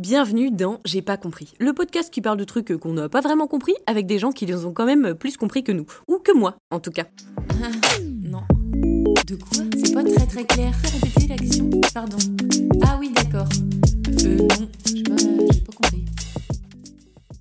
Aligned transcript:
Bienvenue 0.00 0.50
dans 0.50 0.80
J'ai 0.86 1.02
pas 1.02 1.18
compris, 1.18 1.52
le 1.58 1.74
podcast 1.74 2.10
qui 2.10 2.22
parle 2.22 2.38
de 2.38 2.44
trucs 2.44 2.74
qu'on 2.78 2.94
n'a 2.94 3.10
pas 3.10 3.20
vraiment 3.20 3.46
compris 3.46 3.74
avec 3.86 4.06
des 4.06 4.18
gens 4.18 4.32
qui 4.32 4.46
les 4.46 4.64
ont 4.64 4.72
quand 4.72 4.86
même 4.86 5.14
plus 5.14 5.36
compris 5.36 5.62
que 5.62 5.72
nous, 5.72 5.84
ou 6.08 6.20
que 6.20 6.32
moi 6.32 6.56
en 6.70 6.80
tout 6.80 6.90
cas. 6.90 7.04
non. 8.22 8.40
De 9.26 9.36
quoi? 9.36 9.62
C'est 9.76 9.92
pas 9.92 10.02
très 10.02 10.26
très 10.26 10.44
clair. 10.44 10.72
Répétez 11.02 11.26
la 11.28 11.36
question 11.36 11.68
Pardon. 11.92 12.16
Ah 12.82 12.96
oui, 12.98 13.12
d'accord. 13.14 13.48
Euh, 14.24 14.38
non, 14.38 14.68
j'ai 14.86 15.02
pas, 15.02 15.16
pas 15.16 15.76
compris. 15.76 16.04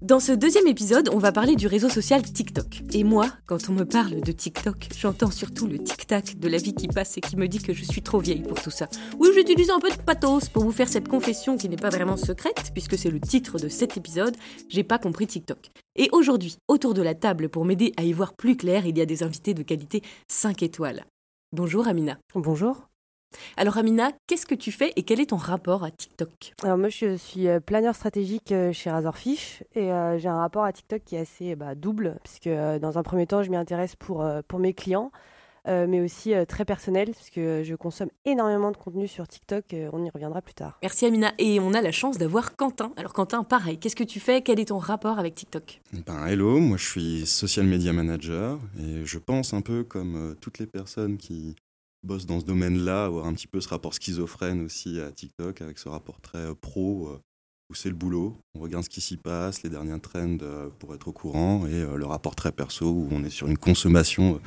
Dans 0.10 0.20
ce 0.20 0.32
deuxième 0.32 0.66
épisode, 0.66 1.08
on 1.14 1.20
va 1.20 1.32
parler 1.32 1.56
du 1.56 1.68
réseau 1.68 1.88
social 1.88 2.24
TikTok. 2.24 2.82
Et 2.94 3.04
moi, 3.04 3.28
quand 3.46 3.70
on 3.70 3.74
me 3.74 3.84
parle 3.84 4.22
de 4.22 4.32
TikTok, 4.32 4.88
j'entends 4.98 5.30
surtout 5.30 5.68
le 5.68 5.78
tic-tac 5.78 6.40
de 6.40 6.48
la 6.50 6.58
vie 6.58 6.74
qui 6.74 6.88
passe 6.88 7.16
et 7.20 7.22
qui 7.22 7.36
me 7.36 7.48
dit 7.48 7.60
que 7.60 7.74
je 7.74 7.84
suis 7.84 8.02
trop 8.02 8.18
vieille 8.18 8.42
pour 8.42 8.60
tout 8.60 8.72
ça. 8.72 8.90
Oui, 9.20 9.30
j'utilise 9.36 9.70
un 9.70 9.78
peu 9.78 9.92
de 9.92 10.02
pathos 10.02 10.50
pour 10.50 10.64
vous 10.64 10.72
faire 10.72 10.90
cette 10.90 11.08
confession 11.08 11.58
qui 11.58 11.70
n'est 11.70 11.76
pas 11.76 11.92
vraiment 11.92 12.18
secrète, 12.18 12.72
puisque 12.74 12.98
c'est 12.98 13.12
le 13.12 13.20
titre 13.20 13.60
de 13.60 13.70
cet 13.70 13.98
épisode, 13.98 14.36
J'ai 14.68 14.84
pas 14.84 14.98
compris 14.98 15.28
TikTok. 15.28 15.70
Et 15.96 16.10
aujourd'hui, 16.12 16.58
autour 16.68 16.96
de 16.96 17.04
la 17.04 17.14
table, 17.14 17.48
pour 17.48 17.64
m'aider 17.64 17.94
à 17.96 18.02
y 18.02 18.12
voir 18.12 18.34
plus 18.34 18.58
clair, 18.58 18.88
il 18.88 18.98
y 18.98 19.02
a 19.02 19.06
des 19.06 19.22
invités 19.22 19.54
de 19.54 19.62
qualité 19.62 20.02
5 20.28 20.64
étoiles. 20.64 21.06
Bonjour 21.52 21.88
Amina. 21.88 22.18
Bonjour. 22.34 22.89
Alors 23.58 23.78
Amina, 23.78 24.12
qu'est-ce 24.28 24.46
que 24.46 24.56
tu 24.56 24.72
fais 24.72 24.94
et 24.96 25.04
quel 25.04 25.20
est 25.20 25.32
ton 25.32 25.36
rapport 25.36 25.84
à 25.84 25.92
TikTok? 25.92 26.54
Alors 26.64 26.78
moi 26.78 26.90
je 26.90 27.18
suis 27.18 27.48
euh, 27.48 27.60
planeur 27.60 27.94
stratégique 27.94 28.52
euh, 28.52 28.72
chez 28.72 28.90
Razorfish 28.90 29.64
et 29.76 29.92
euh, 29.92 30.18
j'ai 30.18 30.30
un 30.30 30.38
rapport 30.38 30.64
à 30.64 30.72
TikTok 30.72 31.04
qui 31.04 31.16
est 31.16 31.20
assez 31.20 31.56
bah, 31.56 31.76
double 31.76 32.20
puisque 32.24 32.48
dans 32.48 32.98
un 32.98 33.04
premier 33.04 33.28
temps 33.28 33.44
je 33.44 33.50
m'y 33.50 33.58
intéresse 33.58 33.96
pour, 33.96 34.26
pour 34.48 34.60
mes 34.60 34.74
clients 34.74 35.12
mais 35.68 36.02
aussi 36.02 36.34
très 36.48 36.66
personnel 36.66 37.12
puisque 37.12 37.36
je 37.36 37.76
consomme 37.76 38.10
énormément 38.26 38.72
de 38.72 38.78
contenu 38.78 39.08
sur 39.08 39.28
TikTok, 39.28 39.66
on 39.94 40.04
y 40.04 40.10
reviendra 40.10 40.42
plus 40.42 40.56
tard. 40.56 40.80
Merci 40.82 41.06
Amina 41.06 41.32
et 41.38 41.60
on 41.60 41.76
a 41.76 41.82
la 41.82 41.92
chance 41.92 42.18
d'avoir 42.18 42.56
Quentin. 42.56 42.92
Alors 42.98 43.14
Quentin, 43.14 43.44
pareil, 43.44 43.78
qu'est-ce 43.78 43.96
que 43.96 44.04
tu 44.04 44.20
fais? 44.20 44.42
Quel 44.42 44.60
est 44.60 44.70
ton 44.70 44.80
rapport 44.80 45.20
avec 45.20 45.36
TikTok? 45.36 45.82
Ben, 46.08 46.26
Hello, 46.26 46.60
moi 46.60 46.78
je 46.78 46.88
suis 46.88 47.26
social 47.28 47.68
media 47.68 47.94
manager 47.94 48.58
et 48.80 49.06
je 49.06 49.20
pense 49.20 49.54
un 49.54 49.62
peu 49.62 49.84
comme 49.84 50.36
toutes 50.42 50.58
les 50.58 50.66
personnes 50.66 51.18
qui 51.18 51.56
bosse 52.04 52.26
dans 52.26 52.40
ce 52.40 52.46
domaine-là, 52.46 53.06
avoir 53.06 53.26
un 53.26 53.34
petit 53.34 53.48
peu 53.48 53.62
ce 53.62 53.70
rapport 53.70 53.94
schizophrène 53.94 54.62
aussi 54.62 55.00
à 55.00 55.12
TikTok, 55.12 55.62
avec 55.62 55.80
ce 55.80 55.90
rapport 55.90 56.22
très 56.22 56.40
euh, 56.40 56.56
pro, 56.56 57.10
euh, 57.10 57.20
où 57.70 57.76
c'est 57.76 57.90
le 57.90 57.96
boulot. 57.96 58.38
On 58.56 58.60
regarde 58.60 58.84
ce 58.84 58.90
qui 58.90 59.02
s'y 59.02 59.18
passe, 59.18 59.64
les 59.64 59.70
dernières 59.70 60.02
trends 60.02 60.38
euh, 60.42 60.70
pour 60.80 60.96
être 60.96 61.08
au 61.08 61.14
courant, 61.14 61.68
et 61.68 61.86
le 61.86 62.06
rapport 62.06 62.36
très 62.36 62.52
perso, 62.52 62.90
où 62.90 63.08
on 63.12 63.24
est 63.24 63.30
sur 63.30 63.48
une 63.48 63.58
consommation 63.58 64.42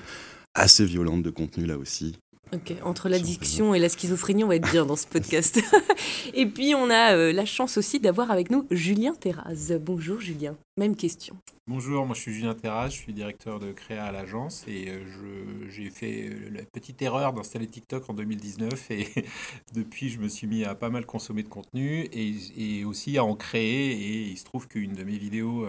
assez 0.55 0.85
violente 0.85 1.23
de 1.23 1.31
contenu 1.31 1.67
là 1.67 1.79
aussi. 1.79 2.17
Ok, 2.55 2.75
entre 2.85 3.09
l'addiction 3.09 3.75
et 3.75 3.79
la 3.79 3.89
schizophrénie, 3.89 4.45
on 4.45 4.49
va 4.49 4.57
être 4.57 4.71
bien 4.71 4.85
dans 4.85 4.97
ce 4.97 5.07
podcast. 5.07 5.59
et 6.35 6.45
puis, 6.45 6.75
on 6.75 6.91
a 6.91 7.17
euh, 7.17 7.33
la 7.33 7.47
chance 7.47 7.79
aussi 7.79 7.99
d'avoir 7.99 8.31
avec 8.31 8.51
nous 8.51 8.67
Julien 8.71 9.15
Terraz. 9.15 9.73
Bonjour 9.81 10.21
Julien, 10.21 10.55
même 10.77 10.95
question. 10.95 11.35
Bonjour, 11.67 12.05
moi 12.05 12.15
je 12.15 12.21
suis 12.21 12.35
Julien 12.35 12.55
Terraz, 12.55 12.91
je 12.91 12.97
suis 12.97 13.15
directeur 13.15 13.59
de 13.59 13.73
créa 13.73 14.05
à 14.05 14.13
l'agence 14.13 14.65
et 14.67 14.91
euh, 14.91 15.71
j'ai 15.71 15.89
fait 15.89 16.29
euh, 16.29 16.51
la 16.51 16.63
petite 16.65 17.01
erreur 17.01 17.33
d'installer 17.33 17.69
TikTok 17.69 18.11
en 18.11 18.15
2019 18.15 18.91
et 18.91 19.09
depuis 19.75 20.11
je 20.11 20.19
me 20.19 20.29
suis 20.29 20.49
mis 20.49 20.65
à 20.65 20.75
pas 20.75 20.91
mal 20.91 21.07
consommer 21.07 21.45
de 21.45 21.49
contenu 21.49 22.09
et, 22.13 22.35
et 22.57 22.85
aussi 22.85 23.17
à 23.17 23.25
en 23.25 23.37
créer 23.37 23.93
et 23.93 24.23
il 24.29 24.37
se 24.37 24.45
trouve 24.45 24.67
qu'une 24.67 24.93
de 24.95 25.05
mes 25.05 25.17
vidéos 25.17 25.67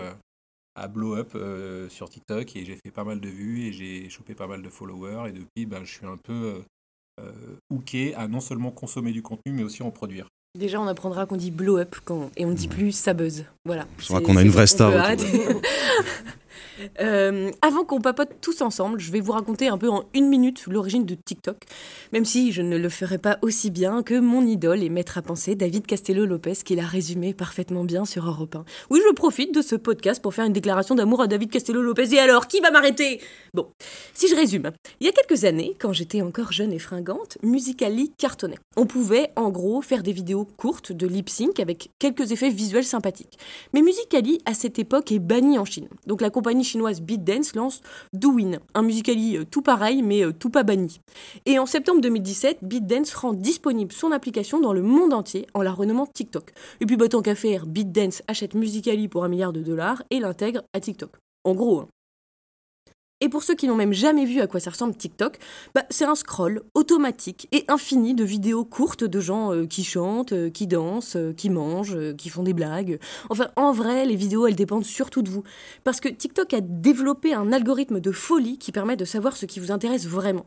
à 0.75 0.87
blow 0.87 1.15
up 1.15 1.37
sur 1.89 2.09
TikTok 2.09 2.55
et 2.55 2.65
j'ai 2.65 2.75
fait 2.83 2.91
pas 2.91 3.03
mal 3.03 3.19
de 3.19 3.29
vues 3.29 3.67
et 3.67 3.73
j'ai 3.73 4.09
chopé 4.09 4.33
pas 4.33 4.47
mal 4.47 4.61
de 4.61 4.69
followers 4.69 5.29
et 5.29 5.31
depuis 5.31 5.65
ben, 5.65 5.83
je 5.83 5.91
suis 5.91 6.05
un 6.05 6.17
peu 6.17 6.63
euh, 7.19 7.31
hooké 7.69 8.15
à 8.15 8.27
non 8.27 8.39
seulement 8.39 8.71
consommer 8.71 9.11
du 9.11 9.21
contenu, 9.21 9.51
mais 9.51 9.63
aussi 9.63 9.83
en 9.83 9.91
produire. 9.91 10.29
Déjà, 10.57 10.81
on 10.81 10.87
apprendra 10.87 11.27
qu'on 11.27 11.35
dit 11.35 11.51
blow 11.51 11.77
up 11.77 11.95
quand... 12.03 12.31
et 12.35 12.45
on 12.45 12.49
ne 12.49 12.55
dit 12.55 12.67
plus 12.67 12.91
ça 12.91 13.13
buzz. 13.13 13.45
Voilà. 13.65 13.87
On 14.09 14.19
qu'on 14.21 14.35
a 14.35 14.41
une 14.41 14.49
vraie 14.49 14.67
star. 14.67 14.91
Euh, 16.99 17.51
avant 17.61 17.85
qu'on 17.85 18.01
papote 18.01 18.29
tous 18.41 18.61
ensemble, 18.61 18.99
je 18.99 19.11
vais 19.11 19.19
vous 19.19 19.31
raconter 19.31 19.67
un 19.67 19.77
peu 19.77 19.89
en 19.89 20.03
une 20.13 20.27
minute 20.27 20.65
l'origine 20.67 21.05
de 21.05 21.15
TikTok, 21.15 21.57
même 22.11 22.25
si 22.25 22.51
je 22.51 22.61
ne 22.61 22.77
le 22.77 22.89
ferai 22.89 23.17
pas 23.17 23.37
aussi 23.41 23.71
bien 23.71 24.03
que 24.03 24.19
mon 24.19 24.45
idole 24.45 24.83
et 24.83 24.89
maître 24.89 25.17
à 25.17 25.21
penser, 25.21 25.55
David 25.55 25.85
Castello-Lopez, 25.85 26.55
qui 26.65 26.75
l'a 26.75 26.85
résumé 26.85 27.33
parfaitement 27.33 27.83
bien 27.83 28.05
sur 28.05 28.25
Europe 28.25 28.55
1. 28.55 28.65
Oui, 28.89 29.01
je 29.07 29.13
profite 29.13 29.53
de 29.53 29.61
ce 29.61 29.75
podcast 29.75 30.21
pour 30.21 30.33
faire 30.33 30.45
une 30.45 30.53
déclaration 30.53 30.95
d'amour 30.95 31.21
à 31.21 31.27
David 31.27 31.51
Castello-Lopez. 31.51 32.13
Et 32.13 32.19
alors, 32.19 32.47
qui 32.47 32.59
va 32.59 32.71
m'arrêter? 32.71 33.21
Bon, 33.53 33.67
si 34.13 34.27
je 34.27 34.35
résume, 34.35 34.71
il 34.99 35.07
y 35.07 35.09
a 35.09 35.13
quelques 35.13 35.45
années, 35.45 35.75
quand 35.79 35.93
j'étais 35.93 36.21
encore 36.21 36.51
jeune 36.51 36.73
et 36.73 36.79
fringante, 36.79 37.37
Musically 37.43 38.11
cartonnait. 38.17 38.59
On 38.77 38.85
pouvait, 38.85 39.29
en 39.35 39.49
gros, 39.49 39.81
faire 39.81 40.03
des 40.03 40.11
vidéos 40.11 40.45
courtes 40.57 40.91
de 40.91 41.07
lip 41.07 41.29
sync 41.29 41.59
avec 41.59 41.89
quelques 41.99 42.31
effets 42.31 42.49
visuels 42.49 42.83
sympathiques. 42.83 43.37
Mais 43.73 43.81
Musically, 43.81 44.39
à 44.45 44.53
cette 44.53 44.79
époque, 44.79 45.11
est 45.11 45.19
banni 45.19 45.57
en 45.57 45.65
Chine. 45.65 45.87
Donc 46.07 46.21
la 46.21 46.29
compagnie 46.29 46.52
chinoise 46.61 47.01
BitDance 47.01 47.55
lance 47.55 47.81
Douyin, 48.13 48.59
un 48.73 48.81
musicali 48.83 49.37
euh, 49.37 49.45
tout 49.49 49.61
pareil 49.61 50.03
mais 50.03 50.23
euh, 50.23 50.33
tout 50.33 50.49
pas 50.49 50.63
banni. 50.63 50.99
Et 51.45 51.57
en 51.57 51.65
septembre 51.65 52.01
2017, 52.01 52.59
BitDance 52.61 53.13
rend 53.15 53.33
disponible 53.33 53.91
son 53.91 54.11
application 54.11 54.59
dans 54.59 54.73
le 54.73 54.81
monde 54.81 55.13
entier 55.13 55.47
en 55.53 55.61
la 55.61 55.71
renommant 55.71 56.05
TikTok. 56.05 56.51
Et 56.81 56.85
puis 56.85 56.97
bah, 56.97 57.07
tant 57.07 57.21
qu'à 57.21 57.35
faire, 57.35 57.65
achète 58.27 58.53
Musicali 58.53 59.07
pour 59.07 59.23
un 59.23 59.29
milliard 59.29 59.53
de 59.53 59.61
dollars 59.61 60.03
et 60.09 60.19
l'intègre 60.19 60.61
à 60.73 60.79
TikTok. 60.79 61.11
En 61.43 61.55
gros, 61.55 61.79
hein. 61.79 61.87
Et 63.21 63.29
pour 63.29 63.43
ceux 63.43 63.55
qui 63.55 63.67
n'ont 63.67 63.75
même 63.75 63.93
jamais 63.93 64.25
vu 64.25 64.41
à 64.41 64.47
quoi 64.47 64.59
ça 64.59 64.71
ressemble 64.71 64.95
TikTok, 64.95 65.37
bah, 65.73 65.83
c'est 65.89 66.03
un 66.03 66.15
scroll 66.15 66.61
automatique 66.73 67.47
et 67.51 67.63
infini 67.69 68.13
de 68.13 68.23
vidéos 68.23 68.65
courtes 68.65 69.03
de 69.03 69.19
gens 69.21 69.53
euh, 69.53 69.65
qui 69.65 69.83
chantent, 69.83 70.33
euh, 70.33 70.49
qui 70.49 70.67
dansent, 70.67 71.15
euh, 71.15 71.31
qui 71.31 71.49
mangent, 71.49 71.97
qui 72.17 72.29
font 72.29 72.43
des 72.43 72.53
blagues. 72.53 72.99
Enfin, 73.29 73.47
en 73.55 73.71
vrai, 73.71 74.05
les 74.05 74.15
vidéos, 74.15 74.45
elles 74.45 74.55
dépendent 74.55 74.83
surtout 74.83 75.21
de 75.21 75.29
vous. 75.29 75.43
Parce 75.85 76.01
que 76.01 76.09
TikTok 76.09 76.53
a 76.53 76.61
développé 76.61 77.33
un 77.33 77.53
algorithme 77.53 78.01
de 78.01 78.11
folie 78.11 78.57
qui 78.57 78.71
permet 78.71 78.97
de 78.97 79.05
savoir 79.05 79.37
ce 79.37 79.45
qui 79.45 79.59
vous 79.59 79.71
intéresse 79.71 80.05
vraiment. 80.05 80.45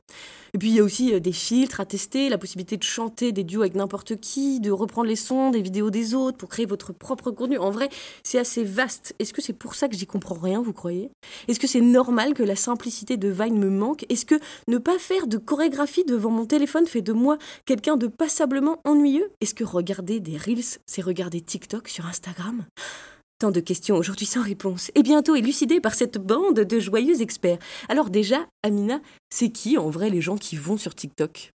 Et 0.53 0.59
puis 0.59 0.69
il 0.69 0.75
y 0.75 0.81
a 0.81 0.83
aussi 0.83 1.21
des 1.21 1.33
filtres 1.33 1.81
à 1.81 1.85
tester, 1.85 2.29
la 2.29 2.39
possibilité 2.39 2.77
de 2.77 2.83
chanter 2.83 3.33
des 3.33 3.45
duos 3.45 3.61
avec 3.61 3.75
n'importe 3.75 4.17
qui, 4.17 4.61
de 4.61 4.71
reprendre 4.71 5.09
les 5.09 5.17
sons 5.17 5.51
des 5.51 5.61
vidéos 5.61 5.91
des 5.91 6.15
autres 6.15 6.39
pour 6.39 6.49
créer 6.49 6.67
votre 6.67 6.93
propre 6.93 7.31
contenu. 7.31 7.59
En 7.59 7.71
vrai, 7.71 7.89
c'est 8.23 8.39
assez 8.39 8.65
vaste. 8.65 9.15
Est-ce 9.19 9.35
que 9.35 9.43
c'est 9.43 9.53
pour 9.53 9.75
ça 9.75 9.89
que 9.89 9.97
j'y 9.97 10.07
comprends 10.07 10.35
rien, 10.35 10.63
vous 10.63 10.73
croyez? 10.73 11.11
Est-ce 11.49 11.61
que 11.61 11.67
c'est 11.67 11.81
normal 11.81 12.33
que 12.33 12.43
la 12.43 12.57
simplicité 12.67 13.17
de 13.17 13.29
Vine 13.29 13.59
me 13.59 13.71
manque 13.71 14.05
Est-ce 14.09 14.27
que 14.27 14.35
ne 14.67 14.79
pas 14.79 14.99
faire 14.99 15.29
de 15.29 15.39
chorégraphie 15.39 16.05
devant 16.05 16.31
mon 16.31 16.47
téléphone 16.47 16.87
fait 16.87 17.01
de 17.01 17.13
moi 17.13 17.39
quelqu'un 17.65 17.97
de 17.97 18.09
passablement 18.09 18.81
ennuyeux? 18.85 19.31
Est-ce 19.41 19.55
que 19.55 19.63
regarder 19.63 20.19
des 20.19 20.37
Reels, 20.37 20.81
c'est 20.85 21.03
regarder 21.03 21.41
TikTok 21.41 21.89
sur 21.89 22.07
Instagram? 22.07 22.65
Tant 23.39 23.53
de 23.53 23.61
questions 23.61 23.97
aujourd'hui 23.97 24.27
sans 24.27 24.43
réponse, 24.43 24.91
et 24.95 25.03
bientôt 25.03 25.37
élucidées 25.37 25.81
par 25.81 25.95
cette 25.95 26.19
bande 26.19 26.61
de 26.61 26.81
joyeux 26.81 27.21
experts. 27.23 27.59
Alors 27.89 28.11
déjà, 28.11 28.47
Amina, 28.65 29.01
c'est 29.31 29.51
qui 29.51 29.79
en 29.79 29.91
vrai 29.91 30.11
les 30.11 30.21
gens 30.21 30.37
qui 30.37 30.57
vont 30.57 30.79
sur 30.79 30.95
TikTok? 30.95 31.53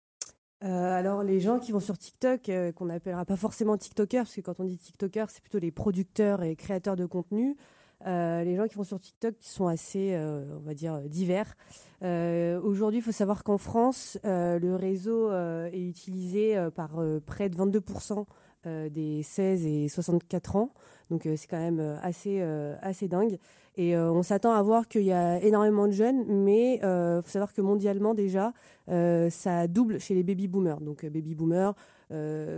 Euh, 0.64 0.68
alors 0.68 1.24
les 1.24 1.40
gens 1.40 1.60
qui 1.60 1.72
vont 1.72 1.80
sur 1.80 1.98
TikTok, 1.98 2.50
euh, 2.50 2.72
qu'on 2.72 2.86
n'appellera 2.86 3.26
pas 3.26 3.38
forcément 3.38 3.78
TikTokers, 3.78 4.24
parce 4.24 4.36
que 4.36 4.42
quand 4.42 4.60
on 4.60 4.66
dit 4.66 4.78
TikTokers, 4.78 5.30
c'est 5.30 5.42
plutôt 5.42 5.60
les 5.60 5.72
producteurs 5.72 6.44
et 6.44 6.56
créateurs 6.56 6.96
de 6.96 7.06
contenu. 7.06 7.56
Euh, 8.06 8.44
les 8.44 8.56
gens 8.56 8.68
qui 8.68 8.76
vont 8.76 8.84
sur 8.84 9.00
TikTok 9.00 9.36
sont 9.40 9.68
assez, 9.68 10.14
euh, 10.14 10.46
on 10.58 10.68
va 10.68 10.74
dire, 10.74 11.00
divers. 11.08 11.56
Euh, 12.04 12.62
aujourd'hui, 12.62 13.00
il 13.00 13.04
faut 13.04 13.12
savoir 13.12 13.44
qu'en 13.44 13.58
France, 13.58 14.20
le 14.24 14.76
réseau 14.76 15.32
est 15.32 15.88
utilisé 15.88 16.56
par 16.76 16.92
près 17.26 17.50
de 17.50 17.56
22% 17.56 18.26
des 18.66 19.24
16 19.24 19.66
et 19.66 19.88
64 19.88 20.56
ans. 20.56 20.74
Donc 21.10 21.24
c'est 21.24 21.48
quand 21.48 21.60
même 21.60 21.80
assez, 22.02 22.42
assez 22.82 23.08
dingue. 23.08 23.40
Et 23.78 23.98
on 23.98 24.24
s'attend 24.24 24.54
à 24.54 24.62
voir 24.62 24.88
qu'il 24.88 25.04
y 25.04 25.14
a 25.14 25.40
énormément 25.42 25.88
de 25.88 25.92
jeunes, 25.92 26.26
mais 26.28 26.76
il 26.76 27.22
faut 27.24 27.30
savoir 27.30 27.54
que 27.54 27.62
mondialement 27.62 28.14
déjà, 28.14 28.54
ça 28.88 29.68
double 29.68 30.00
chez 30.00 30.14
les 30.14 30.24
baby 30.24 30.48
boomers. 30.48 30.82
Donc 30.82 31.06
baby 31.06 31.34
boomers, 31.34 31.74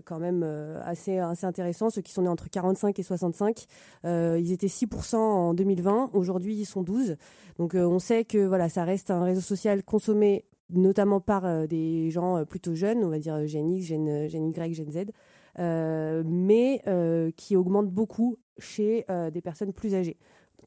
quand 0.05 0.19
même 0.19 0.43
euh, 0.43 0.79
assez, 0.83 1.17
assez 1.17 1.45
intéressant. 1.45 1.89
Ceux 1.89 2.01
qui 2.01 2.11
sont 2.11 2.21
nés 2.21 2.29
entre 2.29 2.49
45 2.49 2.97
et 2.99 3.03
65, 3.03 3.65
euh, 4.05 4.37
ils 4.39 4.51
étaient 4.51 4.67
6% 4.67 5.15
en 5.15 5.53
2020. 5.53 6.11
Aujourd'hui, 6.13 6.55
ils 6.55 6.65
sont 6.65 6.83
12. 6.83 7.17
Donc 7.57 7.73
on 7.73 7.99
sait 7.99 8.25
que 8.25 8.45
voilà, 8.45 8.69
ça 8.69 8.83
reste 8.83 9.11
un 9.11 9.23
réseau 9.23 9.41
social 9.41 9.83
consommé 9.83 10.45
notamment 10.69 11.19
par 11.19 11.67
des 11.67 12.11
gens 12.11 12.45
plutôt 12.45 12.75
jeunes, 12.75 13.03
on 13.03 13.09
va 13.09 13.17
dire 13.17 13.47
Gen 13.47 13.69
X, 13.71 13.87
Gen 13.87 14.47
Y, 14.47 14.73
Gen 14.73 14.91
Z, 14.91 16.23
mais 16.25 16.81
qui 17.35 17.55
augmente 17.55 17.89
beaucoup 17.89 18.37
chez 18.59 19.05
des 19.33 19.41
personnes 19.41 19.73
plus 19.73 19.95
âgées 19.95 20.17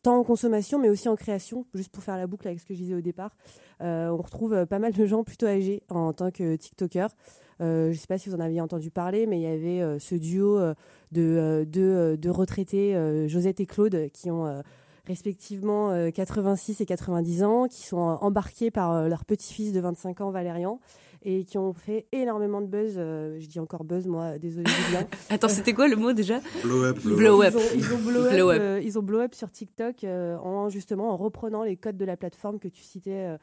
tant 0.02 0.18
en 0.18 0.24
consommation, 0.24 0.80
mais 0.80 0.88
aussi 0.88 1.08
en 1.08 1.14
création, 1.14 1.64
juste 1.74 1.92
pour 1.92 2.02
faire 2.02 2.16
la 2.16 2.26
boucle 2.26 2.48
avec 2.48 2.58
ce 2.58 2.66
que 2.66 2.74
je 2.74 2.80
disais 2.80 2.94
au 2.94 3.00
départ. 3.00 3.36
on 3.80 4.16
retrouve 4.16 4.66
pas 4.66 4.80
mal 4.80 4.92
de 4.92 5.06
gens 5.06 5.22
plutôt 5.22 5.46
âgés 5.46 5.84
en 5.88 6.12
tant 6.12 6.30
que 6.30 6.56
TikTokers. 6.56 7.14
Euh, 7.60 7.86
je 7.86 7.90
ne 7.90 7.94
sais 7.94 8.06
pas 8.06 8.18
si 8.18 8.28
vous 8.28 8.34
en 8.34 8.40
aviez 8.40 8.60
entendu 8.60 8.90
parler, 8.90 9.26
mais 9.26 9.38
il 9.38 9.42
y 9.42 9.46
avait 9.46 9.80
euh, 9.82 9.98
ce 9.98 10.14
duo 10.14 10.58
euh, 10.58 10.74
de, 11.12 12.16
de, 12.16 12.30
retraités, 12.30 12.96
Josette 13.28 13.60
et 13.60 13.66
Claude, 13.66 14.08
qui 14.12 14.30
ont 14.30 14.62
respectivement 15.06 16.10
86 16.12 16.80
et 16.80 16.86
90 16.86 17.42
ans, 17.42 17.66
qui 17.68 17.82
sont 17.82 17.98
embarqués 17.98 18.70
par 18.70 19.08
leur 19.08 19.24
petit-fils 19.24 19.72
de 19.72 19.80
25 19.80 20.20
ans, 20.22 20.30
Valérian. 20.30 20.80
et 21.24 21.44
qui 21.44 21.58
ont 21.58 21.72
fait 21.72 22.06
énormément 22.12 22.60
de 22.60 22.66
buzz. 22.66 22.94
Euh, 22.96 23.38
je 23.38 23.46
dis 23.46 23.60
encore 23.60 23.84
buzz, 23.84 24.06
moi, 24.06 24.38
désolé 24.38 24.68
Julien. 24.70 25.06
Attends, 25.30 25.48
c'était 25.48 25.72
quoi 25.72 25.88
le 25.88 25.96
mot 25.96 26.12
déjà? 26.12 26.40
Blow 26.62 26.84
up. 26.84 26.98
Blow 27.04 27.42
up. 27.42 27.54
Ils 27.74 27.92
ont, 27.92 27.98
blow, 27.98 28.50
up, 28.50 28.58
euh, 28.60 28.80
ils 28.82 28.98
ont 28.98 29.02
blow 29.02 29.20
up 29.20 29.34
sur 29.34 29.50
TikTok 29.50 30.04
en 30.04 30.68
justement 30.68 31.10
en 31.10 31.16
reprenant 31.16 31.62
les 31.62 31.76
codes 31.76 31.96
de 31.96 32.04
la 32.04 32.16
plateforme 32.16 32.58
que 32.58 32.68
tu 32.68 32.82
citais 32.82 33.36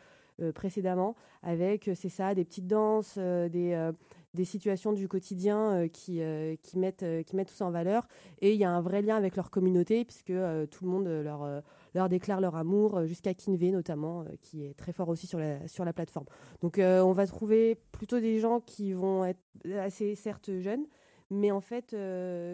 précédemment, 0.54 1.16
avec 1.44 1.90
c'est 1.96 2.10
ça, 2.10 2.34
des 2.36 2.46
petites 2.46 2.68
danses, 2.68 3.18
des 3.18 3.92
des 4.36 4.46
situations 4.46 4.94
du 4.94 5.08
quotidien 5.08 5.88
qui, 5.92 6.22
qui, 6.62 6.78
mettent, 6.78 7.04
qui 7.26 7.36
mettent 7.36 7.48
tout 7.48 7.56
ça 7.56 7.66
en 7.66 7.72
valeur. 7.72 8.08
Et 8.42 8.54
il 8.54 8.60
y 8.60 8.64
a 8.64 8.70
un 8.70 8.80
vrai 8.80 9.02
lien 9.02 9.16
avec 9.16 9.36
leur 9.36 9.50
communauté, 9.50 10.06
puisque 10.06 10.28
tout 10.28 10.86
le 10.86 10.88
monde 10.88 11.08
leur, 11.08 11.64
leur 11.94 12.10
déclare 12.10 12.42
leur 12.42 12.56
amour, 12.56 12.98
euh, 12.98 13.06
jusqu'à 13.06 13.34
Kinvé 13.34 13.72
notamment, 13.72 14.22
euh, 14.22 14.26
qui 14.42 14.66
est 14.66 14.74
très 14.74 14.94
fort 14.94 15.10
aussi 15.10 15.28
sur 15.28 15.40
la, 15.40 15.68
sur 15.68 15.86
la 15.86 15.94
plateforme. 15.94 16.26
Donc 16.62 16.80
euh, 16.80 17.02
on 17.02 17.12
va 17.12 17.26
trouver 17.26 17.76
plutôt 17.92 18.20
des 18.20 18.40
gens 18.40 18.60
qui 18.60 18.94
vont 18.94 19.26
être 19.26 19.40
assez 19.80 20.16
certes 20.16 20.52
jeunes, 20.60 20.86
mais 21.30 21.52
en 21.52 21.62
fait, 21.62 21.92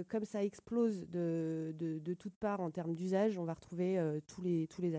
comme 0.09 0.25
ça 0.25 0.43
explose 0.43 1.07
de, 1.09 2.15
toutes 2.19 2.35
parts 2.35 2.61
en 2.61 2.71
termes 2.71 2.93
d'usage, 2.93 3.37
on 3.37 3.45
va 3.45 3.53
retrouver 3.53 3.99
tous, 4.27 4.41
les, 4.41 4.67
tous 4.67 4.81
les. 4.81 4.93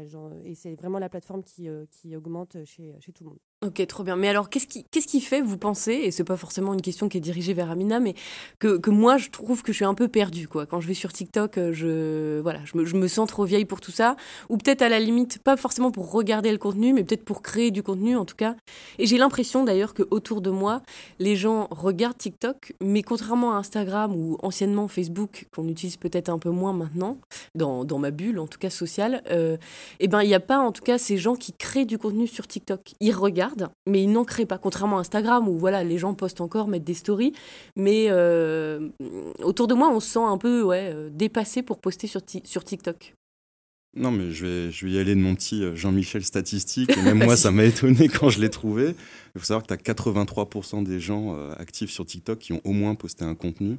Et 0.44 0.54
c'est 0.54 0.74
vraiment 0.74 0.98
la 0.98 1.08
plateforme 1.08 1.42
qui, 1.42 1.68
qui 1.90 2.16
augmente 2.16 2.64
chez, 2.64 2.94
chez 3.00 3.12
tout 3.12 3.24
le 3.24 3.30
monde. 3.30 3.45
Ok, 3.64 3.84
trop 3.86 4.04
bien. 4.04 4.16
Mais 4.16 4.28
alors, 4.28 4.50
qu'est-ce 4.50 4.66
qui, 4.66 4.84
qu'est-ce 4.90 5.06
qui 5.06 5.22
fait, 5.22 5.40
vous 5.40 5.56
pensez, 5.56 5.92
et 5.92 6.10
c'est 6.10 6.24
pas 6.24 6.36
forcément 6.36 6.74
une 6.74 6.82
question 6.82 7.08
qui 7.08 7.16
est 7.16 7.22
dirigée 7.22 7.54
vers 7.54 7.70
Amina, 7.70 8.00
mais 8.00 8.14
que, 8.58 8.76
que 8.76 8.90
moi, 8.90 9.16
je 9.16 9.30
trouve 9.30 9.62
que 9.62 9.72
je 9.72 9.76
suis 9.76 9.84
un 9.86 9.94
peu 9.94 10.08
perdue, 10.08 10.46
quoi. 10.46 10.66
Quand 10.66 10.82
je 10.82 10.86
vais 10.86 10.92
sur 10.92 11.10
TikTok, 11.10 11.56
euh, 11.56 11.72
je, 11.72 12.38
voilà, 12.40 12.60
je 12.66 12.76
me, 12.76 13.08
sens 13.08 13.26
trop 13.26 13.46
vieille 13.46 13.64
pour 13.64 13.80
tout 13.80 13.92
ça. 13.92 14.16
Ou 14.50 14.58
peut-être 14.58 14.82
à 14.82 14.90
la 14.90 15.00
limite, 15.00 15.38
pas 15.42 15.56
forcément 15.56 15.90
pour 15.90 16.12
regarder 16.12 16.52
le 16.52 16.58
contenu, 16.58 16.92
mais 16.92 17.02
peut-être 17.02 17.24
pour 17.24 17.40
créer 17.40 17.70
du 17.70 17.82
contenu, 17.82 18.14
en 18.14 18.26
tout 18.26 18.36
cas. 18.36 18.56
Et 18.98 19.06
j'ai 19.06 19.16
l'impression, 19.16 19.64
d'ailleurs, 19.64 19.94
que 19.94 20.02
autour 20.10 20.42
de 20.42 20.50
moi, 20.50 20.82
les 21.18 21.34
gens 21.34 21.66
regardent 21.70 22.18
TikTok, 22.18 22.74
mais 22.82 23.02
contrairement 23.02 23.54
à 23.54 23.56
Instagram 23.56 24.14
ou 24.14 24.36
anciennement 24.42 24.86
Facebook, 24.86 25.46
qu'on 25.54 25.66
utilise 25.66 25.96
peut-être 25.96 26.28
un 26.28 26.38
peu 26.38 26.50
moins 26.50 26.74
maintenant, 26.74 27.16
dans, 27.54 27.86
dans 27.86 27.98
ma 27.98 28.10
bulle, 28.10 28.38
en 28.38 28.48
tout 28.48 28.58
cas 28.58 28.70
sociale, 28.70 29.22
euh, 29.30 29.56
eh 29.98 30.08
ben, 30.08 30.20
il 30.20 30.28
n'y 30.28 30.34
a 30.34 30.40
pas, 30.40 30.58
en 30.58 30.72
tout 30.72 30.82
cas, 30.82 30.98
ces 30.98 31.16
gens 31.16 31.36
qui 31.36 31.54
créent 31.54 31.86
du 31.86 31.96
contenu 31.96 32.26
sur 32.26 32.46
TikTok. 32.46 32.92
Ils 33.00 33.12
regardent 33.12 33.45
mais 33.86 34.02
ils 34.02 34.10
n'en 34.10 34.24
créent 34.24 34.46
pas. 34.46 34.58
Contrairement 34.58 34.98
à 34.98 35.00
Instagram 35.00 35.48
où 35.48 35.58
voilà, 35.58 35.84
les 35.84 35.98
gens 35.98 36.14
postent 36.14 36.40
encore, 36.40 36.68
mettent 36.68 36.84
des 36.84 36.94
stories. 36.94 37.32
Mais 37.76 38.06
euh, 38.08 38.88
autour 39.42 39.66
de 39.66 39.74
moi, 39.74 39.90
on 39.90 40.00
se 40.00 40.10
sent 40.12 40.24
un 40.24 40.38
peu 40.38 40.62
ouais, 40.62 40.90
euh, 40.92 41.10
dépassé 41.10 41.62
pour 41.62 41.78
poster 41.78 42.06
sur, 42.06 42.20
sur 42.44 42.64
TikTok. 42.64 43.14
Non, 43.96 44.10
mais 44.10 44.30
je 44.30 44.44
vais, 44.44 44.70
je 44.72 44.86
vais 44.86 44.92
y 44.92 44.98
aller 44.98 45.14
de 45.14 45.20
mon 45.20 45.34
petit 45.34 45.62
euh, 45.62 45.74
Jean-Michel 45.74 46.24
statistique. 46.24 46.96
Et 46.96 47.02
même 47.02 47.18
moi, 47.24 47.36
ça 47.36 47.50
m'a 47.50 47.64
étonné 47.64 48.08
quand 48.20 48.28
je 48.28 48.40
l'ai 48.40 48.50
trouvé. 48.50 48.94
Il 49.34 49.40
faut 49.40 49.46
savoir 49.46 49.66
que 49.66 49.74
tu 49.74 49.74
as 49.74 49.94
83% 49.94 50.84
des 50.84 51.00
gens 51.00 51.36
actifs 51.58 51.90
sur 51.90 52.04
TikTok 52.04 52.38
qui 52.38 52.52
ont 52.52 52.60
au 52.64 52.72
moins 52.72 52.94
posté 52.94 53.24
un 53.24 53.34
contenu. 53.34 53.78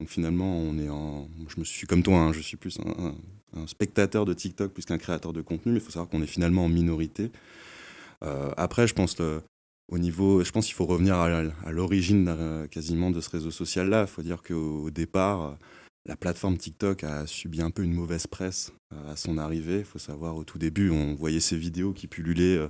Donc 0.00 0.08
finalement, 0.08 0.56
on 0.58 0.78
est 0.78 0.88
en. 0.88 1.28
Je 1.46 1.60
me 1.60 1.64
suis 1.64 1.86
comme 1.86 2.02
toi, 2.02 2.16
hein, 2.16 2.32
je 2.32 2.40
suis 2.40 2.56
plus 2.56 2.76
un, 2.80 3.14
un, 3.56 3.66
spectateur 3.68 4.24
de 4.24 4.34
TikTok 4.34 4.72
plus 4.72 4.84
qu'un 4.84 4.98
créateur 4.98 5.32
de 5.32 5.42
contenu, 5.42 5.70
mais 5.70 5.78
il 5.78 5.80
faut 5.80 5.92
savoir 5.92 6.08
qu'on 6.08 6.22
est 6.22 6.26
finalement 6.26 6.64
en 6.64 6.68
minorité. 6.68 7.30
Euh, 8.22 8.50
après, 8.56 8.86
je 8.86 8.94
pense 8.94 9.16
au 9.88 9.98
niveau, 9.98 10.42
je 10.44 10.50
pense 10.52 10.66
qu'il 10.66 10.74
faut 10.74 10.86
revenir 10.86 11.16
à, 11.16 11.70
l'origine 11.70 12.28
euh, 12.28 12.66
quasiment 12.66 13.10
de 13.10 13.20
ce 13.20 13.30
réseau 13.30 13.50
social-là. 13.50 14.02
Il 14.02 14.06
faut 14.06 14.22
dire 14.22 14.42
qu'au 14.42 14.90
départ, 14.90 15.42
euh, 15.42 15.54
la 16.06 16.16
plateforme 16.16 16.56
TikTok 16.56 17.04
a 17.04 17.26
subi 17.26 17.62
un 17.62 17.70
peu 17.70 17.82
une 17.82 17.92
mauvaise 17.92 18.26
presse 18.26 18.72
à 19.08 19.16
son 19.16 19.38
arrivée. 19.38 19.80
Il 19.80 19.84
faut 19.84 19.98
savoir, 19.98 20.36
au 20.36 20.44
tout 20.44 20.58
début, 20.58 20.90
on 20.90 21.14
voyait 21.14 21.40
ces 21.40 21.56
vidéos 21.56 21.92
qui 21.92 22.08
pullulaient 22.08 22.68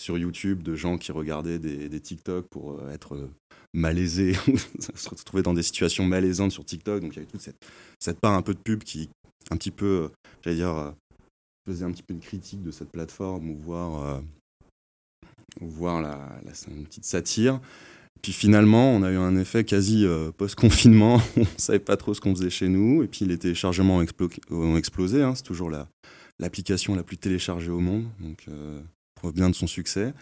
sur 0.00 0.16
YouTube 0.16 0.62
de 0.62 0.76
gens 0.76 0.96
qui 0.96 1.10
regardaient 1.10 1.58
des, 1.58 2.00
TikTok 2.00 2.46
pour 2.48 2.80
être 2.90 3.28
malaisés, 3.74 4.34
se 4.94 5.08
retrouver 5.08 5.42
dans 5.42 5.52
des 5.52 5.64
situations 5.64 6.04
malaisantes 6.06 6.52
sur 6.52 6.64
TikTok. 6.64 7.00
Donc 7.00 7.14
il 7.14 7.16
y 7.16 7.18
avait 7.18 7.30
toute 7.30 7.40
cette, 7.40 7.58
cette 7.98 8.20
part 8.20 8.34
un 8.34 8.42
peu 8.42 8.54
de 8.54 8.60
pub 8.60 8.84
qui, 8.84 9.10
un 9.50 9.56
petit 9.56 9.72
peu, 9.72 10.08
j'allais 10.42 10.58
dire, 10.58 10.94
faisait 11.66 11.84
un 11.84 11.90
petit 11.90 12.04
peu 12.04 12.14
une 12.14 12.20
critique 12.20 12.62
de 12.62 12.70
cette 12.70 12.92
plateforme 12.92 13.50
ou 13.50 13.56
voir 13.56 14.22
voir 15.60 16.00
la, 16.00 16.18
une 16.68 16.84
petite 16.84 17.04
satire. 17.04 17.60
Puis 18.22 18.32
finalement, 18.32 18.92
on 18.92 19.02
a 19.02 19.10
eu 19.10 19.16
un 19.16 19.36
effet 19.36 19.64
quasi 19.64 20.04
euh, 20.04 20.30
post-confinement. 20.32 21.20
on 21.36 21.40
ne 21.40 21.46
savait 21.56 21.78
pas 21.78 21.96
trop 21.96 22.12
ce 22.12 22.20
qu'on 22.20 22.34
faisait 22.34 22.50
chez 22.50 22.68
nous. 22.68 23.02
Et 23.02 23.08
puis 23.08 23.24
les 23.24 23.38
téléchargements 23.38 24.02
ont, 24.50 24.76
explosé. 24.76 25.22
Hein. 25.22 25.34
C'est 25.34 25.42
toujours 25.42 25.70
l'application 26.38 26.94
la, 26.94 27.02
plus 27.02 27.16
téléchargée 27.16 27.70
au 27.70 27.80
monde. 27.80 28.04
Donc, 28.20 28.44
euh, 28.48 28.80
preuve 29.14 29.32
bien 29.32 29.48
de 29.48 29.54
son 29.54 29.66
succès. 29.66 30.12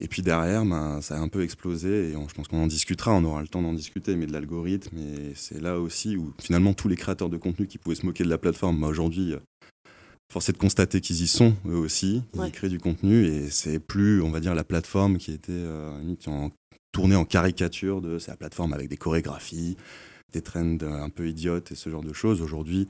Et 0.00 0.08
puis 0.08 0.22
derrière, 0.22 0.64
ben, 0.64 1.00
ça 1.00 1.16
a 1.16 1.20
un 1.20 1.28
peu 1.28 1.42
explosé. 1.42 2.10
Et 2.10 2.12
je 2.12 2.34
pense 2.34 2.48
qu'on 2.48 2.62
en 2.62 2.66
discutera. 2.66 3.12
On 3.12 3.24
aura 3.24 3.42
le 3.42 3.48
temps 3.48 3.62
d'en 3.62 3.74
discuter. 3.74 4.16
Mais 4.16 4.26
de 4.26 4.32
l'algorithme. 4.32 4.96
Et 4.96 5.32
c'est 5.34 5.60
là 5.60 5.78
aussi 5.78 6.16
où 6.16 6.32
finalement 6.40 6.72
tous 6.72 6.88
les 6.88 6.96
créateurs 6.96 7.28
de 7.28 7.36
contenu 7.36 7.66
qui 7.66 7.76
pouvaient 7.76 7.96
se 7.96 8.06
moquer 8.06 8.24
de 8.24 8.30
la 8.30 8.38
plateforme, 8.38 8.80
ben, 8.80 8.88
aujourd'hui, 8.88 9.34
force 10.32 10.48
est 10.48 10.52
de 10.52 10.58
constater 10.58 11.00
qu'ils 11.02 11.22
y 11.22 11.26
sont 11.26 11.54
eux 11.68 11.76
aussi, 11.76 12.22
ils 12.34 12.50
créent 12.52 12.70
du 12.70 12.78
contenu 12.78 13.26
et 13.26 13.50
c'est 13.50 13.78
plus, 13.78 14.22
on 14.22 14.30
va 14.30 14.40
dire, 14.40 14.54
la 14.54 14.64
plateforme 14.64 15.18
qui 15.18 15.30
était 15.30 15.52
euh, 15.52 16.14
en, 16.26 16.50
tournée 16.90 17.16
en 17.16 17.26
caricature 17.26 18.00
de 18.00 18.18
c'est 18.18 18.30
la 18.30 18.36
plateforme 18.38 18.72
avec 18.72 18.88
des 18.88 18.96
chorégraphies, 18.96 19.76
des 20.32 20.40
trends 20.40 20.78
un 20.80 21.10
peu 21.10 21.28
idiotes 21.28 21.72
et 21.72 21.74
ce 21.74 21.90
genre 21.90 22.02
de 22.02 22.14
choses. 22.14 22.40
Aujourd'hui, 22.40 22.88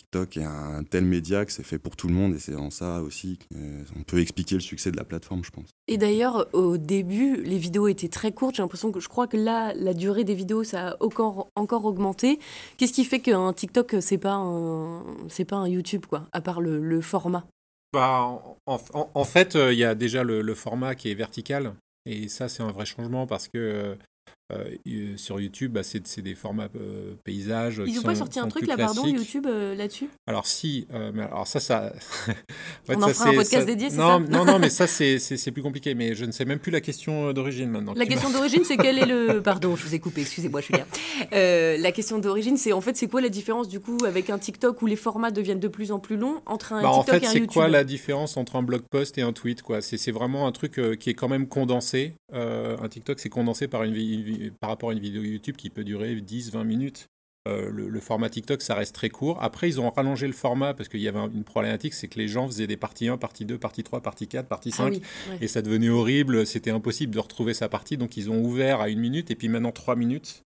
TikTok 0.00 0.38
est 0.38 0.44
un 0.44 0.82
tel 0.82 1.04
média 1.04 1.44
que 1.44 1.52
c'est 1.52 1.62
fait 1.62 1.78
pour 1.78 1.94
tout 1.94 2.08
le 2.08 2.14
monde 2.14 2.34
et 2.34 2.38
c'est 2.38 2.54
en 2.54 2.70
ça 2.70 3.02
aussi 3.02 3.38
qu'on 3.38 4.02
peut 4.02 4.18
expliquer 4.18 4.54
le 4.54 4.62
succès 4.62 4.90
de 4.90 4.96
la 4.96 5.04
plateforme, 5.04 5.44
je 5.44 5.50
pense. 5.50 5.68
Et 5.88 5.98
d'ailleurs, 5.98 6.48
au 6.54 6.78
début, 6.78 7.36
les 7.42 7.58
vidéos 7.58 7.86
étaient 7.86 8.08
très 8.08 8.32
courtes. 8.32 8.56
J'ai 8.56 8.62
l'impression 8.62 8.92
que 8.92 9.00
je 9.00 9.08
crois 9.08 9.26
que 9.26 9.36
là, 9.36 9.74
la 9.74 9.92
durée 9.92 10.24
des 10.24 10.34
vidéos, 10.34 10.64
ça 10.64 10.88
a 10.88 10.96
encore, 11.00 11.50
encore 11.54 11.84
augmenté. 11.84 12.38
Qu'est-ce 12.78 12.94
qui 12.94 13.04
fait 13.04 13.20
qu'un 13.20 13.52
TikTok, 13.52 13.96
c'est 14.00 14.16
pas 14.16 14.32
un, 14.32 15.04
c'est 15.28 15.44
pas 15.44 15.56
un 15.56 15.68
YouTube, 15.68 16.06
quoi, 16.06 16.26
à 16.32 16.40
part 16.40 16.62
le, 16.62 17.00
format? 17.02 17.44
Bah, 17.92 18.40
en, 18.66 19.24
fait, 19.24 19.54
euh, 19.54 19.72
il 19.72 19.78
y 19.78 19.84
a 19.84 19.94
déjà 19.94 20.22
le, 20.22 20.40
le, 20.40 20.54
format 20.54 20.94
qui 20.94 21.10
est 21.10 21.14
vertical. 21.14 21.74
Et 22.06 22.28
ça, 22.28 22.48
c'est 22.48 22.62
un 22.62 22.72
vrai 22.72 22.86
changement 22.86 23.26
parce 23.26 23.48
que 23.48 23.98
euh, 24.52 24.70
euh, 24.88 25.16
sur 25.16 25.40
YouTube, 25.40 25.72
bah, 25.72 25.82
c'est 25.82 26.20
des 26.20 26.34
formats 26.34 26.68
euh, 26.76 27.14
paysages. 27.24 27.82
Ils 27.86 27.94
n'ont 27.94 28.02
pas 28.02 28.14
sorti 28.14 28.38
un 28.38 28.48
truc 28.48 28.66
là, 28.66 28.76
pardon, 28.76 29.06
YouTube 29.06 29.46
euh, 29.46 29.74
là-dessus? 29.74 30.08
Alors 30.26 30.46
si, 30.46 30.86
mais 31.14 31.22
alors 31.22 31.46
ça, 31.46 31.60
ça. 31.60 31.92
On 32.88 33.02
en 33.02 33.08
fera 33.08 33.30
un 33.30 33.34
podcast 33.34 33.66
dédié, 33.66 33.90
c'est 33.90 33.96
ça? 33.96 34.18
Non, 34.18 34.44
non, 34.44 34.58
mais 34.58 34.70
ça 34.70 34.86
c'est 34.86 35.50
plus 35.52 35.62
compliqué. 35.62 35.94
Mais 35.94 36.14
je 36.14 36.24
ne 36.24 36.32
sais 36.32 36.44
même 36.44 36.58
plus 36.58 36.72
la 36.72 36.80
question 36.80 37.32
d'origine 37.32 37.70
maintenant. 37.70 37.94
La 37.94 38.06
question 38.06 38.30
d'origine, 38.30 38.64
c'est 38.64 38.76
quel 38.76 38.98
est 38.98 39.06
le. 39.06 39.40
Pardon, 39.44 39.76
je 39.76 39.84
vous 39.86 39.94
ai 39.94 39.98
coupé. 39.98 40.22
Excusez-moi, 40.22 40.60
Julien. 40.60 40.86
la 41.32 41.92
question 41.92 42.18
d'origine, 42.18 42.56
c'est 42.56 42.72
en 42.72 42.80
fait, 42.80 42.96
c'est 42.96 43.08
quoi 43.08 43.20
la 43.20 43.28
différence 43.28 43.68
du 43.68 43.80
coup 43.80 43.98
avec 44.06 44.30
un 44.30 44.38
TikTok 44.38 44.82
où 44.82 44.86
les 44.86 44.96
formats 44.96 45.30
deviennent 45.30 45.60
de 45.60 45.68
plus 45.68 45.92
en 45.92 45.98
plus 45.98 46.16
longs 46.16 46.40
entre 46.46 46.72
un 46.72 46.82
bah, 46.82 46.90
TikTok 46.94 47.22
et 47.22 47.26
un 47.26 47.32
YouTube 47.32 47.32
En 47.32 47.32
fait, 47.32 47.40
c'est 47.40 47.46
quoi 47.52 47.68
la 47.68 47.84
différence 47.84 48.36
entre 48.36 48.56
un 48.56 48.62
blog 48.62 48.82
post 48.90 49.18
et 49.18 49.22
un 49.22 49.32
tweet 49.32 49.62
quoi? 49.62 49.80
C'est 49.80 50.10
vraiment 50.12 50.46
un 50.46 50.52
truc 50.52 50.80
qui 50.98 51.10
est 51.10 51.14
quand 51.14 51.28
même 51.28 51.46
condensé. 51.46 52.14
un 52.32 52.88
TikTok, 52.88 53.20
c'est 53.20 53.28
condensé 53.28 53.68
par 53.68 53.84
une, 53.84 53.94
une 53.94 54.39
par 54.60 54.70
rapport 54.70 54.90
à 54.90 54.92
une 54.92 55.00
vidéo 55.00 55.22
YouTube 55.22 55.56
qui 55.56 55.70
peut 55.70 55.84
durer 55.84 56.14
10-20 56.16 56.64
minutes. 56.64 57.08
Euh, 57.48 57.70
le, 57.70 58.00
format 58.00 58.28
TikTok, 58.28 58.60
ça 58.60 58.74
reste 58.74 58.94
très 58.94 59.08
court. 59.08 59.42
Après, 59.42 59.68
ils 59.68 59.80
ont 59.80 59.88
rallongé 59.88 60.26
le 60.26 60.34
format 60.34 60.74
parce 60.74 60.90
qu'il 60.90 61.00
y 61.00 61.08
avait 61.08 61.20
une 61.20 61.44
problématique, 61.44 61.94
c'est 61.94 62.06
que 62.06 62.18
les 62.18 62.28
gens 62.28 62.46
faisaient 62.46 62.66
des 62.66 62.76
parties 62.76 63.08
1, 63.08 63.16
partie 63.16 63.46
2, 63.46 63.56
partie 63.56 63.82
3, 63.82 64.02
partie 64.02 64.28
4, 64.28 64.46
partie 64.46 64.70
5, 64.70 65.00
ah 65.00 65.34
et 65.40 65.48
ça 65.48 65.62
devenait 65.62 65.88
horrible, 65.88 66.46
c'était 66.46 66.70
impossible 66.70 67.14
de 67.14 67.18
retrouver 67.18 67.54
sa 67.54 67.70
partie, 67.70 67.96
donc 67.96 68.18
ils 68.18 68.30
ont 68.30 68.44
ouvert 68.44 68.80
à 68.80 68.90
une 68.90 69.00
minute, 69.00 69.30
et 69.30 69.36
puis 69.36 69.48
maintenant 69.48 69.72
3 69.72 69.96
minutes. 69.96 70.42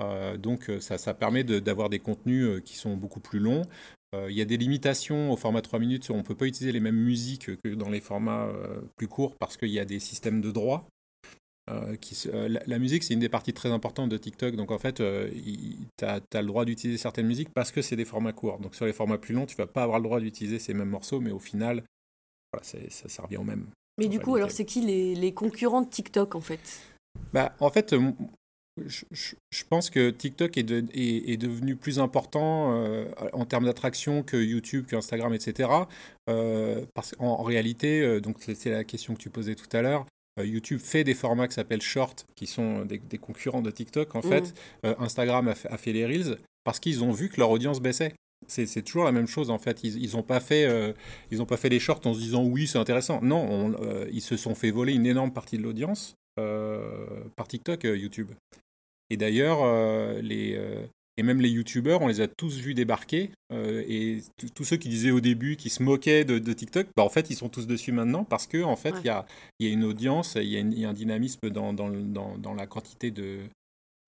Euh, 0.00 0.36
donc 0.36 0.70
euh, 0.70 0.80
ça, 0.80 0.96
ça 0.96 1.12
permet 1.12 1.42
d'avoir 1.42 1.88
des 1.88 1.98
contenus 1.98 2.62
qui 2.64 2.76
sont 2.76 2.96
beaucoup 2.96 3.20
plus 3.20 3.40
longs. 3.40 3.62
Il 4.28 4.36
y 4.36 4.42
a 4.42 4.44
des 4.44 4.58
limitations 4.58 5.32
au 5.32 5.36
format 5.36 5.62
3 5.62 5.78
minutes, 5.78 6.10
on 6.10 6.18
ne 6.18 6.22
peut 6.22 6.34
pas 6.34 6.44
utiliser 6.44 6.70
les 6.70 6.80
mêmes 6.80 7.02
musiques 7.02 7.56
que 7.56 7.68
dans 7.68 7.88
les 7.88 8.02
formats 8.02 8.52
plus 8.96 9.08
courts 9.08 9.36
parce 9.36 9.56
qu'il 9.56 9.70
y 9.70 9.78
a 9.78 9.86
des 9.86 10.00
systèmes 10.00 10.42
de 10.42 10.50
droits. 10.50 10.86
Euh, 11.70 11.94
qui, 11.94 12.28
euh, 12.28 12.58
la, 12.66 12.78
musique, 12.80 13.04
c'est 13.04 13.14
une 13.14 13.20
des 13.20 13.28
parties 13.28 13.52
très 13.52 13.70
importantes 13.70 14.08
de 14.08 14.16
TikTok. 14.16 14.56
Donc 14.56 14.72
en 14.72 14.78
fait, 14.78 15.00
euh, 15.00 15.30
tu 15.96 16.04
as, 16.04 16.20
le 16.34 16.46
droit 16.46 16.64
d'utiliser 16.64 16.98
certaines 16.98 17.26
musiques 17.26 17.50
parce 17.54 17.70
que 17.70 17.82
c'est 17.82 17.94
des 17.94 18.04
formats 18.04 18.32
courts. 18.32 18.58
Donc 18.58 18.74
sur 18.74 18.84
les 18.84 18.92
formats 18.92 19.18
plus 19.18 19.32
longs, 19.34 19.46
tu 19.46 19.54
vas 19.56 19.68
pas 19.68 19.84
avoir 19.84 20.00
le 20.00 20.04
droit 20.04 20.18
d'utiliser 20.18 20.58
ces 20.58 20.74
mêmes 20.74 20.88
morceaux, 20.88 21.20
mais 21.20 21.30
au 21.30 21.38
final, 21.38 21.84
voilà, 22.52 22.64
ça, 22.64 23.08
ça 23.08 23.22
revient 23.22 23.36
au 23.36 23.44
même. 23.44 23.66
Mais 23.98 24.08
du 24.08 24.18
coup, 24.18 24.34
alors 24.34 24.50
c'est 24.50 24.64
qui 24.64 24.80
les, 24.80 25.14
les, 25.14 25.32
concurrents 25.32 25.82
de 25.82 25.88
TikTok 25.88 26.34
en 26.34 26.40
fait? 26.40 26.80
Bah, 27.32 27.54
En 27.60 27.70
fait, 27.70 27.94
je, 28.84 29.04
je, 29.12 29.64
pense 29.68 29.90
que 29.90 30.10
TikTok 30.10 30.56
est, 30.56 30.62
de, 30.64 30.84
est, 30.94 31.30
est 31.30 31.36
devenu 31.36 31.76
plus 31.76 32.00
important 32.00 32.74
en 33.32 33.44
termes 33.44 33.66
d'attraction 33.66 34.24
que 34.24 34.36
YouTube, 34.36 34.86
que 34.86 34.96
Instagram, 34.96 35.32
etc. 35.32 35.68
parce 36.26 37.14
qu'en 37.14 37.42
réalité, 37.44 38.20
donc 38.20 38.38
c'est 38.40 38.70
la 38.70 38.82
question 38.82 39.14
que 39.14 39.20
tu 39.20 39.30
posais 39.30 39.54
tout 39.54 39.76
à 39.76 39.82
l'heure, 39.82 40.06
euh, 40.06 40.21
YouTube 40.38 40.80
fait 40.80 41.04
des 41.04 41.14
formats 41.14 41.48
qui 41.48 41.54
s'appellent 41.54 41.82
Short, 41.82 42.26
qui 42.34 42.46
sont 42.46 42.84
des, 42.84 43.18
concurrents 43.18 43.62
de 43.62 43.70
TikTok 43.70 44.14
en 44.14 44.22
fait. 44.22 44.50
Mm. 44.50 44.86
Euh, 44.86 44.94
Instagram 44.98 45.48
a 45.48 45.54
fait, 45.54 45.92
les 45.92 46.06
Reels 46.06 46.38
parce 46.64 46.80
qu'ils 46.80 47.02
ont 47.04 47.10
vu 47.10 47.28
que 47.28 47.38
leur 47.38 47.50
audience 47.50 47.80
baissait. 47.80 48.14
C'est 48.48 48.82
toujours 48.82 49.04
la 49.04 49.12
même 49.12 49.28
chose 49.28 49.50
en 49.50 49.58
fait. 49.58 49.84
Ils 49.84 50.16
n'ont 50.16 50.24
pas 50.24 50.40
fait, 50.40 50.64
euh, 50.64 50.92
ils 51.30 51.40
ont 51.40 51.46
pas 51.46 51.56
fait 51.56 51.68
les 51.68 51.78
shorts 51.78 52.00
en 52.06 52.14
se 52.14 52.18
disant 52.18 52.44
oui 52.44 52.66
c'est 52.66 52.78
intéressant. 52.78 53.20
Non, 53.22 53.72
ils 54.12 54.20
se 54.20 54.36
sont 54.36 54.54
fait 54.54 54.70
voler 54.70 54.94
une 54.94 55.06
énorme 55.06 55.32
partie 55.32 55.58
de 55.58 55.62
l'audience 55.62 56.16
par 56.36 57.46
TikTok, 57.46 57.84
YouTube. 57.84 58.32
Et 59.10 59.16
d'ailleurs, 59.16 59.64
les 60.22 60.58
et 61.16 61.22
même 61.22 61.40
les 61.40 61.50
youtubeurs, 61.50 62.00
on 62.02 62.08
les 62.08 62.20
a 62.20 62.28
tous 62.28 62.58
vus 62.58 62.74
débarquer. 62.74 63.30
et 63.50 64.20
tous 64.54 64.64
ceux 64.64 64.76
qui 64.76 64.88
disaient 64.88 65.10
au 65.10 65.20
début, 65.20 65.56
qui 65.56 65.68
se 65.68 65.82
moquaient 65.82 66.24
de, 66.24 66.52
TikTok, 66.52 66.86
bah, 66.96 67.04
en 67.04 67.08
fait, 67.08 67.30
ils 67.30 67.36
sont 67.36 67.48
tous 67.48 67.66
dessus 67.66 67.92
maintenant 67.92 68.24
parce 68.24 68.46
qu'en 68.46 68.70
en 68.70 68.76
fait, 68.76 68.94
il 69.00 69.06
y, 69.06 69.10
a, 69.10 69.26
y, 69.60 69.66
a, 69.66 69.70
une 69.70 69.84
audience, 69.84 70.36
il 70.36 70.44
y, 70.44 70.80
y, 70.80 70.84
a 70.84 70.88
un 70.88 70.92
dynamisme 70.92 71.50
dans, 71.50 71.72
dans, 71.72 71.90
dans, 71.90 72.38
dans 72.38 72.54
la 72.54 72.66
quantité 72.66 73.10
de, 73.10 73.40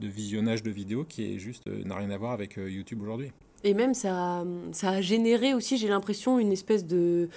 de, 0.01 0.09
visionnage 0.09 0.63
de 0.63 0.71
vidéos 0.71 1.05
qui 1.05 1.35
est 1.35 1.39
juste 1.39 1.67
n'a 1.67 1.97
rien 1.97 2.11
à 2.11 2.17
voir 2.17 2.33
avec 2.33 2.57
YouTube 2.57 3.03
aujourd'hui. 3.03 3.33
Et 3.65 3.75
même, 3.75 3.95
ça, 3.95 4.45
ça 4.73 4.91
a 4.91 5.01
généré 5.01 5.55
aussi, 5.55 5.79
j'ai 5.79 5.89
l'impression, 5.89 6.39
une 6.39 6.53
espèce 6.53 6.87
de 6.87 7.29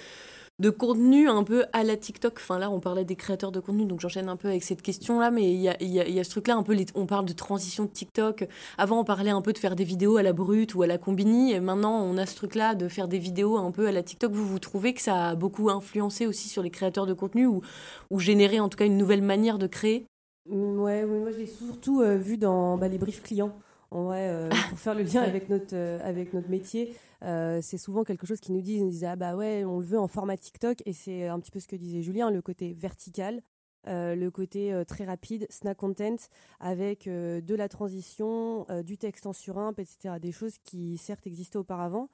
de 0.58 0.70
contenu 0.70 1.28
un 1.28 1.44
peu 1.44 1.64
à 1.72 1.84
la 1.84 1.96
TikTok. 1.96 2.34
Enfin 2.36 2.58
là, 2.58 2.70
on 2.70 2.80
parlait 2.80 3.04
des 3.04 3.14
créateurs 3.16 3.52
de 3.52 3.60
contenu, 3.60 3.86
donc 3.86 4.00
j'enchaîne 4.00 4.28
un 4.28 4.36
peu 4.36 4.48
avec 4.48 4.64
cette 4.64 4.82
question-là, 4.82 5.30
mais 5.30 5.52
il 5.52 5.60
y 5.60 5.68
a, 5.68 5.80
y, 5.82 6.00
a, 6.00 6.08
y 6.08 6.18
a, 6.18 6.24
ce 6.24 6.30
truc-là, 6.30 6.56
un 6.56 6.62
peu, 6.62 6.76
on 6.94 7.06
parle 7.06 7.26
de 7.26 7.32
transition 7.32 7.84
de 7.84 7.90
TikTok. 7.90 8.48
Avant, 8.76 9.00
on 9.00 9.04
parlait 9.04 9.30
un 9.30 9.42
peu 9.42 9.52
de 9.52 9.58
faire 9.58 9.76
des 9.76 9.84
vidéos 9.84 10.16
à 10.16 10.22
la 10.22 10.32
brute 10.32 10.74
ou 10.74 10.82
à 10.82 10.86
la 10.86 10.98
combini, 10.98 11.52
et 11.52 11.60
maintenant, 11.60 12.02
on 12.02 12.16
a 12.16 12.26
ce 12.26 12.34
truc-là 12.36 12.74
de 12.74 12.88
faire 12.88 13.08
des 13.08 13.18
vidéos 13.18 13.56
un 13.56 13.70
peu 13.70 13.86
à 13.86 13.92
la 13.92 14.02
TikTok. 14.02 14.32
Vous, 14.32 14.46
vous 14.46 14.58
trouvez 14.58 14.94
que 14.94 15.00
ça 15.00 15.28
a 15.28 15.34
beaucoup 15.34 15.70
influencé 15.70 16.26
aussi 16.26 16.48
sur 16.48 16.62
les 16.62 16.70
créateurs 16.70 17.06
de 17.06 17.14
contenu 17.14 17.46
ou, 17.46 17.60
ou 18.10 18.18
généré 18.18 18.60
en 18.60 18.68
tout 18.68 18.76
cas 18.76 18.86
une 18.86 18.96
nouvelle 18.96 19.22
manière 19.22 19.58
de 19.58 19.66
créer? 19.66 20.06
Mm, 20.48 20.80
Ouais, 20.80 21.04
moi 21.04 21.30
je 21.30 21.38
l'ai 21.38 21.46
surtout 21.46 22.00
euh, 22.00 22.16
vu 22.16 22.36
dans 22.36 22.76
bah, 22.76 22.88
les 22.88 22.98
briefs 22.98 23.22
clients. 23.22 23.56
En 23.90 24.04
vrai, 24.04 24.28
euh, 24.28 24.48
pour 24.68 24.78
faire 24.78 24.94
le 24.94 25.02
lien 25.02 25.22
avec 25.22 25.48
notre, 25.48 25.74
euh, 25.74 25.98
avec 26.04 26.34
notre 26.34 26.50
métier, 26.50 26.94
euh, 27.24 27.60
c'est 27.62 27.78
souvent 27.78 28.04
quelque 28.04 28.26
chose 28.26 28.40
qui 28.40 28.52
nous 28.52 28.60
dit, 28.60 28.80
nous 28.80 28.90
disent 28.90 29.04
ah 29.04 29.16
bah 29.16 29.34
ouais, 29.34 29.64
on 29.64 29.80
le 29.80 29.84
veut 29.84 29.98
en 29.98 30.08
format 30.08 30.36
TikTok 30.36 30.82
et 30.86 30.92
c'est 30.92 31.26
un 31.26 31.40
petit 31.40 31.50
peu 31.50 31.60
ce 31.60 31.66
que 31.66 31.76
disait 31.76 32.02
Julien, 32.02 32.30
le 32.30 32.42
côté 32.42 32.74
vertical. 32.74 33.42
Euh, 33.86 34.16
le 34.16 34.30
côté 34.30 34.72
euh, 34.72 34.84
très 34.84 35.04
rapide, 35.04 35.46
snack 35.50 35.78
content, 35.78 36.16
avec 36.58 37.08
de 37.08 37.54
la 37.54 37.68
transition, 37.68 38.66
du 38.84 38.98
texte 38.98 39.26
en 39.26 39.32
surimp, 39.32 39.78
etc. 39.78 40.16
Des 40.20 40.32
choses 40.32 40.58
qui 40.64 40.98
certes 40.98 41.26
existaient 41.26 41.58
auparavant, 41.58 42.08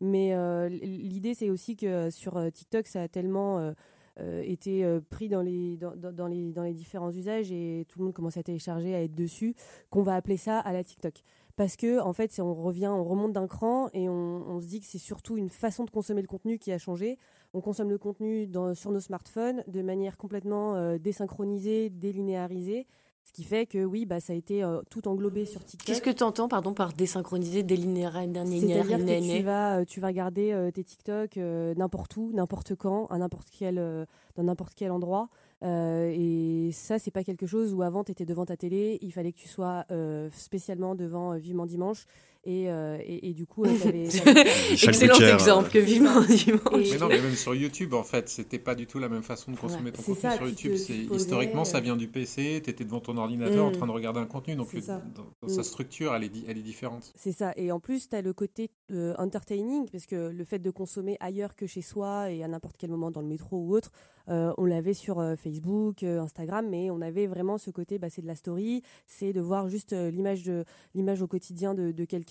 mais 0.00 0.34
l'idée 0.70 1.34
c'est 1.34 1.50
aussi 1.50 1.76
que 1.76 2.10
sur 2.10 2.40
TikTok 2.52 2.86
ça 2.86 3.02
a 3.02 3.08
tellement 3.08 3.74
été 4.18 4.98
pris 5.10 5.28
dans 5.28 5.42
les, 5.42 5.76
dans, 5.76 6.26
les, 6.26 6.52
dans 6.52 6.62
les 6.62 6.74
différents 6.74 7.10
usages 7.10 7.52
et 7.52 7.86
tout 7.88 7.98
le 7.98 8.06
monde 8.06 8.14
commence 8.14 8.38
à 8.38 8.42
télécharger, 8.42 8.94
à 8.94 9.02
être 9.02 9.14
dessus, 9.14 9.54
qu'on 9.90 10.02
va 10.02 10.16
appeler 10.16 10.38
ça 10.38 10.58
à 10.58 10.72
la 10.72 10.82
TikTok 10.82 11.22
parce 11.60 11.76
que 11.76 12.00
en 12.00 12.14
fait, 12.14 12.40
on 12.40 12.54
revient, 12.54 12.86
on 12.86 13.04
remonte 13.04 13.34
d'un 13.34 13.46
cran 13.46 13.90
et 13.92 14.08
on, 14.08 14.58
se 14.60 14.64
dit 14.64 14.80
que 14.80 14.86
c'est 14.86 14.96
surtout 14.96 15.36
une 15.36 15.50
façon 15.50 15.84
de 15.84 15.90
consommer 15.90 16.22
le 16.22 16.26
contenu 16.26 16.58
qui 16.58 16.72
a 16.72 16.78
changé. 16.78 17.18
On 17.52 17.60
consomme 17.60 17.90
le 17.90 17.98
contenu 17.98 18.50
sur 18.72 18.90
nos 18.90 19.00
smartphones 19.00 19.62
de 19.66 19.82
manière 19.82 20.16
complètement 20.16 20.74
euh, 20.76 20.96
désynchronisée, 20.96 21.90
délinéarisée. 21.90 22.86
Ce 23.24 23.32
qui 23.32 23.44
fait 23.44 23.66
que 23.66 23.84
oui, 23.84 24.06
bah, 24.06 24.20
ça 24.20 24.32
a 24.32 24.36
été 24.36 24.64
euh, 24.64 24.80
tout 24.88 25.06
englobé 25.06 25.44
sur 25.44 25.62
TikTok. 25.62 25.86
Qu'est-ce 25.86 26.00
que 26.00 26.08
tu 26.08 26.22
entends 26.22 26.48
pardon, 26.48 26.72
par 26.72 26.94
désynchronisé, 26.94 27.62
délinéarisé 27.62 28.32
C'est-à-dire 28.32 28.96
que 28.96 29.36
tu 29.36 29.42
vas, 29.42 29.80
euh, 29.80 29.84
tu 29.84 30.00
vas 30.00 30.06
regarder 30.06 30.70
tes 30.72 30.82
TikTok 30.82 31.36
n'importe 31.36 32.16
où, 32.16 32.30
n'importe 32.32 32.74
quand, 32.74 33.04
à 33.08 33.18
n'importe 33.18 33.48
quel, 33.50 34.06
dans 34.34 34.44
n'importe 34.44 34.72
quel 34.74 34.92
endroit. 34.92 35.28
Euh, 35.62 36.10
et 36.14 36.72
ça, 36.72 36.98
c'est 36.98 37.10
pas 37.10 37.24
quelque 37.24 37.46
chose 37.46 37.74
où 37.74 37.82
avant 37.82 38.04
tu 38.04 38.12
étais 38.12 38.24
devant 38.24 38.46
ta 38.46 38.56
télé, 38.56 38.98
il 39.02 39.12
fallait 39.12 39.32
que 39.32 39.38
tu 39.38 39.48
sois 39.48 39.84
euh, 39.90 40.30
spécialement 40.32 40.94
devant 40.94 41.32
euh, 41.32 41.36
Vivement 41.36 41.66
Dimanche. 41.66 42.06
Et, 42.44 42.68
et, 43.06 43.34
du 43.34 43.46
coup, 43.46 43.64
excellent 43.66 45.14
exemple 45.14 45.70
que 45.70 45.78
Vivement 45.78 46.22
Dimanche. 46.22 46.90
Mais 46.90 46.98
non, 46.98 47.08
mais 47.08 47.20
même 47.20 47.34
sur 47.34 47.54
YouTube, 47.54 47.92
en 47.92 48.02
fait, 48.02 48.30
c'était 48.30 48.58
pas 48.58 48.74
du 48.74 48.86
tout 48.86 48.98
la 48.98 49.10
même 49.10 49.22
façon 49.22 49.52
de 49.52 49.58
consommer 49.58 49.92
ton 49.92 50.02
contenu 50.02 50.30
sur 50.30 50.46
YouTube. 50.46 50.74
historiquement, 51.12 51.64
ça 51.64 51.80
vient 51.80 51.96
du 51.96 52.08
PC, 52.08 52.62
tu 52.64 52.70
étais 52.70 52.84
devant 52.84 53.00
ton 53.00 53.16
ordinateur 53.18 53.66
en 53.66 53.70
mm. 53.70 53.74
train 53.74 53.86
de 53.86 53.92
regarder 53.92 54.20
un 54.20 54.26
contenu, 54.26 54.56
donc 54.56 54.68
sa 54.70 55.02
mm. 55.42 55.62
structure, 55.62 56.14
elle 56.14 56.24
est, 56.24 56.32
elle 56.48 56.56
est 56.56 56.62
différente. 56.62 57.12
C'est 57.14 57.32
ça. 57.32 57.52
Et 57.56 57.72
en 57.72 57.80
plus, 57.80 58.08
tu 58.08 58.16
as 58.16 58.22
le 58.22 58.32
côté 58.32 58.70
entertaining, 59.18 59.86
parce 59.90 60.06
que 60.06 60.30
le 60.30 60.44
fait 60.44 60.58
de 60.58 60.70
consommer 60.70 61.18
ailleurs 61.20 61.54
que 61.56 61.66
chez 61.66 61.82
soi 61.82 62.30
et 62.30 62.42
à 62.42 62.48
n'importe 62.48 62.76
quel 62.78 62.90
moment 62.90 63.10
dans 63.10 63.20
le 63.20 63.28
métro 63.28 63.58
ou 63.58 63.76
autre, 63.76 63.92
on 64.26 64.64
l'avait 64.64 64.94
sur 64.94 65.16
Facebook 65.36 65.50
Facebook, 65.50 66.02
euh, 66.02 66.20
Instagram, 66.20 66.66
mais 66.68 66.90
on 66.90 67.00
avait 67.00 67.26
vraiment 67.26 67.58
ce 67.58 67.70
côté, 67.70 67.98
bah, 67.98 68.08
c'est 68.10 68.22
de 68.22 68.26
la 68.26 68.34
story, 68.34 68.82
c'est 69.06 69.32
de 69.32 69.40
voir 69.40 69.68
juste 69.68 69.92
euh, 69.92 70.10
l'image 70.10 70.44
de 70.44 70.64
l'image 70.94 71.22
au 71.22 71.26
quotidien 71.26 71.74
de, 71.74 72.04
quelqu'un. 72.04 72.29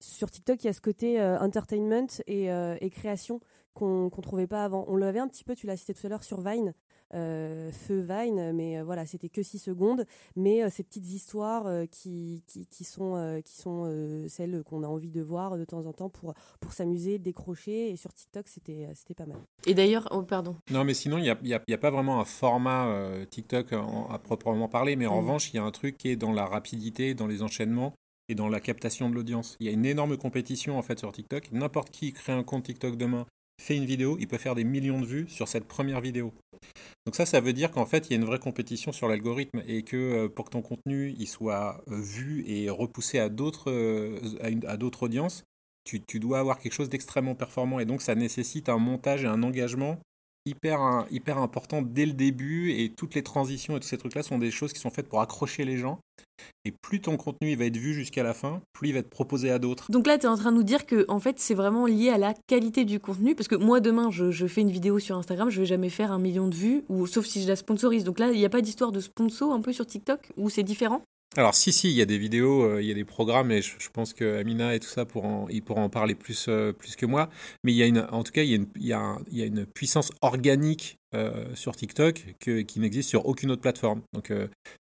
Sur 0.00 0.30
TikTok, 0.30 0.62
il 0.62 0.66
y 0.66 0.70
a 0.70 0.72
ce 0.72 0.80
côté 0.80 1.20
euh, 1.20 1.38
entertainment 1.38 2.08
et, 2.26 2.90
création 2.90 3.40
qu'on 3.72 4.04
ne 4.04 4.22
trouvait 4.22 4.46
pas 4.46 4.64
avant. 4.64 4.84
On 4.88 4.96
l'avait 4.96 5.18
un 5.18 5.28
petit 5.28 5.44
peu, 5.44 5.54
tu 5.54 5.66
l'as 5.66 5.76
cité 5.76 5.94
tout 5.94 6.06
à 6.06 6.10
l'heure, 6.10 6.24
sur 6.24 6.40
Vine. 6.40 6.74
Euh, 7.14 7.70
feu 7.70 8.00
Vine, 8.00 8.52
mais 8.52 8.78
euh, 8.78 8.84
voilà, 8.84 9.06
c'était 9.06 9.28
que 9.28 9.42
6 9.42 9.58
secondes. 9.58 10.04
Mais 10.36 10.64
euh, 10.64 10.68
ces 10.70 10.82
petites 10.82 11.08
histoires 11.10 11.66
qui, 11.90 12.42
qui, 12.46 12.84
sont, 12.84 13.40
qui 13.44 13.56
sont 13.56 14.24
celles 14.28 14.62
qu'on 14.64 14.82
a 14.82 14.86
envie 14.86 15.10
de 15.10 15.22
voir 15.22 15.56
de 15.56 15.64
temps 15.64 15.86
en 15.86 15.92
temps 15.92 16.08
pour, 16.08 16.34
pour 16.60 16.72
s'amuser, 16.72 17.18
décrocher. 17.18 17.90
Et 17.90 17.96
sur 17.96 18.12
TikTok, 18.12 18.48
c'était 18.48 18.88
c'était 18.94 19.14
pas 19.14 19.26
mal. 19.26 19.38
Et 19.66 19.74
d'ailleurs, 19.74 20.08
oh, 20.10 20.22
pardon. 20.22 20.56
Non, 20.70 20.84
mais 20.84 20.94
sinon, 20.94 21.18
il 21.18 21.22
n'y 21.22 21.30
a, 21.30 21.38
y 21.42 21.54
a, 21.54 21.62
y 21.66 21.74
a, 21.74 21.78
pas 21.78 21.90
vraiment 21.90 22.20
un 22.20 22.24
format 22.24 22.88
TikTok 23.30 23.72
à 23.72 24.18
proprement 24.18 24.68
parler. 24.68 24.96
Mais 24.96 25.06
en 25.06 25.14
mm. 25.14 25.18
revanche, 25.18 25.52
il 25.52 25.56
y 25.56 25.60
a 25.60 25.64
un 25.64 25.70
truc 25.70 25.96
qui 25.96 26.08
est 26.08 26.16
dans 26.16 26.32
la 26.32 26.46
rapidité, 26.46 27.14
dans 27.14 27.26
les 27.26 27.42
enchaînements 27.42 27.94
et 28.28 28.34
dans 28.34 28.48
la 28.48 28.60
captation 28.60 29.10
de 29.10 29.14
l'audience. 29.14 29.56
Il 29.60 29.66
y 29.66 29.68
a 29.68 29.72
une 29.72 29.86
énorme 29.86 30.16
compétition 30.16 30.78
en 30.78 30.82
fait 30.82 30.98
sur 30.98 31.12
TikTok. 31.12 31.50
N'importe 31.52 31.90
qui 31.90 32.12
crée 32.12 32.32
un 32.32 32.42
compte 32.42 32.64
TikTok 32.64 32.96
demain, 32.96 33.26
fait 33.60 33.76
une 33.76 33.84
vidéo, 33.84 34.16
il 34.18 34.28
peut 34.28 34.38
faire 34.38 34.54
des 34.54 34.64
millions 34.64 35.00
de 35.00 35.06
vues 35.06 35.28
sur 35.28 35.48
cette 35.48 35.66
première 35.66 36.00
vidéo. 36.00 36.32
Donc 37.06 37.14
ça, 37.14 37.26
ça 37.26 37.40
veut 37.40 37.52
dire 37.52 37.70
qu'en 37.70 37.86
fait, 37.86 38.08
il 38.08 38.12
y 38.12 38.14
a 38.14 38.16
une 38.16 38.24
vraie 38.24 38.38
compétition 38.38 38.92
sur 38.92 39.08
l'algorithme 39.08 39.62
et 39.66 39.82
que 39.82 39.96
euh, 39.96 40.28
pour 40.28 40.46
que 40.46 40.50
ton 40.50 40.62
contenu 40.62 41.14
il 41.18 41.26
soit 41.26 41.82
euh, 41.88 42.00
vu 42.00 42.44
et 42.46 42.70
repoussé 42.70 43.18
à 43.18 43.28
d'autres 43.28 43.70
euh, 43.70 44.18
à, 44.66 44.76
d'autres 44.76 45.04
audiences, 45.04 45.44
tu, 45.84 46.00
tu, 46.00 46.18
dois 46.18 46.38
avoir 46.38 46.58
quelque 46.58 46.72
chose 46.72 46.88
d'extrêmement 46.88 47.34
performant 47.34 47.78
et 47.78 47.84
donc 47.84 48.00
ça 48.00 48.14
nécessite 48.14 48.68
un 48.68 48.78
montage 48.78 49.24
et 49.24 49.26
un 49.26 49.42
engagement 49.42 49.98
hyper, 50.46 51.06
hyper 51.10 51.38
important 51.38 51.82
dès 51.82 52.06
le 52.06 52.12
début 52.12 52.72
et 52.72 52.90
toutes 52.90 53.14
les 53.14 53.22
transitions 53.22 53.76
et 53.76 53.80
tous 53.80 53.88
ces 53.88 53.98
trucs-là 53.98 54.22
sont 54.22 54.38
des 54.38 54.50
choses 54.50 54.72
qui 54.72 54.80
sont 54.80 54.90
faites 54.90 55.08
pour 55.08 55.20
accrocher 55.20 55.64
les 55.64 55.76
gens. 55.76 56.00
Et 56.64 56.72
plus 56.72 57.00
ton 57.00 57.16
contenu 57.16 57.52
il 57.52 57.58
va 57.58 57.66
être 57.66 57.76
vu 57.76 57.94
jusqu'à 57.94 58.22
la 58.22 58.34
fin, 58.34 58.60
plus 58.72 58.88
il 58.88 58.92
va 58.92 58.98
être 59.00 59.10
proposé 59.10 59.50
à 59.50 59.58
d'autres. 59.58 59.90
Donc 59.90 60.06
là, 60.06 60.18
tu 60.18 60.26
es 60.26 60.28
en 60.28 60.36
train 60.36 60.50
de 60.50 60.56
nous 60.56 60.62
dire 60.62 60.86
que 60.86 61.04
en 61.08 61.20
fait, 61.20 61.38
c'est 61.38 61.54
vraiment 61.54 61.86
lié 61.86 62.10
à 62.10 62.18
la 62.18 62.34
qualité 62.46 62.84
du 62.84 63.00
contenu. 63.00 63.34
Parce 63.34 63.48
que 63.48 63.54
moi, 63.54 63.80
demain, 63.80 64.10
je, 64.10 64.46
fais 64.46 64.62
une 64.62 64.70
vidéo 64.70 64.98
sur 64.98 65.16
Instagram, 65.16 65.50
je 65.50 65.60
vais 65.60 65.66
jamais 65.66 65.90
faire 65.90 66.12
un 66.12 66.18
million 66.18 66.48
de 66.48 66.54
vues, 66.54 66.84
ou 66.88 67.06
sauf 67.06 67.26
si 67.26 67.42
je 67.42 67.48
la 67.48 67.56
sponsorise. 67.56 68.04
Donc 68.04 68.18
là, 68.18 68.30
il 68.32 68.38
n'y 68.38 68.44
a 68.44 68.50
pas 68.50 68.62
d'histoire 68.62 68.92
de 68.92 69.00
sponsor 69.00 69.52
un 69.52 69.60
peu 69.60 69.72
sur 69.72 69.86
TikTok, 69.86 70.32
où 70.36 70.50
c'est 70.50 70.62
différent? 70.62 71.02
Alors 71.36 71.54
si 71.54 71.72
si, 71.72 71.90
il 71.90 71.96
y 71.96 72.02
a 72.02 72.06
des 72.06 72.18
vidéos, 72.18 72.62
euh, 72.62 72.82
il 72.82 72.88
y 72.88 72.90
a 72.90 72.94
des 72.94 73.04
programmes 73.04 73.50
et 73.50 73.60
je, 73.60 73.90
pense 73.92 74.12
que 74.12 74.38
Amina 74.38 74.74
et 74.74 74.80
tout 74.80 74.88
ça 74.88 75.04
pourront 75.04 75.48
ils 75.48 75.62
pourront 75.62 75.84
en 75.84 75.88
parler 75.88 76.14
plus 76.14 76.46
euh, 76.48 76.72
plus 76.72 76.96
que 76.96 77.06
moi. 77.06 77.28
Mais 77.64 77.72
il 77.72 77.76
y 77.76 77.82
a 77.82 77.86
une, 77.86 78.06
en 78.10 78.22
tout 78.22 78.32
cas 78.32 78.42
il 78.42 78.50
y 78.50 78.52
a 78.52 78.56
une, 78.56 78.66
il 78.76 78.86
y 78.86 78.92
a 78.92 79.16
il 79.30 79.38
y 79.38 79.42
a 79.42 79.46
une 79.46 79.66
puissance 79.66 80.12
organique 80.22 80.98
euh, 81.14 81.54
sur 81.54 81.74
TikTok 81.74 82.36
que, 82.40 82.60
qui 82.60 82.80
n'existe 82.80 83.08
sur 83.08 83.26
aucune 83.26 83.50
autre 83.50 83.62
plateforme. 83.62 84.02
Donc 84.12 84.32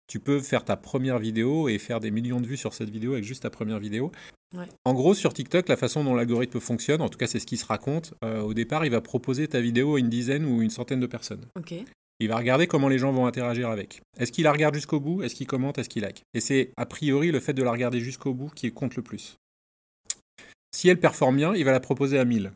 tu 0.07 0.19
peux 0.19 0.39
faire 0.39 0.63
ta 0.63 0.77
première 0.77 1.19
vidéo 1.19 1.69
et 1.69 1.79
faire 1.79 1.99
des 1.99 2.11
millions 2.11 2.39
de 2.39 2.47
vues 2.47 2.57
sur 2.57 2.73
cette 2.73 2.89
vidéo 2.89 3.13
avec 3.13 3.23
juste 3.23 3.43
ta 3.43 3.49
première 3.49 3.79
vidéo. 3.79 4.11
En 4.85 4.93
gros, 4.93 5.15
sur 5.15 5.33
TikTok, 5.33 5.67
la 5.67 5.77
façon 5.77 6.03
dont 6.03 6.13
l'algorithme 6.13 6.59
fonctionne, 6.59 7.01
en 7.01 7.09
tout 7.09 7.17
cas 7.17 7.25
c'est 7.25 7.39
ce 7.39 7.47
qui 7.47 7.57
se 7.57 7.65
raconte, 7.65 8.13
au 8.21 8.53
départ, 8.53 8.85
il 8.85 8.91
va 8.91 9.01
proposer 9.01 9.47
ta 9.47 9.61
vidéo 9.61 9.95
à 9.95 9.99
une 9.99 10.09
dizaine 10.09 10.45
ou 10.45 10.61
une 10.61 10.69
centaine 10.69 10.99
de 10.99 11.07
personnes. 11.07 11.47
Ok. 11.57 11.73
Il 12.19 12.29
va 12.29 12.37
regarder 12.37 12.67
comment 12.67 12.87
les 12.87 12.99
gens 12.99 13.11
vont 13.11 13.25
interagir 13.25 13.69
avec. 13.69 14.01
Est-ce 14.17 14.31
qu'il 14.31 14.45
la 14.45 14.51
regarde 14.51 14.75
jusqu'au 14.75 14.99
bout? 14.99 15.23
Est-ce 15.23 15.35
qu'il 15.35 15.47
commente? 15.47 15.77
Est-ce 15.77 15.89
qu'il 15.89 16.03
like? 16.03 16.23
Et 16.33 16.39
c'est 16.39 16.71
a 16.77 16.85
priori 16.85 17.31
le 17.31 17.39
fait 17.39 17.53
de 17.53 17.63
la 17.63 17.71
regarder 17.71 17.99
jusqu'au 17.99 18.33
bout 18.33 18.49
qui 18.49 18.71
compte 18.71 18.95
le 18.95 19.01
plus. 19.01 19.37
Si 20.75 20.89
elle 20.89 20.99
performe 20.99 21.37
bien, 21.37 21.55
il 21.55 21.65
va 21.65 21.71
la 21.71 21.79
proposer 21.79 22.17
à 22.19 22.25
1000. 22.25 22.51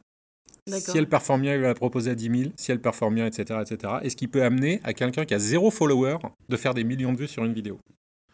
Si 0.67 0.97
elle 0.97 1.07
performe 1.07 1.41
bien, 1.41 1.55
il 1.55 1.61
va 1.61 1.67
la 1.67 1.75
proposer 1.75 2.11
à 2.11 2.15
10 2.15 2.39
000. 2.39 2.51
Si 2.57 2.71
elle 2.71 2.81
performe 2.81 3.15
bien, 3.15 3.25
etc. 3.25 3.59
etc. 3.61 3.93
Et 4.03 4.09
ce 4.09 4.15
qui 4.15 4.27
peut 4.27 4.43
amener 4.43 4.81
à 4.83 4.93
quelqu'un 4.93 5.25
qui 5.25 5.33
a 5.33 5.39
zéro 5.39 5.71
follower 5.71 6.17
de 6.49 6.57
faire 6.57 6.73
des 6.73 6.83
millions 6.83 7.13
de 7.13 7.17
vues 7.17 7.27
sur 7.27 7.45
une 7.45 7.53
vidéo. 7.53 7.79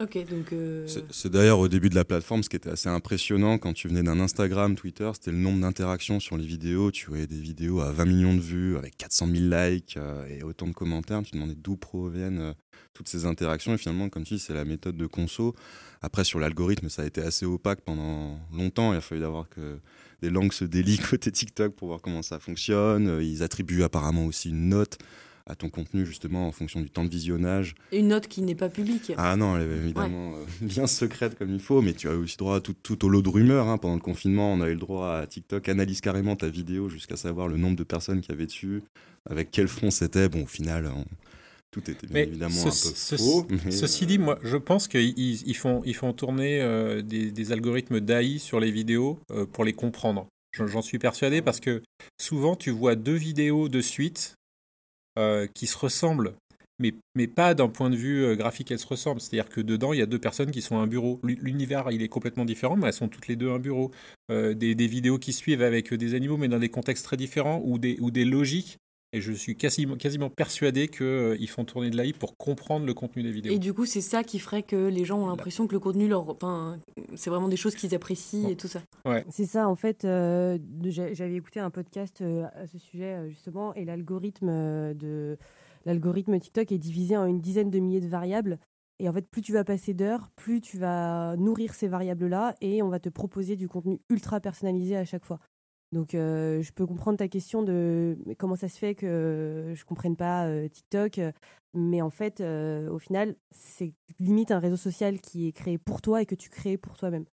Euh, 0.01 0.87
c'est 1.11 1.29
d'ailleurs 1.29 1.59
au 1.59 1.67
début 1.67 1.89
de 1.89 1.95
la 1.95 2.03
plateforme 2.03 2.41
ce 2.41 2.49
qui 2.49 2.55
était 2.55 2.69
assez 2.69 2.89
impressionnant 2.89 3.57
quand 3.59 3.73
tu 3.73 3.87
venais 3.87 4.01
d'un 4.01 4.19
Instagram, 4.19 4.75
Twitter, 4.75 5.09
c'était 5.13 5.31
le 5.31 5.37
nombre 5.37 5.61
d'interactions 5.61 6.19
sur 6.19 6.35
les 6.35 6.45
vidéos. 6.45 6.91
Tu 6.91 7.07
voyais 7.07 7.27
des 7.27 7.39
vidéos 7.39 7.79
à 7.79 7.91
20 7.91 8.05
millions 8.05 8.33
de 8.33 8.41
vues, 8.41 8.75
avec 8.75 8.97
400 8.97 9.27
000 9.27 9.43
likes 9.49 9.97
euh, 9.97 10.25
et 10.27 10.43
autant 10.43 10.67
de 10.67 10.73
commentaires. 10.73 11.21
Tu 11.23 11.33
demandais 11.33 11.55
d'où 11.55 11.77
proviennent 11.77 12.39
euh, 12.39 12.53
toutes 12.93 13.07
ces 13.07 13.25
interactions. 13.25 13.73
Et 13.73 13.77
finalement, 13.77 14.09
comme 14.09 14.23
tu 14.23 14.35
dis, 14.35 14.39
c'est 14.39 14.53
la 14.53 14.65
méthode 14.65 14.97
de 14.97 15.05
conso. 15.05 15.55
Après, 16.01 16.23
sur 16.23 16.39
l'algorithme, 16.39 16.89
ça 16.89 17.03
a 17.03 17.05
été 17.05 17.21
assez 17.21 17.45
opaque 17.45 17.81
pendant 17.81 18.39
longtemps. 18.51 18.93
Il 18.93 18.97
a 18.97 19.01
fallu 19.01 19.23
avoir 19.23 19.47
que 19.47 19.79
des 20.21 20.31
langues 20.31 20.53
se 20.53 20.65
délient 20.65 20.97
côté 21.09 21.31
TikTok 21.31 21.75
pour 21.75 21.89
voir 21.89 22.01
comment 22.01 22.23
ça 22.23 22.39
fonctionne. 22.39 23.19
Ils 23.21 23.43
attribuent 23.43 23.83
apparemment 23.83 24.25
aussi 24.25 24.49
une 24.49 24.69
note 24.69 24.97
à 25.45 25.55
ton 25.55 25.69
contenu 25.69 26.05
justement 26.05 26.47
en 26.47 26.51
fonction 26.51 26.79
du 26.81 26.89
temps 26.89 27.03
de 27.03 27.09
visionnage. 27.09 27.75
Une 27.91 28.07
note 28.09 28.27
qui 28.27 28.41
n'est 28.41 28.55
pas 28.55 28.69
publique. 28.69 29.11
Ah 29.17 29.35
non, 29.35 29.57
elle 29.57 29.69
est 29.69 29.75
évidemment 29.75 30.35
euh, 30.35 30.45
bien 30.61 30.87
secrète 30.87 31.37
comme 31.37 31.53
il 31.53 31.59
faut, 31.59 31.81
mais 31.81 31.93
tu 31.93 32.07
as 32.07 32.13
aussi 32.15 32.37
droit 32.37 32.57
à 32.57 32.61
tout, 32.61 33.05
au 33.05 33.09
lot 33.09 33.21
de 33.21 33.29
rumeurs. 33.29 33.67
Hein. 33.67 33.77
Pendant 33.77 33.95
le 33.95 34.01
confinement, 34.01 34.53
on 34.53 34.61
a 34.61 34.69
eu 34.69 34.73
le 34.73 34.79
droit 34.79 35.15
à 35.17 35.27
TikTok 35.27 35.67
analyse 35.69 35.99
carrément 36.01 36.35
ta 36.35 36.47
vidéo 36.49 36.87
jusqu'à 36.89 37.17
savoir 37.17 37.47
le 37.47 37.57
nombre 37.57 37.75
de 37.75 37.83
personnes 37.83 38.21
qui 38.21 38.31
avaient 38.31 38.45
dessus, 38.45 38.83
avec 39.29 39.51
quel 39.51 39.67
fond 39.67 39.91
c'était. 39.91 40.29
Bon, 40.29 40.43
au 40.43 40.47
final, 40.47 40.89
Tout 41.71 41.89
était 41.89 42.07
bien 42.07 42.13
Mais 42.13 42.23
évidemment 42.23 42.53
ce- 42.71 42.87
un 42.87 42.91
peu 42.91 42.95
ce- 42.95 43.15
faux. 43.17 43.47
mais, 43.65 43.71
Ceci 43.71 44.03
euh, 44.03 44.07
dit, 44.07 44.17
moi, 44.19 44.39
je 44.43 44.57
pense 44.57 44.87
qu'ils 44.87 45.17
ils 45.17 45.55
font, 45.55 45.81
ils 45.85 45.95
font 45.95 46.13
tourner 46.13 46.61
euh, 46.61 47.01
des, 47.01 47.31
des 47.31 47.51
algorithmes 47.51 47.99
d'AI 47.99 48.37
sur 48.37 48.59
les 48.59 48.71
vidéos 48.71 49.19
euh, 49.31 49.45
pour 49.45 49.65
les 49.65 49.73
comprendre. 49.73 50.27
J'en 50.55 50.67
j'en 50.67 50.83
suis 50.83 50.99
persuadé 50.99 51.41
parce 51.41 51.59
que 51.59 51.81
souvent, 52.21 52.55
tu 52.55 52.69
vois 52.69 52.95
deux 52.95 53.15
vidéos 53.15 53.69
de 53.69 53.81
suite 53.81 54.35
euh, 55.19 55.47
qui 55.53 55.67
se 55.67 55.77
ressemblent, 55.77 56.33
mais, 56.79 56.93
mais 57.15 57.27
pas 57.27 57.53
d'un 57.53 57.69
point 57.69 57.89
de 57.89 57.95
vue 57.95 58.23
euh, 58.25 58.35
graphique, 58.35 58.71
elles 58.71 58.79
se 58.79 58.87
ressemblent. 58.87 59.21
C'est-à-dire 59.21 59.49
que 59.49 59.61
dedans, 59.61 59.93
il 59.93 59.99
y 59.99 60.01
a 60.01 60.05
deux 60.05 60.19
personnes 60.19 60.51
qui 60.51 60.61
sont 60.61 60.77
à 60.77 60.81
un 60.81 60.87
bureau. 60.87 61.19
L'u- 61.23 61.39
L'univers, 61.41 61.91
il 61.91 62.01
est 62.01 62.07
complètement 62.09 62.45
différent, 62.45 62.75
mais 62.75 62.87
elles 62.87 62.93
sont 62.93 63.09
toutes 63.09 63.27
les 63.27 63.35
deux 63.35 63.49
à 63.49 63.53
un 63.53 63.59
bureau. 63.59 63.91
Euh, 64.31 64.53
des, 64.53 64.75
des 64.75 64.87
vidéos 64.87 65.19
qui 65.19 65.33
suivent 65.33 65.61
avec 65.61 65.93
des 65.93 66.15
animaux, 66.15 66.37
mais 66.37 66.47
dans 66.47 66.59
des 66.59 66.69
contextes 66.69 67.05
très 67.05 67.17
différents, 67.17 67.61
ou 67.63 67.77
des, 67.77 67.97
ou 67.99 68.11
des 68.11 68.25
logiques. 68.25 68.77
Et 69.13 69.21
je 69.21 69.31
suis 69.31 69.55
quasiment, 69.55 69.95
quasiment 69.95 70.31
persuadé 70.31 70.87
qu'ils 70.87 71.47
font 71.47 71.65
tourner 71.65 71.91
de 71.91 71.95
l'AI 71.95 72.13
pour 72.13 72.35
comprendre 72.35 72.87
le 72.87 72.95
contenu 72.95 73.21
des 73.21 73.31
vidéos. 73.31 73.53
Et 73.53 73.59
du 73.59 73.71
coup, 73.71 73.85
c'est 73.85 74.01
ça 74.01 74.23
qui 74.23 74.39
ferait 74.39 74.63
que 74.63 74.75
les 74.75 75.05
gens 75.05 75.19
ont 75.19 75.27
l'impression 75.27 75.67
que 75.67 75.73
le 75.73 75.79
contenu, 75.79 76.07
leur... 76.07 76.27
enfin, 76.27 76.79
c'est 77.13 77.29
vraiment 77.29 77.47
des 77.47 77.55
choses 77.55 77.75
qu'ils 77.75 77.93
apprécient 77.93 78.49
et 78.49 78.55
tout 78.55 78.67
ça. 78.67 78.81
C'est 79.29 79.45
ça, 79.45 79.69
en 79.69 79.75
fait, 79.75 80.03
euh, 80.03 80.57
j'avais 80.81 81.35
écouté 81.35 81.59
un 81.59 81.69
podcast 81.69 82.21
euh, 82.21 82.45
à 82.55 82.65
ce 82.65 82.79
sujet, 82.79 83.13
euh, 83.13 83.29
justement, 83.29 83.75
et 83.75 83.85
l'algorithme 83.85 84.49
euh, 84.49 84.93
de 84.95 85.37
l'algorithme 85.85 86.39
TikTok 86.39 86.71
est 86.71 86.77
divisé 86.79 87.15
en 87.15 87.25
une 87.25 87.39
dizaine 87.39 87.69
de 87.69 87.77
milliers 87.77 88.01
de 88.01 88.07
variables. 88.07 88.57
Et 88.99 89.09
en 89.09 89.13
fait, 89.13 89.27
plus 89.29 89.41
tu 89.41 89.53
vas 89.53 89.63
passer 89.63 89.93
d'heures, 89.93 90.29
plus 90.35 90.59
tu 90.59 90.79
vas 90.79 91.35
nourrir 91.37 91.75
ces 91.75 91.87
variables-là, 91.87 92.55
et 92.61 92.81
on 92.81 92.89
va 92.89 92.99
te 92.99 93.09
proposer 93.09 93.55
du 93.55 93.67
contenu 93.67 93.99
ultra 94.09 94.39
personnalisé 94.39 94.95
à 94.95 95.05
chaque 95.05 95.25
fois. 95.25 95.39
Donc, 95.93 96.15
euh, 96.15 96.61
je 96.63 96.71
peux 96.73 96.87
comprendre 96.87 97.19
ta 97.19 97.27
question 97.27 97.61
de 97.63 98.17
comment 98.39 98.55
ça 98.55 98.67
se 98.67 98.79
fait 98.79 98.95
que 98.95 99.73
je 99.75 99.85
comprenne 99.85 100.15
pas 100.15 100.47
euh, 100.47 100.67
TikTok, 100.67 101.19
euh, 101.19 101.31
mais 101.75 102.01
en 102.01 102.09
fait, 102.09 102.41
euh, 102.41 102.89
au 102.89 102.97
final, 102.99 103.35
c'est 103.51 103.93
limite 104.19 104.51
un 104.51 104.59
réseau 104.59 104.75
social 104.77 105.21
qui 105.21 105.47
est 105.47 105.51
créé 105.53 105.77
pour 105.77 106.01
toi 106.01 106.21
et 106.21 106.25
que 106.25 106.35
tu 106.35 106.49
crées 106.49 106.77
pour 106.77 106.97
toi-même. 106.97 107.25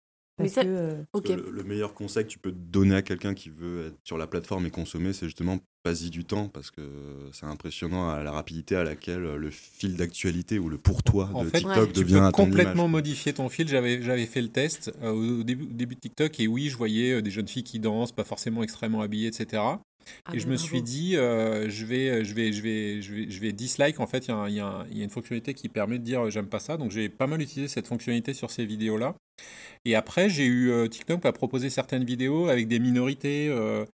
Mais 0.43 0.51
Parce 0.51 0.55
ça- 0.55 0.65
que, 0.65 0.69
euh, 0.69 1.37
le, 1.37 1.51
le 1.51 1.63
meilleur 1.65 1.95
conseil 1.95 2.25
que 2.25 2.29
tu 2.31 2.39
peux 2.39 2.53
donner 2.53 2.95
à 2.97 3.03
quelqu'un 3.03 3.35
qui 3.35 3.51
veut 3.51 3.87
être 3.89 3.97
sur 4.05 4.19
la 4.19 4.27
plateforme 4.27 4.67
et 4.67 4.71
consommer, 4.71 5.13
c'est 5.13 5.27
justement 5.27 5.59
pas-y 5.83 6.11
du 6.11 6.25
temps, 6.25 6.49
parce 6.49 6.71
que 6.71 6.83
c'est 7.33 7.47
impressionnant 7.47 8.11
à 8.11 8.23
la 8.23 8.33
rapidité 8.33 8.77
à 8.77 8.85
laquelle 8.85 9.23
le 9.23 9.51
fil 9.51 9.97
d'actualité 9.97 10.59
ou 10.59 10.69
le 10.69 10.77
pour 10.77 11.03
toi 11.03 11.31
En 11.33 11.45
de 11.45 11.49
fait, 11.49 11.59
TikTok 11.59 11.77
ouais. 11.77 11.93
Tu 11.93 12.01
devient 12.01 12.15
peux 12.15 12.23
à 12.25 12.33
ton 12.33 12.45
complètement 12.45 12.83
image. 12.85 12.91
modifier 12.91 13.33
ton 13.33 13.49
fil. 13.49 13.67
J'avais, 13.69 14.03
j'avais 14.03 14.27
fait 14.27 14.43
le 14.43 14.49
test 14.49 14.93
euh, 15.03 15.11
au 15.11 15.43
début, 15.43 15.67
début 15.67 15.95
de 15.95 16.01
TikTok 16.01 16.39
et 16.41 16.47
oui, 16.49 16.69
je 16.69 16.77
voyais 16.77 17.13
euh, 17.15 17.23
des 17.23 17.31
jeunes 17.31 17.49
filles 17.49 17.65
qui 17.65 17.79
dansent, 17.79 18.13
pas 18.13 18.25
forcément 18.25 18.63
extrêmement 18.63 19.01
habillées, 19.01 19.29
etc. 19.29 19.63
Ah, 20.27 20.35
et 20.35 20.39
je 20.41 20.47
mais 20.47 20.53
me 20.53 20.57
bravo. 20.57 20.69
suis 20.69 20.83
dit, 20.83 21.17
euh, 21.17 21.69
je 21.71 21.85
vais, 21.87 22.25
je 22.25 22.35
vais, 22.35 22.53
je 22.53 22.63
vais, 22.63 23.01
je 23.03 23.15
vais, 23.15 23.31
je 23.31 23.41
vais 23.41 23.53
dislike. 23.53 24.01
En 24.01 24.07
fait, 24.07 24.27
il 24.27 24.31
y, 24.55 24.61
a 24.61 24.85
y 24.91 24.99
y 24.99 25.03
une 25.03 25.11
fonctionnalité 25.11 25.55
qui 25.55 25.69
permet 25.69 25.99
de 25.99 26.05
dire 26.05 26.29
j'aime 26.31 26.47
pas 26.49 26.59
ça. 26.59 26.77
Donc 26.77 26.91
j'ai 26.91 27.09
pas 27.09 27.27
mal 27.27 27.41
utilisé 27.41 27.69
cette 27.69 27.87
fonctionnalité 27.87 28.35
sur 28.35 28.51
ces 28.51 28.65
vidéos-là. 28.67 29.15
Et 29.85 29.95
après, 29.95 30.29
j'ai 30.29 30.45
eu 30.45 30.71
euh, 30.71 30.89
TikTok 30.89 31.25
a 31.25 31.33
proposé 31.33 31.71
certaines 31.71 32.05
vidéos 32.05 32.49
avec 32.49 32.69
des 32.69 32.79
minorités. 32.79 33.49
euh, 33.49 33.85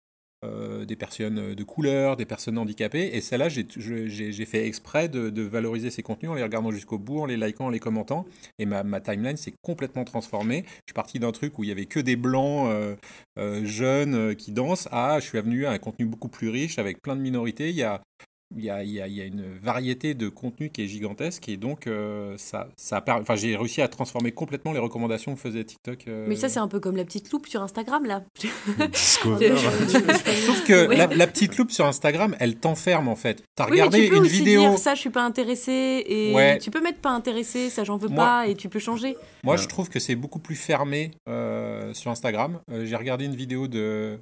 euh, 0.44 0.84
des 0.84 0.96
personnes 0.96 1.54
de 1.54 1.64
couleur, 1.64 2.16
des 2.16 2.26
personnes 2.26 2.58
handicapées. 2.58 3.10
Et 3.14 3.22
celle-là, 3.22 3.48
j'ai 3.48 4.44
fait 4.44 4.66
exprès 4.66 5.08
de, 5.08 5.42
valoriser 5.42 5.90
ces 5.90 6.02
contenus 6.02 6.30
en 6.30 6.34
les 6.34 6.42
regardant 6.42 6.70
jusqu'au 6.70 6.98
bout, 6.98 7.20
en 7.20 7.24
les 7.24 7.38
likant, 7.38 7.66
en 7.66 7.70
les 7.70 7.80
commentant. 7.80 8.26
Et 8.58 8.66
ma, 8.66 8.84
ma 8.84 9.00
timeline 9.00 9.38
s'est 9.38 9.54
complètement 9.62 10.04
transformée. 10.04 10.64
Je 10.66 10.90
suis 10.90 10.94
parti 10.94 11.18
d'un 11.18 11.32
truc 11.32 11.58
où 11.58 11.64
il 11.64 11.68
y 11.68 11.72
avait 11.72 11.86
que 11.86 12.00
des 12.00 12.16
blancs 12.16 12.70
jeunes 13.64 14.36
qui 14.36 14.52
dansent 14.52 14.88
à 14.92 15.20
je 15.20 15.26
suis 15.26 15.40
venu 15.40 15.64
à 15.64 15.70
un 15.70 15.78
contenu 15.78 16.04
beaucoup 16.04 16.28
plus 16.28 16.50
riche 16.50 16.78
avec 16.78 17.00
plein 17.00 17.16
de 17.16 17.22
minorités. 17.22 17.74
Il 18.56 18.64
y 18.64 18.70
a, 18.70 18.82
il 18.84 18.90
y 18.90 19.00
a, 19.00 19.08
il 19.08 19.14
y 19.14 19.20
a 19.20 19.24
une 19.24 19.44
variété 19.60 20.14
de 20.14 20.28
contenus 20.28 20.70
qui 20.72 20.82
est 20.82 20.86
gigantesque 20.86 21.48
et 21.48 21.56
donc 21.56 21.86
euh, 21.86 22.34
ça, 22.38 22.68
enfin, 23.00 23.34
j'ai 23.34 23.56
réussi 23.56 23.82
à 23.82 23.88
transformer 23.88 24.30
complètement 24.32 24.72
les 24.72 24.78
recommandations 24.78 25.34
que 25.34 25.40
faisait 25.40 25.64
TikTok. 25.64 26.04
euh, 26.06 26.26
Mais 26.28 26.36
ça, 26.36 26.48
c'est 26.48 26.60
un 26.60 26.68
peu 26.68 26.78
comme 26.78 26.96
la 26.96 27.04
petite 27.04 27.30
loupe 27.32 27.46
sur 27.48 27.60
Instagram, 27.62 28.04
là. 28.06 28.22
Sauf 28.92 30.64
que 30.64 30.86
Ouais. 30.88 30.96
la, 30.96 31.06
la 31.06 31.26
petite 31.26 31.56
loupe 31.58 31.70
sur 31.70 31.86
Instagram, 31.86 32.36
elle 32.38 32.56
t'enferme 32.56 33.08
en 33.08 33.16
fait. 33.16 33.42
T'as 33.56 33.64
Oui, 33.64 33.70
mais 33.72 33.76
regardé 33.82 34.04
tu 34.04 34.10
peux 34.10 34.16
une 34.16 34.22
aussi 34.22 34.38
vidéo. 34.38 34.60
dire 34.70 34.78
ça, 34.78 34.94
je 34.94 35.00
suis 35.00 35.10
pas 35.10 35.22
intéressé, 35.24 36.04
et 36.06 36.32
Ouais. 36.34 36.58
tu 36.58 36.70
peux 36.70 36.80
mettre 36.80 37.00
pas 37.00 37.10
intéressé, 37.10 37.70
ça 37.70 37.84
j'en 37.84 37.96
veux 37.96 38.08
Moi- 38.08 38.24
pas, 38.24 38.46
et 38.48 38.54
tu 38.54 38.68
peux 38.68 38.78
changer. 38.78 39.16
Moi, 39.42 39.54
Ouais. 39.56 39.62
je 39.62 39.68
trouve 39.68 39.88
que 39.88 39.98
c'est 39.98 40.14
beaucoup 40.16 40.38
plus 40.38 40.54
fermé 40.56 41.10
euh, 41.28 41.92
sur 41.94 42.10
Instagram. 42.10 42.60
Euh, 42.70 42.84
j'ai 42.86 42.96
regardé 42.96 43.24
une 43.24 43.34
vidéo 43.36 43.66
de. 43.68 44.18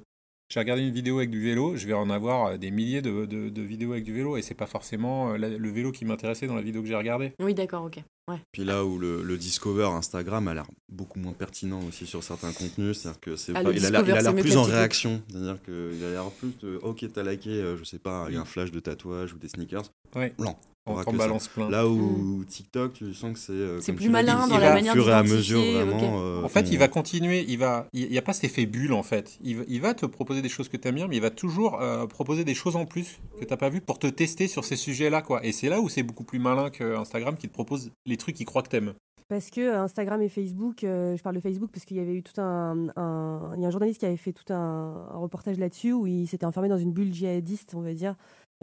J'ai 0.47 0.59
regardé 0.59 0.83
une 0.83 0.93
vidéo 0.93 1.17
avec 1.17 1.31
du 1.31 1.41
vélo, 1.41 1.75
je 1.75 1.87
vais 1.87 1.93
en 1.93 2.09
avoir 2.11 2.45
euh, 2.47 2.57
des 2.57 2.69
milliers 2.69 3.01
de, 3.01 3.25
de- 3.25 3.49
de 3.49 3.61
vidéos 3.63 3.93
avec 3.93 4.03
du 4.03 4.13
vélo 4.13 4.37
et 4.37 4.43
c'est 4.43 4.53
pas 4.53 4.67
forcément 4.67 5.31
euh, 5.33 5.37
la- 5.37 5.49
le 5.49 5.69
vélo 5.71 5.91
qui 5.91 6.05
m'intéressait 6.05 6.45
dans 6.45 6.55
la 6.55 6.61
vidéo 6.61 6.81
que 6.83 6.87
j'ai 6.87 6.95
regardée. 6.95 7.33
Oui, 7.39 7.55
d'accord, 7.55 7.83
ok. 7.85 7.97
Ouais. 8.29 8.37
Puis 8.51 8.63
là 8.63 8.85
où 8.85 8.99
le, 8.99 9.23
le 9.23 9.37
Discover 9.37 9.85
Instagram 9.85 10.47
a 10.47 10.53
l'air 10.53 10.67
beaucoup 10.87 11.19
moins 11.19 11.33
pertinent 11.33 11.79
aussi 11.87 12.05
sur 12.05 12.23
certains 12.23 12.51
contenus, 12.53 12.97
c'est-à-dire 12.99 13.19
que 13.19 13.35
c'est 13.35 13.53
Ah, 13.55 13.63
pas- 13.63 13.71
il 13.71 13.83
a 13.85 13.89
l'air, 13.89 14.35
plus 14.35 14.55
en 14.57 14.63
réaction, 14.63 15.21
c'est-à-dire 15.29 15.57
qu'il 15.63 16.03
a 16.03 16.11
l'air 16.11 16.29
plus 16.31 16.55
de 16.59 16.79
ok 16.83 17.05
t'as 17.11 17.23
liké, 17.23 17.49
euh, 17.49 17.75
je 17.77 17.83
sais 17.83 17.99
pas, 17.99 18.27
il 18.29 18.35
y 18.35 18.37
a 18.37 18.41
un 18.41 18.45
flash 18.45 18.69
de 18.71 18.79
tatouage 18.79 19.33
ou 19.33 19.37
des 19.39 19.47
sneakers, 19.47 19.91
Ouais. 20.15 20.31
non. 20.37 20.55
On 20.87 21.13
balance 21.13 21.47
plein. 21.47 21.67
Là 21.69 21.87
où 21.87 22.43
TikTok, 22.47 22.93
tu 22.93 23.13
sens 23.15 23.33
que 23.33 23.39
c'est 23.39 23.53
euh, 23.53 23.79
C'est 23.81 23.93
plus 23.93 24.09
malin 24.09 24.47
dans 24.47 24.57
la 24.59 24.71
manière 24.73 24.93
au 24.93 24.97
fur 24.97 25.09
et 25.09 25.13
à 25.13 25.23
mesure 25.23 25.59
euh, 25.59 26.43
En 26.43 26.47
fait, 26.47 26.67
on- 26.67 26.71
il 26.71 26.77
va 26.77 26.87
continuer, 26.87 27.43
il 27.47 27.57
va, 27.57 27.87
il 27.93 28.07
n'y 28.09 28.17
a 28.19 28.21
pas 28.21 28.33
cet 28.33 28.43
effet 28.43 28.67
bulle 28.67 28.93
en 28.93 29.01
fait. 29.01 29.37
Il, 29.41 29.57
va- 29.57 29.63
il 29.67 29.81
va 29.81 29.93
te 29.95 30.05
proposer 30.05 30.43
des 30.43 30.49
choses 30.49 30.69
que 30.69 30.77
tu 30.77 30.87
aimes 30.87 30.95
bien, 30.95 31.07
mais 31.07 31.15
il 31.15 31.21
va 31.23 31.31
toujours 31.31 31.81
euh, 31.81 32.05
proposer 32.05 32.43
des 32.43 32.53
choses 32.53 32.75
en 32.75 32.85
plus 32.85 33.19
que 33.39 33.45
tu 33.45 33.49
n'as 33.49 33.57
pas 33.57 33.69
vu 33.69 33.81
pour 33.81 33.97
te 33.97 34.05
tester 34.07 34.47
sur 34.47 34.63
ces 34.63 34.75
sujets-là. 34.75 35.23
quoi. 35.23 35.43
Et 35.43 35.51
c'est 35.51 35.69
là 35.69 35.81
où 35.81 35.89
c'est 35.89 36.03
beaucoup 36.03 36.23
plus 36.23 36.37
malin 36.39 36.69
que 36.69 36.95
Instagram 36.95 37.35
qui 37.35 37.47
te 37.47 37.53
propose 37.53 37.91
les 38.05 38.17
trucs 38.17 38.35
qu'il 38.35 38.45
croit 38.45 38.61
que 38.61 38.69
t'aimes. 38.69 38.93
Parce 39.27 39.49
que 39.49 39.73
Instagram 39.75 40.21
et 40.21 40.29
Facebook, 40.29 40.83
euh, 40.83 41.17
je 41.17 41.23
parle 41.23 41.33
de 41.33 41.39
Facebook 41.41 41.71
parce 41.73 41.83
qu'il 41.83 41.97
y 41.97 41.99
avait 41.99 42.13
eu 42.13 42.21
tout 42.21 42.39
un, 42.39 42.77
un- 42.95 43.53
Il 43.55 43.61
y 43.61 43.65
a 43.65 43.67
un 43.69 43.71
journaliste 43.71 43.99
qui 43.99 44.05
avait 44.05 44.17
fait 44.17 44.33
tout 44.33 44.53
un, 44.53 45.07
un 45.11 45.17
reportage 45.17 45.57
là-dessus 45.57 45.93
où 45.93 46.05
il 46.05 46.27
s'était 46.27 46.45
enfermé 46.45 46.69
dans 46.69 46.77
une 46.77 46.91
bulle 46.91 47.11
djihadiste, 47.11 47.73
on 47.73 47.81
va 47.81 47.95
dire, 47.95 48.13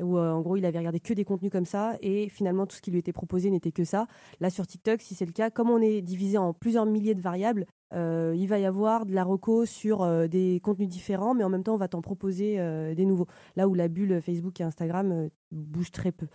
où 0.00 0.16
euh, 0.18 0.32
en 0.32 0.40
gros 0.40 0.56
il 0.56 0.64
avait 0.64 0.78
regardé 0.78 1.00
que 1.00 1.12
des 1.12 1.24
contenus 1.24 1.50
comme 1.50 1.66
ça 1.66 1.96
et 2.00 2.28
finalement 2.28 2.66
tout 2.66 2.76
ce 2.76 2.82
qui 2.82 2.90
lui 2.90 2.98
était 2.98 3.12
proposé 3.12 3.50
n'était 3.50 3.72
que 3.72 3.84
ça. 3.84 4.06
Là 4.40 4.50
sur 4.50 4.66
TikTok, 4.66 5.00
si 5.00 5.14
c'est 5.14 5.26
le 5.26 5.32
cas, 5.32 5.50
comme 5.50 5.70
on 5.70 5.80
est 5.80 6.02
divisé 6.02 6.38
en 6.38 6.52
plusieurs 6.52 6.86
milliers 6.86 7.14
de 7.14 7.20
variables, 7.20 7.66
euh, 7.94 8.34
il 8.36 8.46
va 8.46 8.58
y 8.58 8.64
avoir 8.64 9.04
de 9.06 9.14
la 9.14 9.24
reco 9.24 9.66
sur 9.66 10.02
euh, 10.02 10.26
des 10.26 10.60
contenus 10.62 10.88
différents, 10.88 11.34
mais 11.34 11.44
en 11.44 11.50
même 11.50 11.62
temps 11.62 11.74
on 11.74 11.78
va 11.78 11.88
t'en 11.88 12.00
proposer 12.00 12.56
des 12.94 13.04
nouveaux. 13.04 13.26
Là 13.56 13.68
où 13.68 13.74
la 13.74 13.88
bulle 13.88 14.20
Facebook 14.22 14.60
et 14.60 14.64
Instagram 14.64 15.28
bouge 15.50 15.90
très 15.90 16.12
peu 16.12 16.26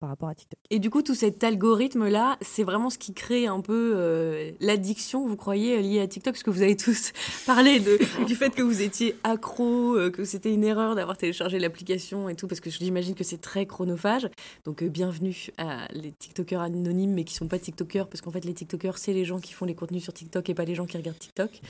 par 0.00 0.10
rapport 0.10 0.28
à 0.28 0.34
TikTok. 0.34 0.58
Et 0.70 0.78
du 0.78 0.90
coup, 0.90 1.02
tout 1.02 1.14
cet 1.14 1.42
algorithme-là, 1.42 2.36
c'est 2.40 2.64
vraiment 2.64 2.90
ce 2.90 2.98
qui 2.98 3.14
crée 3.14 3.46
un 3.46 3.60
peu 3.60 3.92
euh, 3.96 4.50
l'addiction, 4.60 5.26
vous 5.26 5.36
croyez, 5.36 5.80
liée 5.82 6.00
à 6.00 6.06
TikTok? 6.06 6.34
Parce 6.34 6.42
que 6.42 6.50
vous 6.50 6.62
avez 6.62 6.76
tous 6.76 7.12
parlé 7.46 7.80
du 7.80 8.34
fait 8.34 8.50
que 8.50 8.62
vous 8.62 8.82
étiez 8.82 9.16
accro, 9.24 9.96
euh, 9.96 10.10
que 10.10 10.24
c'était 10.24 10.52
une 10.52 10.64
erreur 10.64 10.94
d'avoir 10.94 11.16
téléchargé 11.16 11.58
l'application 11.58 12.28
et 12.28 12.34
tout, 12.34 12.46
parce 12.46 12.60
que 12.60 12.70
j'imagine 12.70 13.14
que 13.14 13.24
c'est 13.24 13.40
très 13.40 13.66
chronophage. 13.66 14.28
Donc, 14.64 14.82
euh, 14.82 14.88
bienvenue 14.88 15.48
à 15.58 15.88
les 15.92 16.12
TikTokers 16.12 16.60
anonymes, 16.60 17.14
mais 17.14 17.24
qui 17.24 17.34
sont 17.34 17.48
pas 17.48 17.58
TikTokers, 17.58 18.08
parce 18.08 18.20
qu'en 18.20 18.30
fait, 18.30 18.44
les 18.44 18.54
TikTokers, 18.54 18.98
c'est 18.98 19.12
les 19.12 19.24
gens 19.24 19.40
qui 19.40 19.52
font 19.52 19.64
les 19.64 19.74
contenus 19.74 20.02
sur 20.02 20.12
TikTok 20.12 20.48
et 20.50 20.54
pas 20.54 20.64
les 20.64 20.74
gens 20.74 20.86
qui 20.86 20.96
regardent 20.96 21.18
TikTok. 21.18 21.60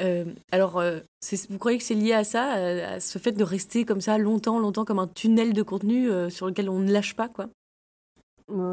Euh, 0.00 0.24
alors, 0.52 0.78
euh, 0.78 1.00
vous 1.50 1.58
croyez 1.58 1.78
que 1.78 1.84
c'est 1.84 1.94
lié 1.94 2.12
à 2.12 2.24
ça, 2.24 2.44
à, 2.44 2.92
à 2.94 3.00
ce 3.00 3.18
fait 3.18 3.32
de 3.32 3.42
rester 3.44 3.84
comme 3.84 4.00
ça 4.00 4.16
longtemps, 4.18 4.58
longtemps, 4.58 4.84
comme 4.84 4.98
un 5.00 5.08
tunnel 5.08 5.52
de 5.52 5.62
contenu 5.62 6.10
euh, 6.10 6.30
sur 6.30 6.46
lequel 6.46 6.68
on 6.68 6.78
ne 6.78 6.92
lâche 6.92 7.14
pas, 7.16 7.28
quoi? 7.28 7.48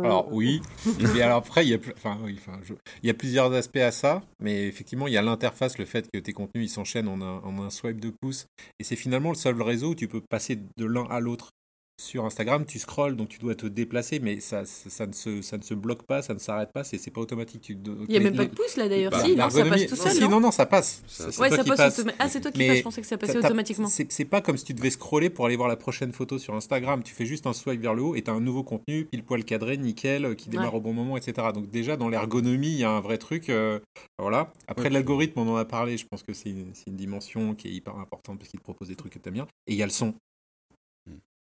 Alors 0.04 0.32
oui, 0.32 0.62
mais 1.00 1.22
alors 1.22 1.38
après 1.38 1.66
il 1.66 1.70
y 1.70 1.74
a, 1.74 1.78
pl- 1.78 1.94
enfin, 1.98 2.18
oui, 2.24 2.38
enfin, 2.40 2.60
je- 2.64 2.74
il 3.04 3.08
y 3.08 3.10
a 3.10 3.14
plusieurs 3.14 3.52
aspects 3.54 3.78
à 3.78 3.92
ça, 3.92 4.24
mais 4.40 4.68
effectivement 4.68 5.08
il 5.08 5.14
y 5.14 5.18
a 5.18 5.22
l'interface, 5.22 5.78
le 5.78 5.86
fait 5.86 6.08
que 6.14 6.20
tes 6.20 6.32
contenus 6.32 6.70
ils 6.72 6.74
s'enchaînent 6.74 7.08
en 7.10 7.20
un, 7.22 7.40
en 7.44 7.62
un 7.62 7.70
swipe 7.70 8.00
de 8.00 8.12
pouce, 8.22 8.46
et 8.80 8.84
c'est 8.84 8.96
finalement 8.96 9.30
le 9.30 9.36
seul 9.36 9.62
réseau 9.62 9.90
où 9.90 9.96
tu 9.96 10.08
peux 10.08 10.22
passer 10.22 10.60
de 10.78 10.86
l'un 10.86 11.06
à 11.06 11.20
l'autre. 11.20 11.50
Sur 11.98 12.26
Instagram, 12.26 12.66
tu 12.66 12.78
scrolles, 12.78 13.16
donc 13.16 13.30
tu 13.30 13.40
dois 13.40 13.56
te 13.56 13.66
déplacer, 13.68 14.20
mais 14.20 14.42
ça, 14.42 14.66
ça, 14.66 14.90
ça 14.90 15.08
ne, 15.08 15.14
se, 15.14 15.42
ça 15.42 15.58
ne 15.58 15.62
se 15.64 15.74
bloque 15.74 16.04
pas, 16.04 16.22
ça 16.22 16.34
ne 16.34 16.40
s'arrête 16.40 16.74
pas, 16.74 16.84
c'est 16.84 17.10
pas 17.10 17.22
automatique. 17.22 17.62
Tu, 17.62 17.78
Il 17.82 18.06
n'y 18.10 18.18
a 18.18 18.20
même 18.20 18.36
pas 18.36 18.44
de 18.44 18.54
pouce 18.54 18.76
là 18.76 18.90
d'ailleurs. 18.90 19.12
Bah, 19.14 19.24
si, 19.24 19.34
non, 19.34 19.50
ça 19.50 19.64
passe 19.66 19.86
tout 19.86 19.96
non, 19.96 20.04
seul. 20.04 20.12
si, 20.12 20.28
non 20.28 20.40
non, 20.42 20.52
ça 20.52 20.66
passe. 20.66 21.02
Ça- 21.08 21.32
C'est 21.32 21.40
ouais, 21.42 21.48
toi 21.48 21.58
ça 21.58 21.64
qui 21.64 21.70
passe 21.70 22.06
Ah, 22.20 22.28
c'est 22.28 22.42
toi 22.42 22.52
qui 22.52 22.58
Mais 22.60 22.68
passes, 22.68 22.78
je 22.80 22.84
pensais 22.84 23.02
que 23.02 23.08
ça 23.08 23.18
passait 23.18 23.38
automatiquement. 23.38 23.88
C'est 23.88 24.26
pas 24.26 24.42
comme 24.42 24.58
si 24.58 24.66
tu 24.66 24.74
devais 24.74 24.90
scroller 24.90 25.30
pour 25.30 25.46
aller 25.46 25.56
voir 25.56 25.70
la 25.70 25.78
prochaine 25.78 26.12
photo 26.12 26.38
sur 26.38 26.54
Instagram. 26.54 27.02
Tu 27.02 27.14
fais 27.16 27.26
juste 27.26 27.48
un 27.48 27.54
swipe 27.54 27.80
vers 27.82 27.94
le 27.94 28.02
haut 28.02 28.16
et 28.16 28.22
tu 28.22 28.30
as 28.30 28.34
un 28.34 28.42
nouveau 28.42 28.64
contenu, 28.64 29.06
pile 29.06 29.24
poil 29.24 29.46
cadré, 29.46 29.78
nickel, 29.78 30.26
euh, 30.26 30.36
qui 30.36 30.50
démarre 30.50 30.74
Ouais. 30.74 30.80
au 30.80 30.82
bon 30.82 30.92
moment, 30.94 31.16
etc. 31.16 31.48
Donc 31.54 31.70
déjà, 31.70 31.96
dans 31.96 32.10
l'ergonomie, 32.10 32.74
il 32.74 32.80
y 32.80 32.84
a 32.84 32.92
un 32.92 33.00
vrai 33.00 33.18
truc. 33.18 33.50
euh, 33.50 33.80
voilà. 34.20 34.52
Après, 34.68 34.86
Ouais. 34.86 34.90
l'algorithme, 34.90 35.40
on 35.40 35.48
en 35.48 35.56
a 35.56 35.64
parlé. 35.66 35.98
Je 35.98 36.06
pense 36.06 36.24
que 36.24 36.34
c'est 36.34 36.50
une, 36.50 36.72
c'est 36.74 36.88
une 36.88 36.98
dimension 36.98 37.56
qui 37.56 37.70
est 37.70 37.72
hyper 37.72 37.96
importante 37.98 38.38
parce 38.38 38.50
qu'il 38.50 38.60
te 38.60 38.66
propose 38.66 38.90
des 38.90 38.96
trucs 38.98 39.14
que 39.14 39.20
tu 39.20 39.30
aimes 39.30 39.36
bien. 39.36 39.48
Et 39.68 39.72
il 39.74 39.78
y 39.78 39.82
a 39.84 39.86
le 39.86 39.92
son. 39.92 40.14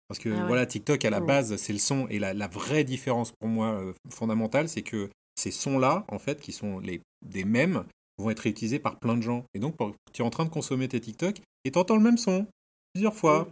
Parce 0.08 0.20
que 0.20 0.30
Ah 0.30 0.42
ouais. 0.42 0.48
voilà, 0.48 0.66
TikTok, 0.66 1.04
à 1.06 1.10
la 1.10 1.20
Ouais. 1.22 1.28
base, 1.28 1.56
c'est 1.56 1.74
le 1.74 1.80
son. 1.80 2.08
Et 2.10 2.20
la, 2.20 2.34
la 2.34 2.48
vraie 2.48 2.84
différence 2.84 3.32
pour 3.32 3.50
moi 3.50 3.68
euh, 3.74 3.94
fondamentale, 4.10 4.70
c'est 4.70 4.82
que 4.84 5.10
ces 5.36 5.52
sons-là, 5.52 6.06
en 6.10 6.20
fait, 6.20 6.40
qui 6.40 6.52
sont 6.52 6.80
les, 6.80 7.02
des 7.26 7.46
mêmes, 7.46 7.86
vont 8.20 8.30
être 8.30 8.42
réutilisés 8.42 8.80
par 8.80 9.00
plein 9.00 9.18
de 9.18 9.24
gens. 9.24 9.46
Et 9.56 9.60
donc, 9.60 9.76
tu 10.12 10.22
es 10.22 10.26
en 10.26 10.30
train 10.30 10.46
de 10.46 10.50
consommer 10.50 10.88
tes 10.88 11.00
TikTok 11.00 11.42
et 11.66 11.72
tu 11.72 11.80
entends 11.80 11.96
le 11.98 12.04
même 12.04 12.18
son 12.18 12.46
plusieurs 12.94 13.16
fois. 13.16 13.48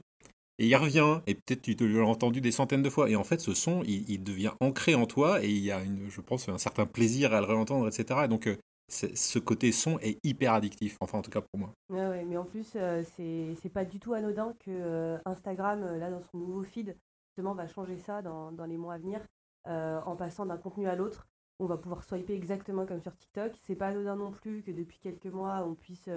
et 0.60 0.68
il 0.68 0.76
revient, 0.76 1.22
et 1.26 1.34
peut-être 1.34 1.64
tu 1.64 1.74
l'as 1.74 2.06
entendu 2.06 2.40
des 2.42 2.52
centaines 2.52 2.84
de 2.84 2.90
fois, 2.92 3.10
et 3.10 3.16
en 3.16 3.24
fait 3.24 3.40
ce 3.42 3.56
son, 3.56 3.82
il, 3.88 4.22
devient 4.22 4.52
ancré 4.60 4.94
en 4.94 5.08
toi, 5.08 5.44
et 5.44 5.50
il 5.50 5.58
y 5.64 5.72
a, 5.72 5.82
une, 5.82 6.12
je 6.12 6.22
pense, 6.22 6.48
un 6.50 6.60
certain 6.60 6.86
plaisir 6.86 7.34
à 7.34 7.40
le 7.42 7.48
réentendre, 7.48 7.88
etc. 7.88 8.20
Et 8.26 8.28
donc 8.28 8.46
euh, 8.46 8.56
ce 8.92 9.40
côté 9.40 9.72
son 9.72 9.98
est 10.00 10.20
hyper 10.24 10.54
addictif, 10.54 10.98
enfin 11.02 11.20
en 11.20 11.22
tout 11.22 11.32
cas 11.32 11.42
pour 11.42 11.60
moi. 11.60 11.74
Mais 11.90 12.38
en 12.38 12.46
plus, 12.46 12.74
euh, 12.76 13.04
c'est 13.16 13.70
pas 13.74 13.86
du 13.86 14.00
tout 14.00 14.14
anodin 14.14 14.54
que 14.60 14.72
euh, 14.72 15.18
Instagram, 15.26 15.98
là 15.98 16.10
dans 16.10 16.22
son 16.22 16.38
nouveau 16.38 16.64
feed, 16.64 16.98
justement 17.28 17.54
va 17.54 17.68
changer 17.68 17.98
ça 17.98 18.22
dans, 18.22 18.66
les 18.68 18.78
mois 18.78 18.96
à 18.96 18.98
venir, 18.98 19.22
en 19.66 20.16
passant 20.16 20.46
d'un 20.46 20.58
contenu 20.58 20.88
à 20.88 20.96
l'autre. 20.96 21.28
On 21.60 21.66
va 21.66 21.78
pouvoir 21.78 22.04
swiper 22.04 22.34
exactement 22.34 22.86
comme 22.86 23.02
sur 23.02 23.16
TikTok. 23.16 23.54
C'est 23.66 23.76
pas 23.76 23.88
anodin 23.88 24.16
non 24.16 24.32
plus 24.32 24.64
que 24.64 24.72
depuis 24.72 25.00
quelques 25.00 25.28
mois, 25.28 25.64
on 25.66 25.76
puisse 25.76 26.10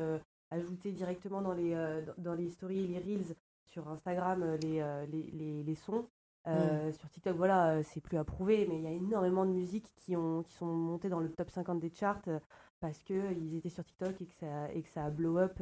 ajouter 0.51 0.93
directement 0.93 1.43
dans 1.43 1.53
les, 1.53 2.03
dans 2.19 2.35
les 2.35 2.51
stories 2.51 2.85
et 2.85 2.87
les 2.87 2.99
reels 2.99 3.35
sur 3.75 3.89
Instagram 3.89 4.43
euh, 4.43 4.57
euh, 4.65 5.07
les, 5.07 5.31
les, 5.33 5.63
les, 5.63 5.75
sons. 5.75 6.07
Euh, 6.47 6.91
mm. 6.91 6.93
Sur 6.95 7.09
TikTok, 7.11 7.37
voilà, 7.37 7.83
c'est 7.85 8.01
plus 8.01 8.19
approuvé, 8.19 8.67
mais 8.69 8.77
il 8.77 8.83
y 8.83 8.87
a 8.87 8.91
énormément 8.91 9.47
de 9.47 9.51
musiques 9.51 9.91
qui, 9.97 10.17
ont, 10.17 10.43
qui 10.43 10.55
sont 10.55 10.67
montées 10.67 11.09
dans 11.09 11.21
le 11.21 11.31
top 11.31 11.51
50 11.51 11.81
des 11.81 11.91
charts 11.91 12.21
parce 12.81 13.03
qu'ils 13.03 13.57
étaient 13.57 13.71
sur 13.71 13.83
TikTok 13.85 14.21
et 14.21 14.27
que 14.27 14.35
ça, 14.39 14.71
et 14.75 14.83
que 14.83 14.89
ça 14.91 15.07
a 15.07 15.11
blow 15.11 15.39
up. 15.39 15.59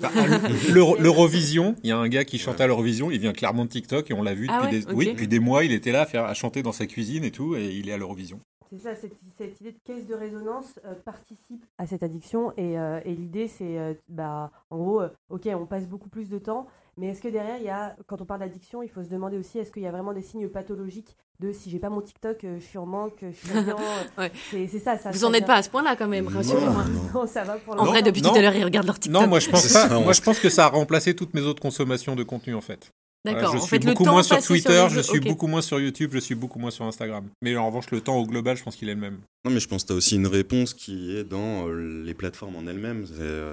Bah, 0.00 0.10
L'Eurovision, 0.72 1.74
il 1.82 1.88
y 1.88 1.92
a 1.92 1.98
un 1.98 2.08
gars 2.08 2.24
qui 2.24 2.38
chante 2.38 2.60
à 2.60 2.66
l'Eurovision, 2.66 3.10
il 3.10 3.18
vient 3.18 3.32
clairement 3.32 3.64
de 3.64 3.70
TikTok 3.70 4.08
et 4.10 4.14
on 4.14 4.22
l'a 4.22 4.34
vu 4.34 4.46
ah 4.48 4.62
depuis, 4.62 4.84
des, 4.84 4.92
oui, 4.92 5.06
depuis 5.10 5.26
des 5.26 5.40
mois, 5.40 5.64
il 5.64 5.72
était 5.72 5.90
là 5.90 6.02
à, 6.02 6.06
faire, 6.06 6.24
à 6.24 6.34
chanter 6.34 6.62
dans 6.62 6.72
sa 6.72 6.86
cuisine 6.86 7.24
et 7.24 7.32
tout, 7.32 7.56
et 7.56 7.74
il 7.74 7.88
est 7.88 7.92
à 7.92 7.98
l'Eurovision. 7.98 8.40
C'est 8.70 8.78
ça, 8.78 8.94
cette, 8.94 9.16
cette, 9.36 9.60
idée 9.60 9.72
de 9.72 9.78
caisse 9.82 10.06
de 10.06 10.14
résonance 10.14 10.78
participe 11.04 11.66
à 11.76 11.88
cette 11.88 12.04
addiction 12.04 12.52
et, 12.56 12.74
et 12.74 13.14
l'idée 13.16 13.48
c'est, 13.48 13.98
bah, 14.08 14.52
en 14.70 14.78
gros, 14.78 15.02
ok, 15.28 15.48
on 15.52 15.66
passe 15.66 15.88
beaucoup 15.88 16.08
plus 16.08 16.28
de 16.28 16.38
temps, 16.38 16.68
mais 16.96 17.08
est-ce 17.08 17.20
que 17.20 17.28
derrière, 17.28 17.56
il 17.58 17.64
y 17.64 17.70
a, 17.70 17.96
quand 18.06 18.20
on 18.20 18.24
parle 18.24 18.40
d'addiction, 18.40 18.82
il 18.82 18.88
faut 18.88 19.02
se 19.02 19.08
demander 19.08 19.38
aussi 19.38 19.58
est-ce 19.58 19.70
qu'il 19.70 19.82
y 19.82 19.86
a 19.86 19.90
vraiment 19.90 20.12
des 20.12 20.22
signes 20.22 20.48
pathologiques 20.48 21.16
de 21.40 21.52
si 21.52 21.70
j'ai 21.70 21.78
pas 21.78 21.88
mon 21.88 22.02
TikTok, 22.02 22.44
euh, 22.44 22.58
je 22.60 22.64
suis 22.64 22.78
en 22.78 22.86
manque, 22.86 23.22
je 23.22 23.34
suis 23.34 24.68
C'est 24.68 24.78
ça, 24.78 24.98
ça. 24.98 25.10
Vous 25.10 25.24
en 25.24 25.32
êtes 25.32 25.46
pas 25.46 25.54
à 25.56 25.62
ce 25.62 25.70
point-là 25.70 25.96
quand 25.96 26.08
même, 26.08 26.28
rassurez-moi. 26.28 26.84
Non, 27.14 27.26
ça 27.26 27.44
va 27.44 27.56
pour 27.56 27.80
En 27.80 27.86
vrai, 27.86 28.02
depuis 28.02 28.22
tout 28.22 28.34
à 28.34 28.40
l'heure, 28.40 28.54
ils 28.54 28.64
regardent 28.64 28.86
leur 28.86 28.98
TikTok. 28.98 29.22
Non, 29.22 29.28
moi 29.28 29.40
je 29.40 29.48
pense 29.48 29.72
pas. 29.72 29.88
moi 29.98 30.12
je 30.12 30.20
pense 30.20 30.38
que 30.38 30.50
ça 30.50 30.66
a 30.66 30.68
remplacé 30.68 31.14
toutes 31.14 31.34
mes 31.34 31.42
autres 31.42 31.62
consommations 31.62 32.14
de 32.14 32.22
contenu 32.22 32.54
en 32.54 32.60
fait. 32.60 32.92
D'accord. 33.24 33.52
je 33.52 33.58
en 33.58 33.60
suis 33.60 33.68
fait, 33.68 33.78
beaucoup 33.80 34.02
le 34.02 34.06
temps 34.06 34.12
moins 34.12 34.22
sur 34.22 34.42
Twitter, 34.42 34.86
je 34.90 35.00
suis 35.00 35.18
okay. 35.18 35.28
beaucoup 35.28 35.46
moins 35.46 35.60
sur 35.60 35.78
YouTube, 35.78 36.10
je 36.14 36.18
suis 36.20 36.34
beaucoup 36.34 36.58
moins 36.58 36.70
sur 36.70 36.86
Instagram. 36.86 37.28
Mais 37.42 37.54
en 37.54 37.66
revanche, 37.66 37.90
le 37.90 38.00
temps 38.00 38.16
au 38.16 38.26
global, 38.26 38.56
je 38.56 38.62
pense 38.62 38.76
qu'il 38.76 38.88
est 38.88 38.94
le 38.94 39.00
même. 39.00 39.18
Non, 39.44 39.50
mais 39.50 39.60
je 39.60 39.68
pense 39.68 39.82
que 39.82 39.88
tu 39.88 39.92
as 39.92 39.96
aussi 39.96 40.16
une 40.16 40.26
réponse 40.26 40.72
qui 40.72 41.14
est 41.14 41.24
dans 41.24 41.68
euh, 41.68 42.02
les 42.02 42.14
plateformes 42.14 42.56
en 42.56 42.66
elles-mêmes. 42.66 43.06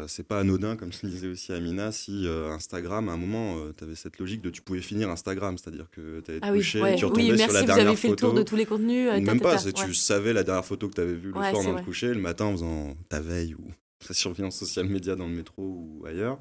C'est 0.08 0.26
pas 0.26 0.40
anodin, 0.40 0.78
comme 0.78 0.94
je 0.94 1.00
le 1.04 1.10
disais 1.10 1.28
aussi 1.28 1.52
à 1.52 1.60
Mina, 1.60 1.92
si 1.92 2.28
euh, 2.28 2.52
Instagram, 2.52 3.10
à 3.10 3.14
un 3.14 3.18
moment, 3.18 3.58
euh, 3.58 3.74
tu 3.78 3.84
avais 3.84 3.96
cette 3.96 4.20
logique 4.20 4.42
de 4.42 4.50
tu 4.50 4.62
pouvais 4.62 4.82
finir 4.82 5.10
Instagram, 5.10 5.58
c'est-à-dire 5.58 5.88
que 5.92 6.22
tu 6.22 6.32
avais 6.32 6.40
ah 6.44 6.52
oui, 6.54 6.60
couché, 6.60 6.82
ouais. 6.82 6.96
tu 6.96 7.04
retombais 7.04 7.24
oui, 7.24 7.38
merci, 7.38 7.44
sur 7.44 7.54
la 7.54 7.60
vous 7.62 7.68
dernière 7.68 7.88
avez 7.88 7.96
fait 7.98 8.08
photo. 8.08 8.28
le 8.28 8.32
tour 8.32 8.40
de 8.40 8.44
tous 8.44 8.56
les 8.56 8.66
contenus. 8.66 9.10
Ou 9.10 9.22
même 9.22 9.42
pas, 9.42 9.58
ta, 9.58 9.72
tu 9.72 9.94
savais 9.94 10.32
la 10.32 10.44
dernière 10.44 10.66
photo 10.66 10.88
que 10.88 10.96
tu 10.96 11.02
avais 11.02 11.14
vue 11.14 11.32
le 11.32 11.38
Ouais, 11.38 11.52
soir 11.52 11.64
dans 11.64 11.74
le 11.74 11.84
coucher, 11.84 12.08
le 12.08 12.22
matin 12.22 12.46
en 12.46 12.52
faisant 12.54 12.96
ta 13.10 13.20
veille 13.20 13.54
ou 13.56 13.66
ta 14.08 14.14
surveillance 14.14 14.56
social 14.56 14.88
média 14.88 15.16
dans 15.18 15.28
le 15.28 15.36
métro 15.36 15.62
ou 15.62 16.06
ailleurs. 16.06 16.40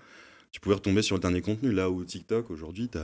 Tu 0.57 0.61
pouvais 0.61 0.77
retomber 0.77 1.03
sur 1.03 1.17
le 1.17 1.21
dernier 1.21 1.43
contenu. 1.43 1.71
Là 1.71 1.91
où 1.91 2.03
TikTok, 2.03 2.51
aujourd'hui, 2.51 2.89
tu 2.89 2.97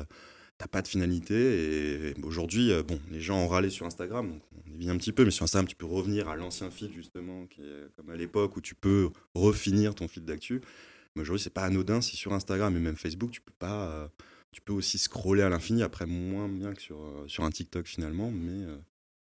t'as 0.57 0.67
pas 0.69 0.81
de 0.81 0.89
finalité. 0.89 1.35
Et 1.35 2.15
aujourd'hui, 2.23 2.73
euh, 2.73 2.83
bon, 2.83 2.99
les 3.11 3.21
gens 3.21 3.41
ont 3.41 3.47
râlé 3.47 3.69
sur 3.69 3.85
Instagram, 3.85 4.31
donc 4.31 4.41
on 4.57 4.71
dévie 4.71 4.89
un 4.89 4.97
petit 4.97 5.13
peu, 5.13 5.23
mais 5.27 5.31
sur 5.31 5.45
Instagram, 5.45 5.69
tu 5.69 5.77
peux 5.77 5.85
revenir 5.85 6.31
à 6.31 6.37
l'ancien 6.37 6.71
feed, 6.71 6.95
justement, 6.95 7.45
qui 7.49 7.61
est 7.61 7.95
comme 7.95 8.09
à 8.09 8.17
l'époque 8.17 8.57
où 8.57 8.63
tu 8.63 8.75
peux 8.75 9.11
refinir 9.35 9.95
ton 9.95 10.09
fil 10.09 10.25
d'actu. 10.25 10.63
Mais 11.15 11.21
aujourd'hui, 11.21 11.43
c'est 11.45 11.53
pas 11.53 11.65
anodin 11.65 12.01
si 12.01 12.17
sur 12.17 12.33
Instagram 12.33 12.75
et 12.75 12.81
même 12.81 12.97
Facebook, 12.97 13.31
tu 13.31 13.43
peux 13.43 13.53
pas. 13.59 13.85
euh, 13.91 14.09
tu 14.51 14.63
peux 14.63 14.73
aussi 14.73 14.97
scroller 14.97 15.43
à 15.43 15.51
l'infini, 15.51 15.83
après 15.83 16.07
moins 16.07 16.49
bien 16.49 16.73
que 16.73 16.81
sur, 16.81 17.03
euh, 17.03 17.25
sur 17.27 17.45
un 17.45 17.51
TikTok 17.51 17.87
finalement, 17.87 18.31
mais 18.31 18.65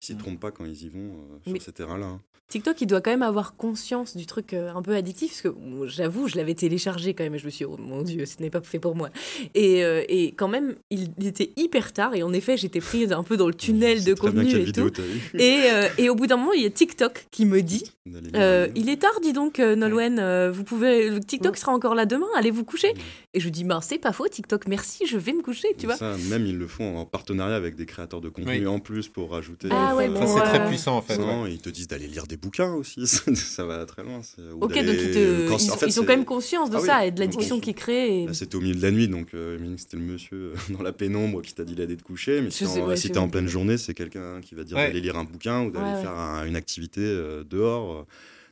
ils 0.09 0.13
s'y 0.13 0.17
trompent 0.17 0.41
pas 0.41 0.51
quand 0.51 0.65
ils 0.65 0.85
y 0.85 0.89
vont 0.89 0.99
euh, 1.01 1.39
sur 1.45 1.53
Mais- 1.53 1.61
ces 1.61 1.73
terrains-là. 1.73 2.07
hein. 2.07 2.21
TikTok, 2.47 2.79
il 2.83 2.87
doit 2.87 3.01
quand 3.01 3.11
même 3.11 3.23
avoir 3.23 3.57
conscience 3.57 4.19
du 4.19 4.27
truc 4.27 4.53
euh, 4.53 4.71
un 4.75 4.83
peu 4.83 4.95
addictif, 4.95 5.31
parce 5.31 5.41
que 5.41 5.49
bon, 5.49 5.87
j'avoue, 5.89 6.29
je 6.29 6.37
l'avais 6.37 6.55
téléchargé 6.55 7.15
quand 7.15 7.25
même, 7.25 7.35
et 7.35 7.39
je 7.39 7.47
me 7.47 7.51
suis 7.51 7.65
dit, 7.65 7.71
oh 7.73 7.79
mon 7.81 8.03
Dieu, 8.03 8.27
ce 8.27 8.37
n'est 8.43 8.51
pas 8.51 8.61
fait 8.61 8.79
pour 8.79 8.95
moi. 8.95 9.09
Et, 9.55 9.83
euh, 9.83 10.03
et 10.11 10.33
quand 10.33 10.47
même, 10.47 10.75
il 10.91 11.09
était 11.27 11.53
hyper 11.57 11.95
tard, 11.95 12.15
et 12.15 12.23
en 12.23 12.35
effet, 12.35 12.59
j'étais 12.59 12.81
prise 12.81 13.13
un 13.13 13.23
peu 13.23 13.39
dans 13.39 13.47
le 13.49 13.55
tunnel 13.55 14.05
de 14.05 14.13
contenu 14.13 14.47
et 14.51 14.59
vidéo 14.63 14.91
tout. 14.91 15.01
Et, 15.39 15.63
euh, 15.73 15.89
et 15.97 16.11
au 16.11 16.15
bout 16.15 16.27
d'un 16.27 16.37
moment, 16.37 16.53
il 16.53 16.63
y 16.63 16.67
a 16.67 16.71
TikTok 16.71 17.27
qui 17.31 17.47
me 17.47 17.63
dit 17.63 17.91
euh. 18.37 18.69
Il 18.77 18.91
est 18.91 18.99
tard, 19.01 19.19
dis 19.23 19.33
donc, 19.33 19.59
euh, 19.59 19.75
Nolwenn, 19.75 20.19
euh, 20.19 20.53
vous 20.53 20.65
pouvez, 20.65 21.09
le 21.09 21.21
TikTok 21.21 21.57
sera 21.57 21.73
encore 21.73 21.95
là 21.95 22.05
demain, 22.05 22.27
allez 22.37 22.51
vous 22.51 22.65
coucher. 22.65 22.93
Et 23.33 23.41
je 23.41 23.49
dis, 23.49 23.65
ben 23.65 23.81
c'est 23.81 23.99
pas 23.99 24.13
faux, 24.13 24.29
TikTok, 24.29 24.69
merci, 24.69 25.07
je 25.07 25.17
vais 25.17 25.33
me 25.33 25.41
coucher, 25.41 25.69
tu 25.79 25.87
vois. 25.87 25.97
Ça, 25.97 26.15
même 26.29 26.45
ils 26.47 26.59
le 26.59 26.67
font 26.69 26.99
en 26.99 27.07
partenariat 27.07 27.57
avec 27.57 27.75
des 27.75 27.87
créateurs 27.87 28.21
de 28.21 28.29
contenu 28.29 28.51
Oui. 28.61 28.67
en 28.67 28.81
plus 28.81 29.09
pour 29.09 29.31
rajouter. 29.31 29.69
Ah 29.73 29.94
ouais, 29.97 30.09
Ça, 30.15 30.27
c'est 30.27 30.41
euh, 30.41 30.43
très 30.45 30.67
puissant 30.69 30.97
en 30.97 31.03
fait. 31.03 31.17
ouais. 31.19 31.53
Ils 31.53 31.59
te 31.61 31.69
disent 31.71 31.89
d'aller 31.89 32.07
lire 32.07 32.27
des 32.27 32.37
bouquins 32.37 32.73
aussi, 32.75 33.07
ça 33.35 33.65
va 33.65 33.85
très 33.87 34.03
loin. 34.03 34.21
c'est- 34.23 34.43
ou 34.43 34.59
Ok, 34.65 34.75
d'aller- 34.75 34.87
donc 34.87 34.97
ils, 35.01 35.11
te- 35.13 35.49
quand- 35.49 35.59
ils, 35.59 35.71
en 35.71 35.77
fait, 35.77 35.87
ils 35.87 36.01
ont 36.01 36.03
quand 36.05 36.09
même 36.17 36.25
conscience 36.25 36.71
de 36.71 36.77
Ah 36.77 36.81
oui, 36.81 36.87
ça 36.87 37.07
et 37.07 37.11
de 37.11 37.21
l'addiction 37.21 37.57
conscience. 37.57 37.61
qu'ils 37.65 37.75
créent. 37.75 38.23
et- 38.23 38.27
Là, 38.27 38.35
c'était 38.35 38.57
au 38.57 38.61
milieu 38.61 38.75
de 38.75 38.83
la 38.83 38.91
nuit, 38.91 39.09
donc 39.09 39.29
euh, 39.35 39.59
c'était 39.77 39.97
le 39.97 40.03
monsieur 40.05 40.53
euh, 40.55 40.73
dans 40.77 40.83
la 40.83 40.93
pénombre 40.93 41.43
qui 41.43 41.55
t'a 41.55 41.65
dit 41.65 41.75
d'aller 41.75 41.97
te 41.97 42.03
coucher. 42.03 42.41
Mais 42.41 42.51
Je 42.51 42.55
si 42.55 42.67
en- 42.67 42.87
ouais, 42.87 42.97
si 42.97 43.11
t'es 43.11 43.19
en 43.19 43.29
pleine 43.29 43.49
journée, 43.49 43.79
c'est 43.79 43.95
quelqu'un 43.95 44.41
qui 44.41 44.55
va 44.55 44.65
dire 44.65 44.77
Ouais. 44.77 44.89
d'aller 44.89 45.01
lire 45.01 45.17
un 45.17 45.25
bouquin 45.25 45.63
ou 45.65 45.71
d'aller 45.71 45.85
Ouais, 45.87 45.95
ouais. 45.97 46.03
faire 46.03 46.13
un- 46.17 46.45
une 46.47 46.57
activité 46.57 47.01
euh, 47.03 47.45
dehors. 47.45 48.07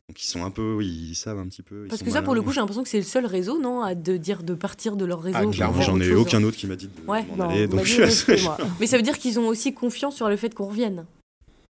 Donc 0.09 0.21
ils 0.21 0.27
sont 0.27 0.43
un 0.43 0.49
peu, 0.51 0.73
oui, 0.73 0.85
ils 1.11 1.15
savent 1.15 1.39
un 1.39 1.47
petit 1.47 1.61
peu. 1.61 1.83
ils 1.85 1.87
Parce 1.87 2.03
que 2.03 2.11
ça, 2.11 2.21
pour 2.21 2.35
le 2.35 2.41
coup, 2.41 2.51
j'ai 2.51 2.59
l'impression 2.59 2.83
que 2.83 2.89
c'est 2.89 2.97
le 2.97 3.03
seul 3.05 3.25
réseau, 3.25 3.57
non, 3.57 3.81
à 3.81 3.95
de 3.95 4.17
dire 4.17 4.43
de 4.43 4.53
partir 4.53 4.97
de 4.97 5.05
leur 5.05 5.21
réseau. 5.21 5.37
Ah, 5.39 5.43
faire 5.53 5.81
J'en 5.81 5.93
autre 5.95 6.03
ai 6.03 6.09
chose. 6.09 6.19
aucun 6.19 6.43
autre 6.43 6.57
qui 6.57 6.67
m'a 6.67 6.75
dit 6.75 6.87
de 6.89 7.09
Ouais. 7.09 7.23
m'en 7.29 7.37
Non, 7.45 7.49
aller. 7.49 7.67
on 7.71 7.77
Donc 7.77 7.85
je 7.85 8.43
moi. 8.43 8.57
Mais 8.81 8.85
ça 8.87 8.97
veut 8.97 9.01
dire 9.03 9.17
qu'ils 9.17 9.39
ont 9.39 9.47
aussi 9.47 9.73
confiance 9.73 10.17
sur 10.17 10.27
le 10.27 10.35
fait 10.35 10.53
qu'on 10.53 10.65
revienne. 10.67 11.05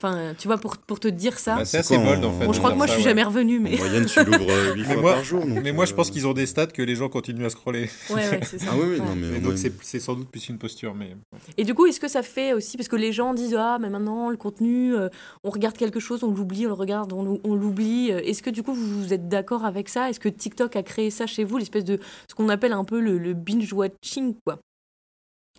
Enfin, 0.01 0.33
tu 0.37 0.47
vois, 0.47 0.57
pour, 0.57 0.77
pour 0.77 0.97
te 1.01 1.09
dire 1.09 1.37
ça. 1.39 1.57
Bah, 1.57 1.65
c'est 1.65 1.79
assez 1.79 1.97
bold 1.97 2.23
en 2.23 2.29
en- 2.29 2.39
fait. 2.39 2.45
bon, 2.45 2.53
je 2.53 2.59
crois 2.59 2.71
que 2.71 2.77
moi, 2.77 2.85
je 2.85 2.91
faire 2.91 2.99
suis 2.99 3.03
ça, 3.03 3.09
jamais 3.09 3.23
revenu, 3.23 3.57
en 3.59 3.61
mais. 3.63 3.75
moyenne, 3.75 4.05
tu 4.05 4.23
l'ouvres 4.23 4.73
8 4.75 4.77
Mais 4.87 4.93
fois 4.93 5.01
moi- 5.01 5.13
par 5.15 5.23
jour. 5.25 5.45
donc, 5.45 5.59
Mais 5.61 5.73
moi, 5.73 5.83
je 5.83 5.91
euh, 5.91 5.95
pense 5.97 6.09
qu'ils 6.09 6.25
ont 6.25 6.31
des 6.31 6.45
stats 6.45 6.67
que 6.67 6.81
les 6.81 6.95
gens 6.95 7.09
continuent 7.09 7.43
à 7.45 7.49
scroller. 7.49 7.89
Ouais, 8.09 8.15
ouais, 8.15 8.39
c'est 8.43 8.59
ça. 8.59 8.67
Ah 8.71 8.75
oui, 8.75 8.83
oui, 8.93 8.99
Ouais. 8.99 9.05
non, 9.05 9.15
mais, 9.17 9.39
donc, 9.41 9.57
c'est 9.57 9.73
c'est 9.83 9.99
sans 9.99 10.13
doute 10.13 10.29
plus 10.29 10.47
une 10.47 10.57
posture. 10.57 10.95
Mais 10.95 11.17
Et 11.57 11.65
du 11.65 11.73
coup, 11.73 11.85
est-ce 11.85 11.99
que 11.99 12.07
ça 12.07 12.23
fait 12.23 12.53
aussi, 12.53 12.77
parce 12.77 12.87
que 12.87 12.95
les 12.95 13.11
gens 13.11 13.33
disent 13.33 13.55
Ah, 13.59 13.77
mais 13.81 13.89
maintenant, 13.89 14.29
le 14.29 14.37
contenu, 14.37 14.95
euh, 14.95 15.09
on 15.43 15.49
regarde 15.49 15.75
quelque 15.75 15.99
chose, 15.99 16.23
on 16.23 16.31
l'oublie, 16.31 16.65
on 16.65 16.69
le 16.69 16.75
regarde, 16.75 17.11
on, 17.11 17.23
l'ou- 17.23 17.41
on 17.43 17.53
l'oublie. 17.55 18.11
Euh, 18.13 18.21
Est-ce 18.23 18.41
que 18.41 18.49
du 18.49 18.63
coup, 18.63 18.73
vous, 18.73 19.01
vous 19.03 19.13
êtes 19.13 19.27
d'accord 19.27 19.65
avec 19.65 19.89
ça? 19.89 20.09
Est-ce 20.09 20.21
que 20.21 20.29
TikTok 20.29 20.77
a 20.77 20.83
créé 20.83 21.09
ça 21.09 21.27
chez 21.27 21.43
vous, 21.43 21.57
l'espèce 21.57 21.83
de 21.83 21.99
ce 22.29 22.35
qu'on 22.35 22.47
appelle 22.47 22.71
un 22.71 22.85
peu 22.85 23.01
le, 23.01 23.17
le 23.17 23.33
binge-watching, 23.33 24.35
quoi? 24.45 24.59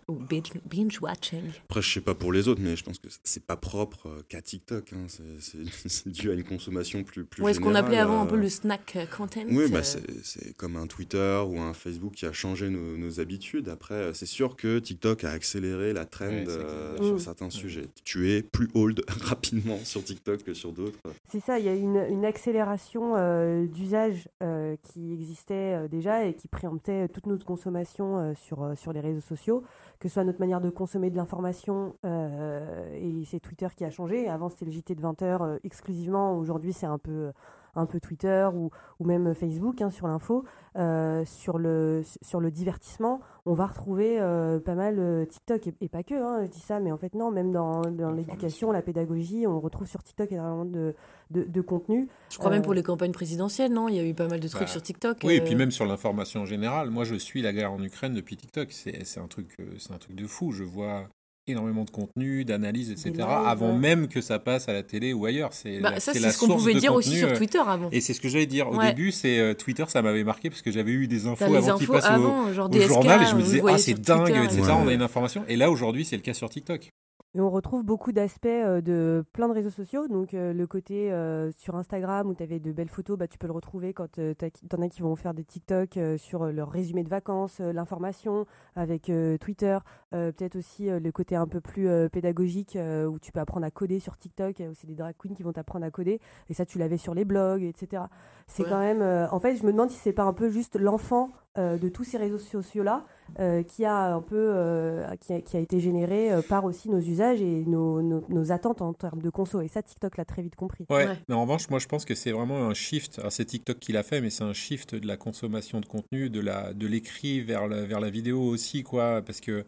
Ou 0.07 0.15
binge- 0.15 0.59
binge-watching. 0.65 1.43
Après, 1.65 1.81
je 1.81 1.93
sais 1.93 2.01
pas 2.01 2.15
pour 2.15 2.31
les 2.33 2.47
autres, 2.47 2.61
mais 2.61 2.75
je 2.75 2.83
pense 2.83 2.97
que 2.99 3.07
c'est 3.23 3.45
pas 3.45 3.55
propre 3.55 4.07
euh, 4.07 4.21
qu'à 4.27 4.41
TikTok. 4.41 4.93
hein. 4.93 5.05
C'est- 5.07 5.61
dû 6.09 6.29
à 6.29 6.33
une 6.33 6.43
consommation 6.43 7.03
plus, 7.03 7.23
plus 7.23 7.43
Ou 7.43 7.47
est-ce 7.47 7.59
qu'on 7.59 7.75
appelait 7.75 7.97
avant 7.97 8.21
un 8.21 8.25
peu 8.25 8.35
euh, 8.35 8.39
le 8.39 8.49
snack 8.49 8.93
euh, 8.95 9.05
content 9.05 9.41
Oui, 9.49 9.69
bah, 9.71 9.83
c'est 9.83 10.01
c'est 10.23 10.55
comme 10.57 10.75
un 10.75 10.87
Twitter 10.87 11.41
ou 11.47 11.59
un 11.59 11.73
Facebook 11.73 12.13
qui 12.13 12.25
a 12.25 12.31
changé 12.33 12.69
nos, 12.69 12.97
nos 12.97 13.19
habitudes. 13.19 13.69
Après, 13.69 14.13
c'est 14.13 14.25
sûr 14.25 14.55
que 14.55 14.79
TikTok 14.79 15.23
a 15.23 15.31
accéléré 15.31 15.93
la 15.93 16.05
trend 16.05 16.27
Ouais, 16.27 16.45
euh, 16.47 16.97
sur 17.01 17.19
certains 17.21 17.49
sujets. 17.49 17.85
Tu 18.03 18.31
es 18.31 18.41
plus 18.41 18.69
old 18.73 19.01
rapidement 19.07 19.77
sur 19.83 20.03
TikTok 20.03 20.43
que 20.43 20.53
sur 20.53 20.71
d'autres. 20.71 20.97
C'est 21.29 21.39
ça, 21.41 21.59
il 21.59 21.65
y 21.65 21.69
a 21.69 21.75
une, 21.75 21.97
une 22.09 22.25
accélération 22.25 23.15
euh, 23.15 23.65
d'usage 23.65 24.27
euh, 24.43 24.75
qui 24.83 25.13
existait 25.13 25.53
euh, 25.75 25.87
déjà 25.87 26.25
et 26.25 26.33
qui 26.33 26.47
préemptait 26.47 27.07
toute 27.09 27.25
notre 27.27 27.45
consommation 27.45 28.17
euh, 28.19 28.33
sur, 28.35 28.63
euh, 28.63 28.75
sur 28.75 28.93
les 28.93 28.99
réseaux 28.99 29.21
sociaux, 29.21 29.63
que 30.01 30.09
ce 30.09 30.15
soit 30.15 30.23
notre 30.23 30.39
manière 30.39 30.61
de 30.61 30.71
consommer 30.71 31.11
de 31.11 31.15
l'information, 31.15 31.95
euh, 32.05 32.91
et 32.95 33.23
c'est 33.25 33.39
Twitter 33.39 33.67
qui 33.75 33.85
a 33.85 33.91
changé. 33.91 34.27
Avant, 34.27 34.49
c'était 34.49 34.65
le 34.65 34.71
JT 34.71 34.95
de 34.95 35.01
20h 35.01 35.59
exclusivement, 35.63 36.35
aujourd'hui, 36.35 36.73
c'est 36.73 36.87
un 36.87 36.97
peu, 36.97 37.31
un 37.75 37.85
peu 37.85 37.99
Twitter 37.99 38.47
ou, 38.53 38.69
ou 38.99 39.05
même 39.05 39.33
Facebook 39.35 39.81
hein, 39.81 39.89
sur 39.89 40.07
l'info. 40.07 40.43
Euh, 40.77 41.25
sur, 41.25 41.57
le, 41.57 42.01
sur 42.21 42.39
le 42.39 42.49
divertissement, 42.49 43.19
on 43.45 43.53
va 43.53 43.65
retrouver 43.65 44.21
euh, 44.21 44.57
pas 44.61 44.73
mal 44.73 44.99
euh, 44.99 45.25
TikTok, 45.25 45.67
et, 45.67 45.73
et 45.81 45.89
pas 45.89 46.01
que, 46.01 46.13
hein, 46.13 46.45
je 46.45 46.49
dis 46.49 46.61
ça, 46.61 46.79
mais 46.79 46.93
en 46.93 46.97
fait, 46.97 47.13
non, 47.13 47.29
même 47.29 47.51
dans, 47.51 47.81
dans 47.81 48.09
l'éducation, 48.09 48.71
la 48.71 48.81
pédagogie, 48.81 49.45
on 49.47 49.59
retrouve 49.59 49.85
sur 49.87 50.01
TikTok 50.01 50.31
énormément 50.31 50.63
de, 50.63 50.95
de, 51.29 51.43
de 51.43 51.61
contenu. 51.61 52.07
Je 52.29 52.37
crois 52.37 52.51
même 52.51 52.61
pour 52.61 52.73
les 52.73 52.83
campagnes 52.83 53.11
présidentielles, 53.11 53.73
non? 53.73 53.89
Il 53.89 53.95
y 53.95 53.99
a 53.99 54.05
eu 54.05 54.13
pas 54.13 54.29
mal 54.29 54.39
de 54.39 54.47
trucs 54.47 54.61
Bah, 54.61 54.67
sur 54.67 54.81
TikTok. 54.81 55.17
oui, 55.25 55.33
et 55.33 55.41
puis 55.41 55.55
même 55.55 55.71
sur 55.71 55.85
l'information 55.85 56.43
en 56.43 56.45
général. 56.45 56.89
Moi, 56.89 57.03
je 57.03 57.15
suis 57.15 57.41
la 57.41 57.51
guerre 57.51 57.73
en 57.73 57.83
Ukraine 57.83 58.13
depuis 58.13 58.37
TikTok. 58.37 58.71
C'est 58.71 59.03
c'est 59.03 59.19
un 59.19 59.27
truc, 59.27 59.57
c'est 59.77 59.91
un 59.91 59.97
truc 59.97 60.15
de 60.15 60.25
fou. 60.25 60.53
Je 60.53 60.63
vois 60.63 61.09
énormément 61.47 61.83
de 61.83 61.89
contenu, 61.89 62.45
d'analyses, 62.45 62.91
etc. 62.91 63.11
lives, 63.17 63.21
avant 63.27 63.71
ouais. 63.73 63.77
même 63.77 64.07
que 64.07 64.21
ça 64.21 64.39
passe 64.39 64.69
à 64.69 64.73
la 64.73 64.83
télé 64.83 65.13
ou 65.13 65.25
ailleurs. 65.25 65.53
C'est 65.53 65.79
bah, 65.79 65.99
ça, 65.99 66.13
c'est 66.13 66.19
ce 66.31 66.37
qu'on 66.39 66.47
pouvait 66.47 66.75
dire 66.75 66.93
aussi 66.93 67.17
sur 67.17 67.29
euh, 67.29 67.35
Twitter 67.35 67.59
avant. 67.65 67.89
Et 67.91 68.01
c'est 68.01 68.13
ce 68.13 68.21
que 68.21 68.29
j'allais 68.29 68.45
dire. 68.45 68.69
Au 68.69 68.75
Ouais. 68.77 68.87
début, 68.89 69.11
c'est 69.11 69.39
euh, 69.39 69.53
Twitter, 69.53 69.83
ça 69.87 70.01
m'avait 70.01 70.23
marqué 70.23 70.49
parce 70.49 70.61
que 70.61 70.71
j'avais 70.71 70.91
eu 70.91 71.07
des 71.07 71.27
infos 71.27 71.43
avant 71.43 71.77
qu'ils 71.77 71.83
infos 71.85 71.93
passent 71.93 72.05
au, 72.05 72.13
avant, 72.13 72.53
genre 72.53 72.67
au 72.67 72.69
DSK, 72.69 72.87
journal 72.87 73.21
et 73.23 73.25
je 73.25 73.35
me 73.35 73.41
disais, 73.41 73.61
ah, 73.67 73.77
c'est 73.77 73.99
dingue, 73.99 74.29
etc. 74.29 74.61
Ouais. 74.61 74.71
On 74.71 74.87
a 74.87 74.93
une 74.93 75.01
information. 75.01 75.43
Et 75.47 75.55
là, 75.55 75.69
aujourd'hui, 75.71 76.05
c'est 76.05 76.15
le 76.15 76.21
cas 76.21 76.33
sur 76.33 76.49
TikTok. 76.49 76.89
Et 77.33 77.39
on 77.39 77.49
retrouve 77.49 77.85
beaucoup 77.85 78.11
d'aspects 78.11 78.45
euh, 78.45 78.81
de 78.81 79.23
plein 79.31 79.47
de 79.47 79.53
réseaux 79.53 79.69
sociaux. 79.69 80.09
Donc, 80.09 80.33
euh, 80.33 80.51
le 80.51 80.67
côté 80.67 81.13
euh, 81.13 81.49
sur 81.55 81.77
Instagram 81.77 82.27
où 82.27 82.35
tu 82.35 82.43
avais 82.43 82.59
de 82.59 82.73
belles 82.73 82.89
photos, 82.89 83.17
bah, 83.17 83.27
tu 83.27 83.37
peux 83.37 83.47
le 83.47 83.53
retrouver 83.53 83.93
quand 83.93 84.11
tu 84.11 84.21
en 84.21 84.81
as 84.81 84.89
qui 84.89 85.01
vont 85.01 85.15
faire 85.15 85.33
des 85.33 85.45
TikTok 85.45 85.97
sur 86.17 86.45
leur 86.45 86.69
résumé 86.69 87.03
de 87.03 87.09
vacances, 87.09 87.59
l'information 87.59 88.45
avec 88.75 89.11
Twitter. 89.39 89.77
Peut-être 90.11 90.55
aussi 90.55 90.87
le 90.87 91.11
côté 91.11 91.35
un 91.35 91.47
peu 91.47 91.61
plus 91.61 91.87
pédagogique 92.09 92.77
où 92.77 93.19
tu 93.19 93.31
peux 93.31 93.39
apprendre 93.39 93.65
à 93.65 93.71
coder 93.71 93.99
sur 93.99 94.17
TikTok. 94.17 94.59
A 94.61 94.69
aussi 94.69 94.87
des 94.87 94.95
drag 94.95 95.15
queens 95.17 95.33
qui 95.33 95.43
vont 95.43 95.53
t'apprendre 95.53 95.85
à 95.85 95.91
coder. 95.91 96.19
Et 96.49 96.53
ça, 96.53 96.65
tu 96.65 96.79
l'avais 96.79 96.97
sur 96.97 97.13
les 97.13 97.25
blogs, 97.25 97.63
etc. 97.63 98.03
C'est 98.47 98.63
quand 98.63 98.79
même. 98.79 99.01
en 99.01 99.39
fait, 99.39 99.55
je 99.55 99.65
me 99.65 99.71
demande 99.71 99.89
si 99.89 99.97
c'est 99.97 100.13
pas 100.13 100.23
un 100.23 100.33
peu 100.33 100.49
juste 100.49 100.77
l'enfant 100.77 101.29
de 101.57 101.89
tous 101.89 102.03
ces 102.03 102.17
réseaux 102.17 102.37
sociaux-là 102.37 103.03
euh, 103.39 103.63
qui 103.63 103.85
a 103.85 104.13
un 104.13 104.21
peu 104.21 104.35
euh, 104.35 105.15
qui, 105.17 105.33
a, 105.33 105.41
qui, 105.41 105.57
a, 105.57 105.59
été 105.59 105.79
généré 105.79 106.31
euh, 106.31 106.41
par 106.41 106.65
aussi 106.65 106.89
nos 106.89 106.99
usages 106.99 107.41
et 107.41 107.65
nos, 107.65 108.01
nos, 108.01 108.51
attentes 108.51 108.81
en 108.81 108.93
termes 108.93 109.21
de 109.21 109.29
conso. 109.29 109.61
Et 109.61 109.67
ça, 109.67 109.81
TikTok 109.81 110.17
l'a 110.17 110.25
très 110.25 110.41
vite 110.41 110.55
compris. 110.55 110.85
Ouais, 110.89 111.07
mais 111.29 111.35
en 111.35 111.41
revanche, 111.41 111.69
moi 111.69 111.79
je 111.79 111.87
pense 111.87 112.05
que 112.05 112.15
c'est 112.15 112.31
vraiment 112.31 112.67
un 112.67 112.73
shift. 112.73 113.21
C'est 113.29 113.45
TikTok 113.45 113.79
qui 113.79 113.93
l'a 113.93 114.03
fait, 114.03 114.21
mais 114.21 114.29
c'est 114.29 114.43
un 114.43 114.53
shift 114.53 114.95
de 114.95 115.07
la 115.07 115.17
consommation 115.17 115.79
de 115.79 115.85
contenu, 115.85 116.29
de 116.29 116.39
la 116.39 116.73
de 116.73 116.87
l'écrit 116.87 117.41
vers 117.41 117.67
la, 117.67 117.85
vers 117.85 117.99
la 117.99 118.09
vidéo 118.09 118.41
aussi, 118.41 118.83
quoi. 118.83 119.21
Parce 119.21 119.39
que 119.39 119.63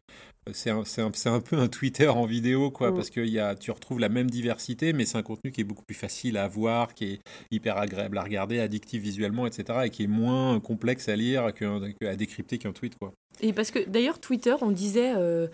c'est 0.52 0.70
un, 0.70 0.84
un, 0.98 1.12
un, 1.34 1.40
peu 1.40 1.58
un 1.58 1.68
Twitter 1.68 2.10
en 2.10 2.26
vidéo, 2.26 2.72
quoi, 2.72 2.92
mm. 2.92 2.96
parce 2.96 3.10
que 3.10 3.22
y 3.22 3.40
a, 3.40 3.56
tu 3.56 3.72
retrouves 3.72 4.00
la 4.00 4.10
même 4.10 4.30
diversité, 4.30 4.92
mais 4.94 5.06
c'est 5.06 5.18
un 5.18 5.24
contenu 5.24 5.52
qui 5.52 5.62
est 5.62 5.64
beaucoup 5.64 5.86
plus 5.86 5.96
facile 5.96 6.38
à 6.38 6.48
voir, 6.48 6.94
qui 6.94 7.06
est 7.06 7.22
hyper 7.52 7.78
agréable 7.78 8.18
à 8.18 8.24
regarder, 8.24 8.60
addictif 8.60 9.02
visuellement, 9.02 9.48
etc., 9.48 9.80
et 9.86 9.90
qui 9.90 10.04
est 10.04 10.08
moins 10.08 10.60
complexe 10.60 11.08
à 11.08 11.16
lire 11.16 11.54
qu'à 11.54 12.16
décrypter 12.16 12.58
qu'un 12.58 12.74
tweet, 12.74 12.98
quoi. 12.98 13.14
Et 13.42 13.54
parce 13.54 13.72
que 13.72 13.88
d'ailleurs, 13.88 14.20
Twitter, 14.20 14.56
on 14.62 14.72
disait. 14.72 15.14
Euh, 15.16 15.48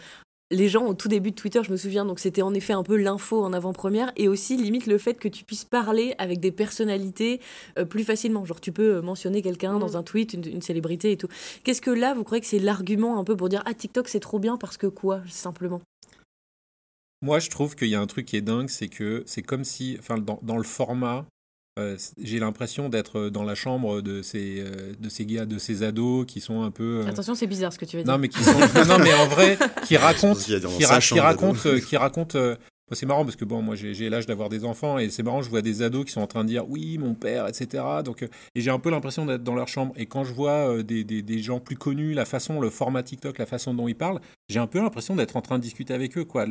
les 0.52 0.68
gens 0.68 0.86
au 0.86 0.94
tout 0.94 1.08
début 1.08 1.32
de 1.32 1.36
Twitter, 1.36 1.62
je 1.64 1.72
me 1.72 1.78
souviens, 1.78 2.06
donc 2.06 2.20
c'était 2.20 2.42
en 2.42 2.54
effet 2.54 2.74
un 2.74 2.84
peu 2.84 2.98
l'info 2.98 3.44
en 3.44 3.54
avant-première 3.54 4.12
et 4.16 4.28
aussi 4.28 4.58
limite 4.58 4.88
le 4.88 4.98
fait 4.98 5.14
que 5.14 5.28
tu 5.28 5.44
puisses 5.44 5.66
parler 5.66 6.16
avec 6.18 6.40
des 6.40 6.52
personnalités 6.52 7.40
euh, 7.78 7.86
plus 7.86 8.04
facilement. 8.04 8.46
Genre 8.46 8.60
tu 8.60 8.72
peux 8.72 9.02
mentionner 9.02 9.42
quelqu'un 9.42 9.78
dans 9.78 9.92
mm. 9.92 9.96
un 9.96 10.04
tweet, 10.04 10.34
une, 10.34 10.62
célébrité 10.62 11.12
et 11.12 11.18
tout. 11.18 11.28
Qu'est-ce 11.64 11.82
que 11.82 11.92
là, 11.92 12.14
vous 12.14 12.24
croyez 12.24 12.42
que 12.42 12.48
c'est 12.48 12.60
l'argument 12.60 13.20
un 13.20 13.24
peu 13.24 13.38
pour 13.38 13.50
dire 13.50 13.62
ah 13.66 13.74
TikTok 13.74 14.08
c'est 14.08 14.20
trop 14.20 14.40
bien 14.40 14.58
parce 14.58 14.78
que 14.78 14.88
quoi 14.88 15.22
simplement? 15.30 15.82
Moi 17.22 17.40
je 17.40 17.50
trouve 17.50 17.76
qu'il 17.76 17.90
y 17.90 17.96
a 17.96 18.02
un 18.02 18.08
truc 18.08 18.26
qui 18.26 18.38
est 18.38 18.42
dingue, 18.42 18.70
c'est 18.70 18.88
que 18.88 19.24
c'est 19.26 19.42
comme 19.42 19.64
si, 19.64 19.98
enfin 20.00 20.18
dans, 20.18 20.40
dans 20.42 20.58
le 20.58 20.64
format, 20.64 21.26
euh, 21.80 21.98
j'ai 22.22 22.40
l'impression 22.40 22.90
d'être 22.90 23.30
dans 23.30 23.44
la 23.44 23.56
chambre 23.56 24.02
de 24.02 24.22
ces, 24.22 24.60
euh, 24.60 24.94
de 25.00 25.10
ces 25.10 25.26
gars, 25.26 25.46
de 25.46 25.58
ces 25.58 25.84
ados 25.84 26.26
qui 26.26 26.42
sont 26.42 26.62
un 26.62 26.72
peu. 26.72 27.02
Euh, 27.04 27.10
Attention, 27.10 27.36
c'est 27.36 27.48
bizarre 27.48 27.74
ce 27.74 27.80
que 27.80 27.86
tu 27.86 27.98
veux 27.98 28.04
dire. 28.04 28.12
Non, 28.12 28.20
mais 28.20 28.28
qui 28.28 28.44
sont. 28.44 28.60
non, 28.60 29.00
mais 29.00 29.14
en 29.14 29.28
vrai, 29.28 29.58
qui 29.86 29.98
racontent. 29.98 30.40
qui, 30.40 30.86
racontent. 30.86 31.80
qui 31.88 31.98
racontent. 31.98 32.40
c'est 32.92 33.06
marrant 33.06 33.24
parce 33.24 33.36
que 33.36 33.46
bon, 33.46 33.62
moi 33.62 33.76
j'ai 33.76 34.10
l'âge 34.10 34.26
d'avoir 34.26 34.50
des 34.50 34.66
enfants 34.66 35.00
et 35.00 35.10
c'est 35.10 35.24
marrant, 35.24 35.42
je 35.42 35.50
vois 35.50 35.62
des 35.62 35.82
ados 35.82 36.06
qui 36.06 36.12
sont 36.12 36.22
en 36.22 36.28
train 36.28 36.44
de 36.44 36.50
dire 36.50 36.70
oui, 36.70 36.98
mon 36.98 37.16
père, 37.16 37.48
etc. 37.48 37.84
Donc, 38.04 38.24
et 38.24 38.62
j'ai 38.62 38.72
un 38.72 38.80
peu 38.80 38.90
l'impression 38.90 39.26
d'être 39.26 39.44
dans 39.44 39.56
leur 39.56 39.68
chambre. 39.68 39.94
Et 39.96 40.06
quand 40.06 40.24
je 40.24 40.34
vois 40.34 40.84
des, 40.84 41.04
des, 41.04 41.22
des, 41.22 41.40
gens 41.40 41.60
plus 41.60 41.78
connus, 41.78 42.14
la 42.14 42.26
façon, 42.26 42.60
le 42.60 42.70
format 42.70 43.04
TikTok, 43.04 43.38
la 43.38 43.46
façon 43.46 43.74
dont 43.74 43.88
ils 43.88 43.96
parlent, 43.98 44.20
j'ai 44.50 44.60
un 44.60 44.68
peu 44.68 44.80
l'impression 44.80 45.16
d'être 45.16 45.36
en 45.36 45.42
train 45.42 45.58
de 45.58 45.64
discuter 45.64 45.94
avec 45.94 46.18
eux. 46.18 46.26
quoi. 46.26 46.46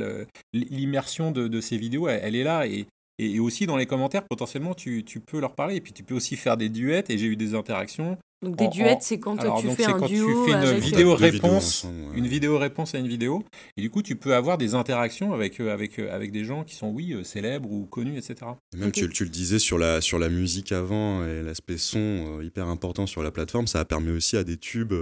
L'immersion 0.52 1.30
de, 1.30 1.48
de, 1.48 1.60
ces 1.60 1.76
vidéos, 1.76 2.08
elle, 2.08 2.20
elle, 2.22 2.36
est 2.36 2.44
là. 2.44 2.66
Et, 2.66 2.86
et, 3.18 3.40
aussi 3.40 3.66
dans 3.66 3.76
les 3.76 3.86
commentaires, 3.86 4.24
potentiellement, 4.24 4.74
tu, 4.74 5.04
tu, 5.04 5.20
peux 5.20 5.40
leur 5.40 5.54
parler. 5.54 5.76
Et 5.76 5.80
puis 5.80 5.92
tu 5.92 6.02
peux 6.02 6.14
aussi 6.14 6.36
faire 6.36 6.56
des 6.56 6.68
duets. 6.68 7.04
Et 7.08 7.18
j'ai 7.18 7.26
eu 7.26 7.36
des 7.36 7.54
interactions. 7.54 8.16
Donc 8.40 8.54
des 8.54 8.68
duets, 8.68 8.96
c'est 9.00 9.18
quand 9.18 9.36
tu 9.36 9.68
fais 9.70 9.84
un 9.84 9.98
quand 9.98 10.06
duo 10.06 10.46
tu 10.46 10.52
fais 10.52 10.56
une 10.56 10.78
vidéo 10.78 11.14
réponse, 11.16 11.84
une 12.14 12.28
vidéo 12.28 12.56
réponse 12.56 12.94
à 12.94 12.98
une 12.98 13.08
vidéo, 13.08 13.42
et 13.76 13.80
du 13.80 13.90
coup 13.90 14.00
tu 14.00 14.14
peux 14.14 14.32
avoir 14.32 14.58
des 14.58 14.76
interactions 14.76 15.32
avec 15.32 15.58
euh, 15.58 15.72
avec 15.72 15.98
euh, 15.98 16.14
avec 16.14 16.30
des 16.30 16.44
gens 16.44 16.62
qui 16.62 16.76
sont 16.76 16.88
oui 16.88 17.14
euh, 17.14 17.24
célèbres 17.24 17.68
ou 17.68 17.86
connus, 17.86 18.16
etc. 18.16 18.52
Et 18.72 18.76
même 18.76 18.92
tu, 18.92 19.08
tu, 19.08 19.24
le 19.24 19.30
disais 19.30 19.58
sur 19.58 19.76
la 19.76 20.00
sur 20.00 20.20
la 20.20 20.28
musique 20.28 20.70
avant 20.70 21.26
et 21.26 21.42
l'aspect 21.42 21.78
son 21.78 22.40
hyper 22.40 22.68
important 22.68 23.08
sur 23.08 23.24
la 23.24 23.32
plateforme, 23.32 23.66
ça 23.66 23.80
a 23.80 23.84
permis 23.84 24.12
aussi 24.12 24.36
à 24.36 24.44
des 24.44 24.56
tubes 24.56 24.94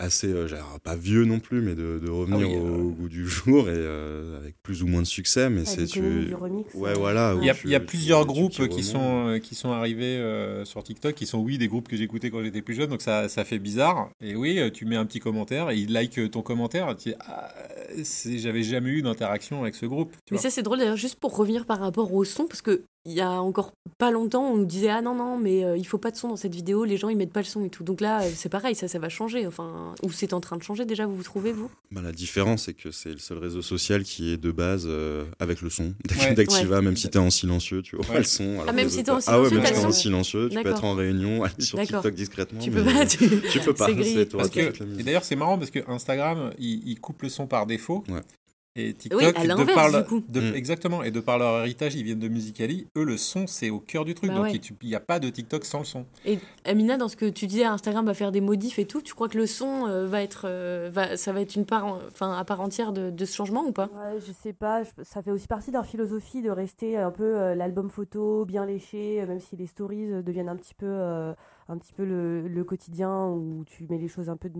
assez, 0.00 0.32
euh, 0.32 0.48
pas 0.82 0.96
vieux 0.96 1.24
non 1.24 1.38
plus, 1.38 1.60
mais 1.60 1.74
de, 1.74 1.98
de 1.98 2.10
revenir 2.10 2.48
ah 2.50 2.56
au 2.56 2.88
euh, 2.88 2.90
goût 2.90 3.08
du 3.08 3.28
jour 3.28 3.68
et 3.68 3.74
euh, 3.74 4.38
avec 4.38 4.60
plus 4.62 4.82
ou 4.82 4.86
moins 4.86 5.02
de 5.02 5.06
succès. 5.06 5.50
Mais 5.50 5.64
c'est 5.64 5.86
tu. 5.86 6.34
Ouais, 6.74 6.94
voilà. 6.94 7.36
Il 7.38 7.44
y 7.44 7.50
a, 7.50 7.54
il 7.64 7.70
y 7.70 7.74
a 7.74 7.80
plusieurs 7.80 8.26
groupes 8.26 8.68
qui 8.68 8.82
sont, 8.82 9.38
qui 9.42 9.54
sont 9.54 9.70
arrivés 9.70 10.20
sur 10.64 10.82
TikTok, 10.82 11.14
qui 11.14 11.26
sont, 11.26 11.38
oui, 11.38 11.58
des 11.58 11.68
groupes 11.68 11.88
que 11.88 11.96
j'écoutais 11.96 12.30
quand 12.30 12.42
j'étais 12.42 12.62
plus 12.62 12.74
jeune, 12.74 12.90
donc 12.90 13.02
ça, 13.02 13.28
ça 13.28 13.44
fait 13.44 13.58
bizarre. 13.58 14.10
Et 14.22 14.34
oui, 14.34 14.60
tu 14.72 14.86
mets 14.86 14.96
un 14.96 15.04
petit 15.04 15.20
commentaire 15.20 15.70
et 15.70 15.76
ils 15.76 15.92
like 15.92 16.30
ton 16.30 16.42
commentaire. 16.42 16.96
Tu 16.96 17.10
dis, 17.10 17.14
ah, 17.20 17.52
j'avais 18.36 18.62
jamais 18.62 18.90
eu 18.90 19.02
d'interaction 19.02 19.62
avec 19.62 19.74
ce 19.74 19.86
groupe. 19.86 20.14
mais 20.30 20.38
ça, 20.38 20.50
c'est 20.50 20.62
drôle 20.62 20.78
d'ailleurs, 20.78 20.96
juste 20.96 21.16
pour 21.16 21.36
revenir 21.36 21.66
par 21.66 21.80
rapport 21.80 22.12
au 22.12 22.24
son, 22.24 22.46
parce 22.46 22.62
que 22.62 22.82
il 23.06 23.12
y 23.12 23.20
a 23.20 23.30
encore 23.30 23.72
pas 23.96 24.10
longtemps, 24.10 24.44
on 24.44 24.58
nous 24.58 24.66
disait 24.66 24.90
ah 24.90 25.00
non 25.00 25.14
non 25.14 25.38
mais 25.38 25.64
euh, 25.64 25.76
il 25.76 25.86
faut 25.86 25.98
pas 25.98 26.10
de 26.10 26.16
son 26.16 26.28
dans 26.28 26.36
cette 26.36 26.54
vidéo, 26.54 26.84
les 26.84 26.98
gens 26.98 27.08
ils 27.08 27.16
mettent 27.16 27.32
pas 27.32 27.40
le 27.40 27.46
son 27.46 27.64
et 27.64 27.70
tout. 27.70 27.82
Donc 27.82 28.00
là 28.00 28.22
euh, 28.22 28.30
c'est 28.34 28.50
pareil, 28.50 28.74
ça 28.74 28.88
ça 28.88 28.98
va 28.98 29.08
changer. 29.08 29.46
Enfin 29.46 29.94
ou 30.02 30.12
c'est 30.12 30.34
en 30.34 30.40
train 30.40 30.58
de 30.58 30.62
changer 30.62 30.84
déjà, 30.84 31.06
vous 31.06 31.16
vous 31.16 31.22
trouvez 31.22 31.52
vous? 31.52 31.70
Bah, 31.90 32.02
la 32.02 32.12
différence 32.12 32.64
c'est 32.64 32.74
que 32.74 32.90
c'est 32.90 33.10
le 33.10 33.18
seul 33.18 33.38
réseau 33.38 33.62
social 33.62 34.02
qui 34.02 34.32
est 34.32 34.36
de 34.36 34.50
base 34.50 34.84
euh, 34.86 35.24
avec 35.38 35.62
le 35.62 35.70
son. 35.70 35.94
Dès 36.34 36.44
que 36.44 36.60
tu 36.60 36.66
vas, 36.66 36.82
même 36.82 36.96
si 36.96 37.08
tu 37.08 37.16
es 37.16 37.20
en 37.20 37.30
silencieux, 37.30 37.80
tu 37.80 37.96
vois 37.96 38.18
le 38.18 38.24
son. 38.24 38.58
Ah 38.66 38.72
même 38.72 38.90
si 38.90 39.02
tu 39.02 39.08
es 39.08 39.12
en 39.12 39.20
silencieux, 39.20 39.32
ah 39.32 39.56
ouais, 39.56 39.62
même 39.62 39.74
si 39.74 39.86
en 39.86 39.92
silencieux, 39.92 40.48
tu 40.50 40.62
peux 40.62 40.68
être 40.68 40.84
en 40.84 40.94
réunion, 40.94 41.42
aller 41.44 41.54
sur 41.58 41.80
TikTok 41.80 42.14
discrètement. 42.14 42.60
Tu 42.60 42.70
peux 42.70 42.84
pas, 42.84 43.06
tu, 43.06 43.28
peux 43.64 43.74
pas. 43.74 43.90
et 43.90 45.02
d'ailleurs 45.02 45.24
c'est 45.24 45.36
marrant 45.36 45.56
parce 45.56 45.70
que 45.70 45.80
Instagram 45.90 46.52
il, 46.58 46.86
il 46.86 47.00
coupe 47.00 47.22
le 47.22 47.30
son 47.30 47.46
par 47.46 47.66
défaut. 47.66 48.04
Et 48.80 48.94
TikTok, 48.94 49.20
oui, 49.20 49.26
à 49.26 49.32
de 49.32 49.74
par 49.74 49.90
du 49.90 50.08
coup. 50.08 50.22
Mm. 50.28 50.54
Exactement, 50.54 51.02
et 51.02 51.10
de 51.10 51.20
par 51.20 51.38
leur 51.38 51.60
héritage, 51.60 51.94
ils 51.94 52.04
viennent 52.04 52.18
de 52.18 52.28
Musicali. 52.28 52.86
Eux, 52.96 53.04
le 53.04 53.16
son, 53.16 53.46
c'est 53.46 53.70
au 53.70 53.80
cœur 53.80 54.04
du 54.04 54.14
truc. 54.14 54.30
Bah 54.30 54.36
donc, 54.36 54.54
il 54.54 54.88
n'y 54.88 54.94
a 54.94 55.00
pas 55.00 55.18
de 55.18 55.28
TikTok 55.28 55.64
sans 55.64 55.80
le 55.80 55.84
son. 55.84 56.06
Et 56.24 56.38
Amina, 56.64 56.96
dans 56.96 57.08
ce 57.08 57.16
que 57.16 57.26
tu 57.26 57.46
disais, 57.46 57.64
Instagram 57.64 58.06
va 58.06 58.14
faire 58.14 58.32
des 58.32 58.40
modifs 58.40 58.78
et 58.78 58.86
tout, 58.86 59.02
tu 59.02 59.14
crois 59.14 59.28
que 59.28 59.38
le 59.38 59.46
son 59.46 59.86
euh, 59.86 60.06
va 60.06 60.22
être. 60.22 60.42
Euh, 60.44 60.90
va, 60.92 61.16
ça 61.16 61.32
va 61.32 61.40
être 61.40 61.56
une 61.56 61.66
part, 61.66 61.98
enfin, 62.08 62.36
à 62.36 62.44
part 62.44 62.60
entière 62.60 62.92
de, 62.92 63.10
de, 63.10 63.24
ce 63.24 63.34
changement 63.34 63.64
ou 63.64 63.72
pas? 63.72 63.86
Ouais, 63.86 64.20
Je 64.26 64.32
sais 64.32 64.52
pas. 64.52 64.82
ça 65.02 65.22
fait 65.22 65.30
aussi 65.30 65.46
partie 65.46 65.70
de 65.70 65.74
leur 65.74 65.86
philosophie 65.86 66.42
de 66.42 66.50
rester 66.50 66.96
un 66.96 67.10
peu 67.10 67.24
euh, 67.24 67.54
l'album 67.54 67.90
photo 67.90 68.44
bien 68.44 68.64
léché, 68.64 69.24
même 69.26 69.40
si 69.40 69.56
les 69.56 69.66
stories 69.66 70.22
deviennent 70.22 70.48
un 70.48 70.56
petit 70.56 70.74
peu 70.74 70.86
un 71.70 71.78
petit 71.78 71.92
peu 71.92 72.04
le, 72.04 72.64
quotidien 72.64 73.28
où 73.28 73.64
tu 73.64 73.86
mets 73.88 73.98
les 73.98 74.08
choses 74.08 74.28
un 74.28 74.36
peu, 74.36 74.50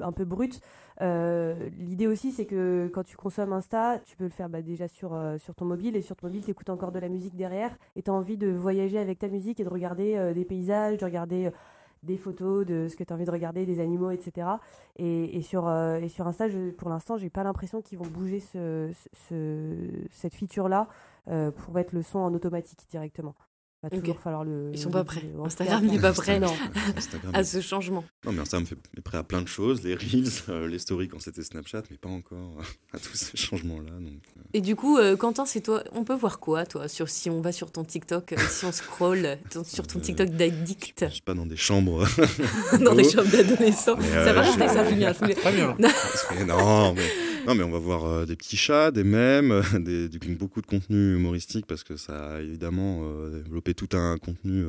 un 0.00 0.12
peu 0.12 0.24
brutes. 0.24 0.60
Euh, 1.00 1.70
l'idée 1.78 2.06
aussi, 2.06 2.32
c'est 2.32 2.46
que 2.46 2.90
quand 2.92 3.04
tu 3.04 3.16
consommes 3.16 3.52
Insta, 3.52 4.00
tu 4.04 4.16
peux 4.16 4.24
le 4.24 4.30
faire 4.30 4.48
bah, 4.48 4.60
déjà 4.60 4.86
sur, 4.88 5.14
euh, 5.14 5.38
sur 5.38 5.54
ton 5.54 5.64
mobile 5.64 5.96
et 5.96 6.02
sur 6.02 6.16
ton 6.16 6.26
mobile, 6.26 6.42
tu 6.44 6.50
écoutes 6.50 6.70
encore 6.70 6.92
de 6.92 6.98
la 6.98 7.08
musique 7.08 7.36
derrière 7.36 7.76
et 7.96 8.02
tu 8.02 8.10
as 8.10 8.14
envie 8.14 8.36
de 8.36 8.48
voyager 8.48 8.98
avec 8.98 9.18
ta 9.18 9.28
musique 9.28 9.60
et 9.60 9.64
de 9.64 9.68
regarder 9.68 10.16
euh, 10.16 10.34
des 10.34 10.44
paysages, 10.44 10.98
de 10.98 11.04
regarder 11.04 11.50
des 12.02 12.16
photos 12.16 12.66
de 12.66 12.88
ce 12.88 12.96
que 12.96 13.04
tu 13.04 13.12
as 13.12 13.16
envie 13.16 13.24
de 13.24 13.30
regarder, 13.30 13.64
des 13.64 13.78
animaux, 13.78 14.10
etc. 14.10 14.48
Et, 14.96 15.40
sur, 15.42 15.70
et 15.70 16.08
sur 16.08 16.26
Insta, 16.26 16.46
pour 16.76 16.90
l'instant, 16.90 17.16
j'ai 17.16 17.30
pas 17.30 17.44
l'impression 17.44 17.80
qu'ils 17.80 17.98
vont 17.98 18.08
bouger 18.08 18.40
ce, 18.40 18.90
cette 20.10 20.34
feature-là 20.34 20.88
pour 21.26 21.74
mettre 21.74 21.94
le 21.94 22.02
son 22.02 22.18
en 22.18 22.34
automatique 22.34 22.88
directement 22.90 23.36
va 23.82 23.90
toujours 23.90 24.20
falloir 24.20 24.44
le. 24.44 24.70
Ils 24.72 24.78
sont 24.78 24.90
pas 24.90 25.04
prêts. 25.04 25.22
Instagram 25.44 25.84
n'est 25.86 25.98
pas 25.98 26.12
prêt 26.12 26.38
non. 26.38 26.54
à 27.32 27.42
ce 27.42 27.60
changement. 27.60 28.04
Non, 28.24 28.32
mais 28.32 28.40
Instagram 28.40 28.66
est 28.96 29.00
prêt 29.00 29.18
à 29.18 29.24
plein 29.24 29.42
de 29.42 29.48
choses, 29.48 29.82
les 29.82 29.94
reels, 29.94 30.30
euh, 30.48 30.68
les 30.68 30.78
stories 30.78 31.08
quand 31.08 31.20
c'était 31.20 31.42
Snapchat, 31.42 31.82
mais 31.90 31.96
pas 31.96 32.08
encore 32.08 32.58
à 32.92 32.98
tous 32.98 33.14
ces 33.14 33.36
changements-là. 33.36 33.90
Donc, 33.90 34.22
euh. 34.36 34.42
Et 34.52 34.60
du 34.60 34.76
coup, 34.76 34.98
euh, 34.98 35.16
Quentin, 35.16 35.46
c'est 35.46 35.62
toi. 35.62 35.82
On 35.92 36.04
peut 36.04 36.14
voir 36.14 36.38
quoi, 36.38 36.64
toi, 36.64 36.86
sur 36.88 37.08
si 37.08 37.28
on 37.28 37.40
va 37.40 37.52
sur 37.52 37.72
ton 37.72 37.84
TikTok, 37.84 38.34
si 38.48 38.64
on 38.64 38.72
scroll 38.72 39.38
sur 39.64 39.86
ton 39.86 39.98
TikTok 39.98 40.30
d'addict? 40.30 41.04
Je 41.08 41.14
suis 41.14 41.22
pas 41.22 41.34
dans 41.34 41.46
des 41.46 41.56
chambres. 41.56 42.06
dans 42.80 42.94
des 42.94 43.04
chambres 43.04 43.30
d'adolescents. 43.30 44.00
ça 44.00 44.32
va 44.32 44.42
rester 44.42 44.68
ça, 44.68 44.88
Julien. 44.88 45.12
Très 45.12 45.52
bien. 45.52 45.76
non, 46.46 46.94
mais 46.94 47.21
non, 47.46 47.54
mais 47.56 47.64
on 47.64 47.70
va 47.70 47.78
voir 47.78 48.04
euh, 48.04 48.24
des 48.24 48.36
petits 48.36 48.56
chats, 48.56 48.90
des 48.90 49.04
mèmes, 49.04 49.50
euh, 49.50 49.62
des, 49.78 50.08
beaucoup 50.34 50.60
de 50.60 50.66
contenu 50.66 51.14
humoristique 51.14 51.66
parce 51.66 51.82
que 51.82 51.96
ça 51.96 52.34
a 52.34 52.40
évidemment 52.40 53.02
euh, 53.02 53.42
développé 53.42 53.74
tout 53.74 53.88
un 53.96 54.16
contenu 54.18 54.64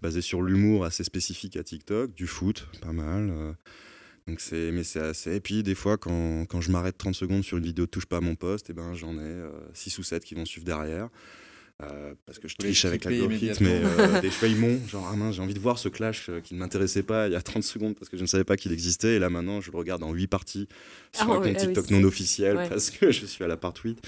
basé 0.00 0.20
sur 0.20 0.42
l'humour 0.42 0.84
assez 0.84 1.04
spécifique 1.04 1.56
à 1.56 1.62
TikTok, 1.62 2.14
du 2.14 2.26
foot, 2.26 2.66
pas 2.80 2.92
mal. 2.92 3.32
donc 4.26 4.40
c'est, 4.40 4.70
mais 4.72 4.84
c'est 4.84 5.00
assez. 5.00 5.36
Et 5.36 5.40
puis 5.40 5.62
des 5.62 5.74
fois, 5.74 5.96
quand, 5.96 6.46
quand 6.46 6.60
je 6.60 6.70
m'arrête 6.70 6.96
30 6.96 7.14
secondes 7.14 7.44
sur 7.44 7.58
une 7.58 7.64
vidéo 7.64 7.86
touche 7.86 8.06
pas 8.06 8.18
à 8.18 8.20
mon 8.20 8.34
poste, 8.34 8.70
eh 8.70 8.72
ben 8.72 8.94
j'en 8.94 9.18
ai 9.18 9.42
6 9.72 9.98
ou 9.98 10.02
7 10.02 10.24
qui 10.24 10.34
vont 10.34 10.44
suivre 10.44 10.66
derrière. 10.66 11.08
Euh, 11.82 12.14
parce 12.24 12.38
que 12.38 12.46
je 12.46 12.54
triche 12.54 12.84
avec 12.84 13.04
l'algorithme, 13.04 13.64
mais 13.64 13.80
euh, 13.82 14.20
des 14.22 14.30
fois 14.30 14.46
ils 14.46 14.56
m'ont, 14.56 14.78
genre 14.86 15.08
ah 15.12 15.16
mince, 15.16 15.34
j'ai 15.34 15.42
envie 15.42 15.54
de 15.54 15.58
voir 15.58 15.76
ce 15.76 15.88
clash 15.88 16.28
euh, 16.28 16.40
qui 16.40 16.54
ne 16.54 16.60
m'intéressait 16.60 17.02
pas 17.02 17.26
il 17.26 17.32
y 17.32 17.36
a 17.36 17.42
30 17.42 17.64
secondes 17.64 17.96
parce 17.96 18.08
que 18.08 18.16
je 18.16 18.22
ne 18.22 18.28
savais 18.28 18.44
pas 18.44 18.56
qu'il 18.56 18.72
existait, 18.72 19.16
et 19.16 19.18
là 19.18 19.28
maintenant 19.28 19.60
je 19.60 19.72
le 19.72 19.76
regarde 19.76 20.04
en 20.04 20.12
8 20.12 20.28
parties 20.28 20.68
sur 21.12 21.22
Ah 21.28 21.34
un 21.34 21.38
ouais, 21.40 21.48
compte 21.48 21.56
ah 21.58 21.60
oui, 21.62 21.66
TikTok 21.74 21.90
non 21.90 22.04
officiel 22.04 22.56
ouais. 22.56 22.68
parce 22.68 22.90
que 22.90 23.10
je 23.10 23.26
suis 23.26 23.42
à 23.42 23.48
la 23.48 23.56
part 23.56 23.72
8. 23.84 23.98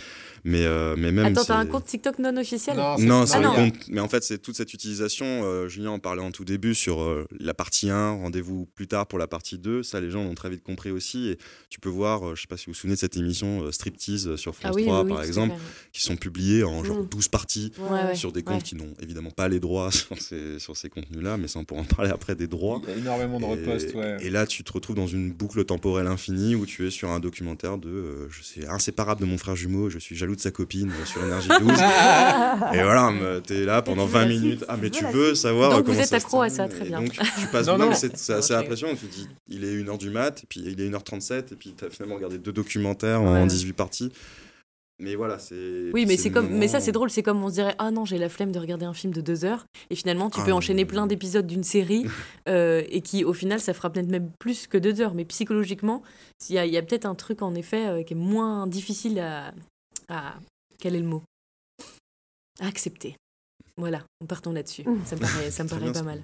Mais, 0.45 0.65
euh, 0.65 0.95
mais 0.97 1.11
même. 1.11 1.27
Attends, 1.27 1.45
t'as 1.45 1.57
un 1.59 1.67
compte 1.67 1.87
TikTok 1.87 2.21
non 2.21 2.37
officiel? 2.37 2.77
Non, 2.77 2.97
c'est- 2.99 3.05
non, 3.05 3.27
c'est 3.27 3.35
Ah 3.43 3.49
un 3.51 3.55
compte. 3.71 3.89
Mais 3.89 3.99
en 4.01 4.09
fait, 4.09 4.23
c'est 4.23 4.39
toute 4.39 4.55
cette 4.55 4.73
utilisation. 4.73 5.27
euh, 5.45 5.67
Julien 5.67 5.91
en 5.91 5.99
parlait 5.99 6.23
en 6.23 6.31
tout 6.31 6.45
début 6.45 6.73
sur 6.77 7.01
euh, 7.03 7.27
la 7.41 7.53
partie 7.53 7.91
1, 7.91 8.11
rendez-vous 8.13 8.67
plus 8.77 8.87
tard 8.87 9.09
pour 9.09 9.19
la 9.19 9.27
partie 9.27 9.59
2. 9.59 9.83
Ça, 9.83 10.01
les 10.01 10.09
gens 10.09 10.23
l'ont 10.23 10.37
très 10.37 10.49
vite 10.51 10.63
compris 10.63 10.93
aussi. 10.93 11.31
Et 11.31 11.39
tu 11.69 11.81
peux 11.81 11.89
voir, 11.89 12.29
euh, 12.29 12.35
je 12.37 12.43
sais 12.43 12.47
pas 12.47 12.57
si 12.57 12.67
vous 12.67 12.73
vous 12.75 12.79
souvenez 12.79 12.95
de 12.95 13.01
cette 13.01 13.17
émission 13.17 13.65
euh, 13.65 13.73
Striptease 13.73 14.37
sur 14.37 14.55
France 14.55 14.71
Ah 14.71 14.75
oui, 14.77 14.85
3, 14.85 15.01
oui, 15.03 15.07
oui, 15.11 15.17
par 15.17 15.25
exemple, 15.25 15.57
qui 15.93 16.01
sont 16.03 16.15
publiées 16.17 16.63
en 16.63 16.85
genre 16.85 17.01
Mm. 17.03 17.09
12 17.09 17.27
parties 17.29 17.56
Ouais, 17.79 18.05
ouais. 18.09 18.15
sur 18.15 18.33
des 18.33 18.43
comptes 18.43 18.57
ouais. 18.57 18.63
qui 18.63 18.75
n'ont 18.77 18.93
évidemment 19.03 19.31
pas 19.31 19.49
les 19.49 19.61
droits 19.61 19.91
sur 19.93 20.17
ces, 20.21 20.59
sur 20.59 20.77
ces 20.77 20.89
contenus-là, 20.89 21.37
mais 21.37 21.49
ça, 21.49 21.59
on 21.59 21.65
pourra 21.65 21.81
en 21.81 21.85
parler 21.85 22.11
après 22.11 22.35
des 22.35 22.47
droits. 22.47 22.81
Il 22.87 22.91
y 22.91 22.95
a 22.95 22.97
énormément 22.99 23.39
de 23.41 23.45
Et- 23.45 23.49
reposts, 23.51 23.95
ouais. 23.95 24.17
Et 24.21 24.31
là, 24.31 24.47
tu 24.47 24.63
te 24.65 24.73
retrouves 24.73 24.97
dans 24.97 25.07
une 25.07 25.33
boucle 25.33 25.65
temporelle 25.65 26.07
infinie 26.07 26.55
où 26.55 26.67
tu 26.67 26.87
es 26.87 26.91
sur 26.91 27.11
un 27.11 27.21
documentaire 27.21 27.79
de 27.79 27.89
euh, 27.89 28.29
je 28.31 28.43
suis 28.43 28.67
inséparable 28.67 29.21
de 29.21 29.27
mon 29.27 29.39
frère 29.39 29.57
jumeau, 29.57 29.91
je 29.91 29.99
suis 29.99 30.17
jaloux 30.17 30.37
de 30.37 30.41
sa 30.41 30.51
copine 30.51 30.91
sur 31.05 31.25
Énergie 31.25 31.49
12. 31.49 31.61
et 31.71 32.83
voilà, 32.83 33.13
t'es 33.47 33.65
là 33.65 33.83
pendant 33.83 34.07
tu 34.07 34.13
veux 34.13 34.19
20 34.19 34.21
la 34.21 34.27
minutes. 34.29 34.65
Ah, 34.69 34.77
mais 34.81 34.91
tu 34.91 35.05
veux 35.07 35.35
savoir 35.35 35.71
Donc 35.71 35.79
euh, 35.79 35.83
vous 35.83 35.87
comment 35.93 35.99
êtes 36.01 36.09
ça 36.09 36.21
se 36.21 36.25
accro 36.25 36.41
à 36.43 36.49
ça, 36.49 36.69
très 36.69 36.85
Et 36.87 36.89
bien. 36.89 37.01
donc, 37.01 37.13
tu 37.13 37.47
passes 37.53 37.67
Non, 37.67 37.79
non. 37.79 37.93
c'est 37.95 38.17
c'est 38.17 38.33
assez 38.35 38.55
impressionnant. 38.55 38.95
Tu 38.95 39.07
te 39.07 39.15
dis, 39.15 39.29
il 39.49 39.65
est 39.65 39.77
1h 39.83 39.99
du 39.99 40.11
mat, 40.11 40.43
et 40.43 40.47
puis 40.49 40.61
il 40.65 40.81
est 40.81 40.89
1h37, 40.91 41.53
et 41.53 41.57
puis 41.57 41.75
t'as 41.77 41.91
finalement 41.91 42.17
regardé 42.17 42.39
deux 42.39 42.53
documentaires 42.53 43.21
en 43.23 43.35
Ouais. 43.43 43.47
18 43.47 43.73
parties. 43.75 44.13
Mais 44.99 45.15
voilà, 45.15 45.39
c'est. 45.39 45.91
Oui, 45.93 46.07
mais 46.07 46.17
c'est 46.17 46.31
comme, 46.31 46.49
mais 46.49 46.69
ça 46.69 46.81
c'est 46.81 46.93
drôle, 46.93 47.11
c'est 47.11 47.23
comme 47.23 47.45
on 47.45 47.49
se 47.51 47.55
dirait 47.55 47.75
ah 47.79 47.91
non 47.91 48.07
j'ai 48.07 48.17
la 48.17 48.31
flemme 48.31 48.51
de 48.51 48.59
regarder 48.59 48.87
un 48.87 48.95
film 48.95 49.13
de 49.13 49.21
deux 49.21 49.45
heures 49.45 49.67
et 49.91 49.95
finalement 49.95 50.31
tu 50.31 50.41
Ah, 50.41 50.45
peux 50.45 50.53
non, 50.53 50.57
enchaîner 50.57 50.85
non, 50.85 50.89
plein 50.89 51.07
d'épisodes 51.07 51.47
d'une 51.47 51.65
série 51.65 52.07
euh, 52.49 52.83
et 52.89 53.03
qui 53.03 53.23
au 53.23 53.35
final 53.35 53.61
ça 53.61 53.75
fera 53.75 53.91
peut-être 53.91 54.09
même 54.09 54.31
plus 54.39 54.67
que 54.67 54.79
deux 54.79 55.03
heures, 55.03 55.13
mais 55.13 55.27
psychologiquement 55.27 56.03
il 56.49 56.55
y 56.55 56.77
a, 56.79 56.83
peut-être 56.83 57.05
un 57.05 57.15
truc 57.15 57.43
en 57.43 57.55
effet 57.55 57.87
euh, 57.87 58.03
qui 58.03 58.15
est 58.15 58.17
moins 58.17 58.67
difficile 58.67 59.19
à, 59.19 59.53
à 60.09 60.35
quel 60.79 60.95
est 60.95 61.01
le 61.01 61.07
mot? 61.09 61.23
À 62.61 62.67
accepter. 62.69 63.17
Voilà, 63.77 64.03
partons 64.27 64.53
là-dessus. 64.53 64.85
Ça 65.05 65.17
me 65.17 65.21
paraît, 65.21 65.51
ça 65.51 65.63
me 65.65 65.69
paraît 65.69 65.93
pas 65.93 66.03
mal. 66.03 66.23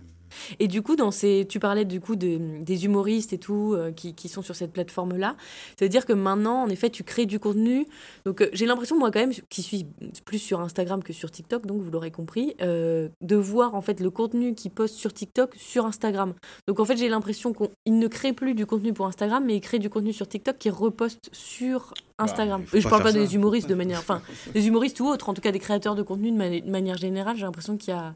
Et 0.61 0.69
du 0.69 0.83
coup, 0.83 0.97
dans 0.97 1.11
ces, 1.11 1.47
tu 1.49 1.59
parlais 1.61 1.85
du 1.85 2.01
coup 2.01 2.17
de- 2.17 2.63
des 2.63 2.85
humoristes 2.85 3.33
et 3.33 3.39
tout 3.39 3.75
euh, 3.75 3.93
qui, 3.93 4.15
qui 4.15 4.29
sont 4.29 4.43
sur 4.43 4.55
cette 4.55 4.73
plateforme-là. 4.73 5.37
Ça 5.79 5.85
veut 5.85 5.89
dire 5.89 6.07
que 6.07 6.13
maintenant, 6.13 6.63
en 6.63 6.69
effet, 6.69 6.91
tu 6.91 7.05
crées 7.05 7.27
du 7.27 7.39
contenu. 7.39 7.87
Donc, 8.27 8.41
euh, 8.41 8.49
j'ai 8.53 8.67
l'impression, 8.67 8.99
moi, 8.99 9.11
quand 9.11 9.21
même, 9.21 9.33
qui 9.49 9.63
suis 9.63 9.87
plus 10.25 10.39
sur 10.39 10.61
Instagram 10.61 11.03
que 11.03 11.13
sur 11.13 11.31
TikTok, 11.31 11.67
donc 11.67 11.81
vous 11.83 11.91
l'aurez 11.91 12.11
compris, 12.11 12.55
euh, 12.61 13.09
de 13.21 13.37
voir 13.37 13.75
en 13.75 13.81
fait 13.83 14.01
le 14.01 14.11
contenu 14.11 14.55
qu'ils 14.55 14.71
postent 14.71 14.95
sur 14.97 15.13
TikTok 15.13 15.55
sur 15.57 15.87
Instagram. 15.87 16.35
Donc, 16.69 16.81
en 16.81 16.85
fait, 16.85 16.97
j'ai 16.97 17.09
l'impression 17.09 17.53
qu'ils 17.53 17.99
ne 17.99 18.07
créent 18.09 18.33
plus 18.33 18.55
du 18.55 18.67
contenu 18.67 18.93
pour 18.93 19.07
Instagram, 19.07 19.45
mais 19.45 19.57
ils 19.57 19.61
créent 19.61 19.79
du 19.79 19.91
contenu 19.91 20.13
sur 20.13 20.29
TikTok 20.29 20.59
qu'ils 20.59 20.73
repostent 20.73 21.29
sur 21.33 21.93
Instagram. 22.19 22.61
mais 22.61 22.67
faut 22.67 22.77
Et 22.77 22.81
je 22.81 22.89
parle 22.89 23.03
pas 23.03 23.13
des 23.13 23.27
ça. 23.27 23.33
humoristes 23.35 23.69
de 23.69 23.75
manière, 23.75 23.99
enfin, 23.99 24.23
des 24.55 24.67
humoristes 24.69 25.01
ou 25.01 25.07
autres, 25.07 25.29
en 25.29 25.35
tout 25.35 25.41
cas 25.41 25.51
des 25.53 25.59
créateurs 25.59 25.95
de 25.95 26.03
contenu 26.03 26.31
de, 26.31 26.37
mani- 26.37 26.63
de 26.63 26.71
manière 26.71 26.97
générale. 26.97 27.37
J'ai 27.37 27.43
l'impression 27.43 27.77
qu'il 27.77 27.91
y 27.93 27.97
a, 27.97 28.15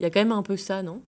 il 0.00 0.04
y 0.04 0.06
a 0.06 0.10
quand 0.10 0.20
même 0.20 0.32
un 0.32 0.42
peu 0.42 0.56
ça, 0.56 0.82
non? 0.82 1.00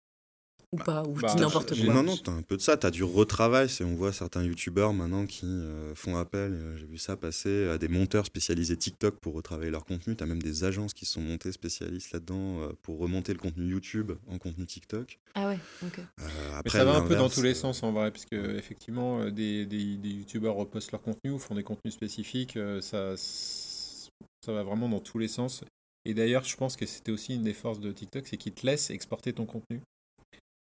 Ou 0.73 0.79
pas 0.79 1.05
Ou 1.05 1.17
je 1.17 1.23
bah, 1.23 1.35
dis 1.35 1.41
n'importe 1.41 1.81
quoi. 1.81 1.95
Non, 1.95 2.03
non, 2.03 2.17
t'as 2.17 2.33
un 2.33 2.43
peu 2.43 2.57
de 2.57 2.63
ça. 2.63 2.77
T'as 2.77 2.91
du 2.91 3.05
retravail. 3.05 3.69
C'est, 3.69 3.85
on 3.85 3.95
voit 3.95 4.13
certains 4.13 4.43
youtubeurs 4.43 4.93
maintenant 4.93 5.25
qui 5.25 5.47
euh, 5.47 5.95
font 5.95 6.17
appel, 6.17 6.53
euh, 6.53 6.77
j'ai 6.77 6.87
vu 6.87 6.99
ça 6.99 7.17
passer, 7.17 7.69
à 7.69 7.79
des 7.79 7.89
monteurs 7.89 8.27
spécialisés 8.27 8.77
TikTok 8.77 9.21
pour 9.21 9.35
retravailler 9.35 9.71
leur 9.71 9.85
contenu. 9.85 10.17
T'as 10.17 10.27
même 10.27 10.43
des 10.43 10.65
agences 10.65 10.93
qui 10.93 11.07
sont 11.07 11.21
montées 11.21 11.53
spécialistes 11.53 12.13
là-dedans 12.13 12.63
euh, 12.63 12.73
pour 12.83 12.99
remonter 12.99 13.33
le 13.33 13.39
contenu 13.39 13.71
YouTube 13.71 14.13
en 14.27 14.39
contenu 14.39 14.67
TikTok. 14.67 15.21
Ah 15.35 15.49
ouais, 15.49 15.59
ok. 15.85 15.99
Euh, 15.99 16.03
Mais 16.21 16.55
après, 16.57 16.79
ça 16.79 16.85
va 16.85 16.97
un 16.97 17.07
peu 17.07 17.15
dans 17.15 17.29
tous 17.29 17.43
les 17.43 17.55
sens 17.55 17.83
en 17.83 17.93
vrai, 17.93 18.11
puisque 18.11 18.33
effectivement, 18.33 19.31
des, 19.31 19.67
des, 19.67 19.97
des 19.97 20.11
youtubeurs 20.11 20.57
repostent 20.57 20.93
leur 20.93 21.03
contenu 21.03 21.31
ou 21.31 21.39
font 21.39 21.55
des 21.55 21.63
contenus 21.63 21.95
spécifiques, 21.95 22.59
ça, 22.81 23.15
ça 23.17 24.53
va 24.53 24.63
vraiment 24.65 24.89
dans 24.89 25.01
tous 25.01 25.19
les 25.19 25.29
sens. 25.29 25.63
Et 26.05 26.15
d'ailleurs, 26.15 26.45
je 26.45 26.57
pense 26.57 26.77
que 26.77 26.87
c'était 26.87 27.13
aussi 27.13 27.35
une 27.35 27.43
des 27.43 27.53
forces 27.53 27.81
de 27.81 27.91
TikTok, 27.93 28.27
c'est 28.27 28.37
qu'ils 28.37 28.53
te 28.53 28.65
laissent 28.67 28.91
exporter 28.91 29.33
ton 29.33 29.45
contenu. 29.45 29.81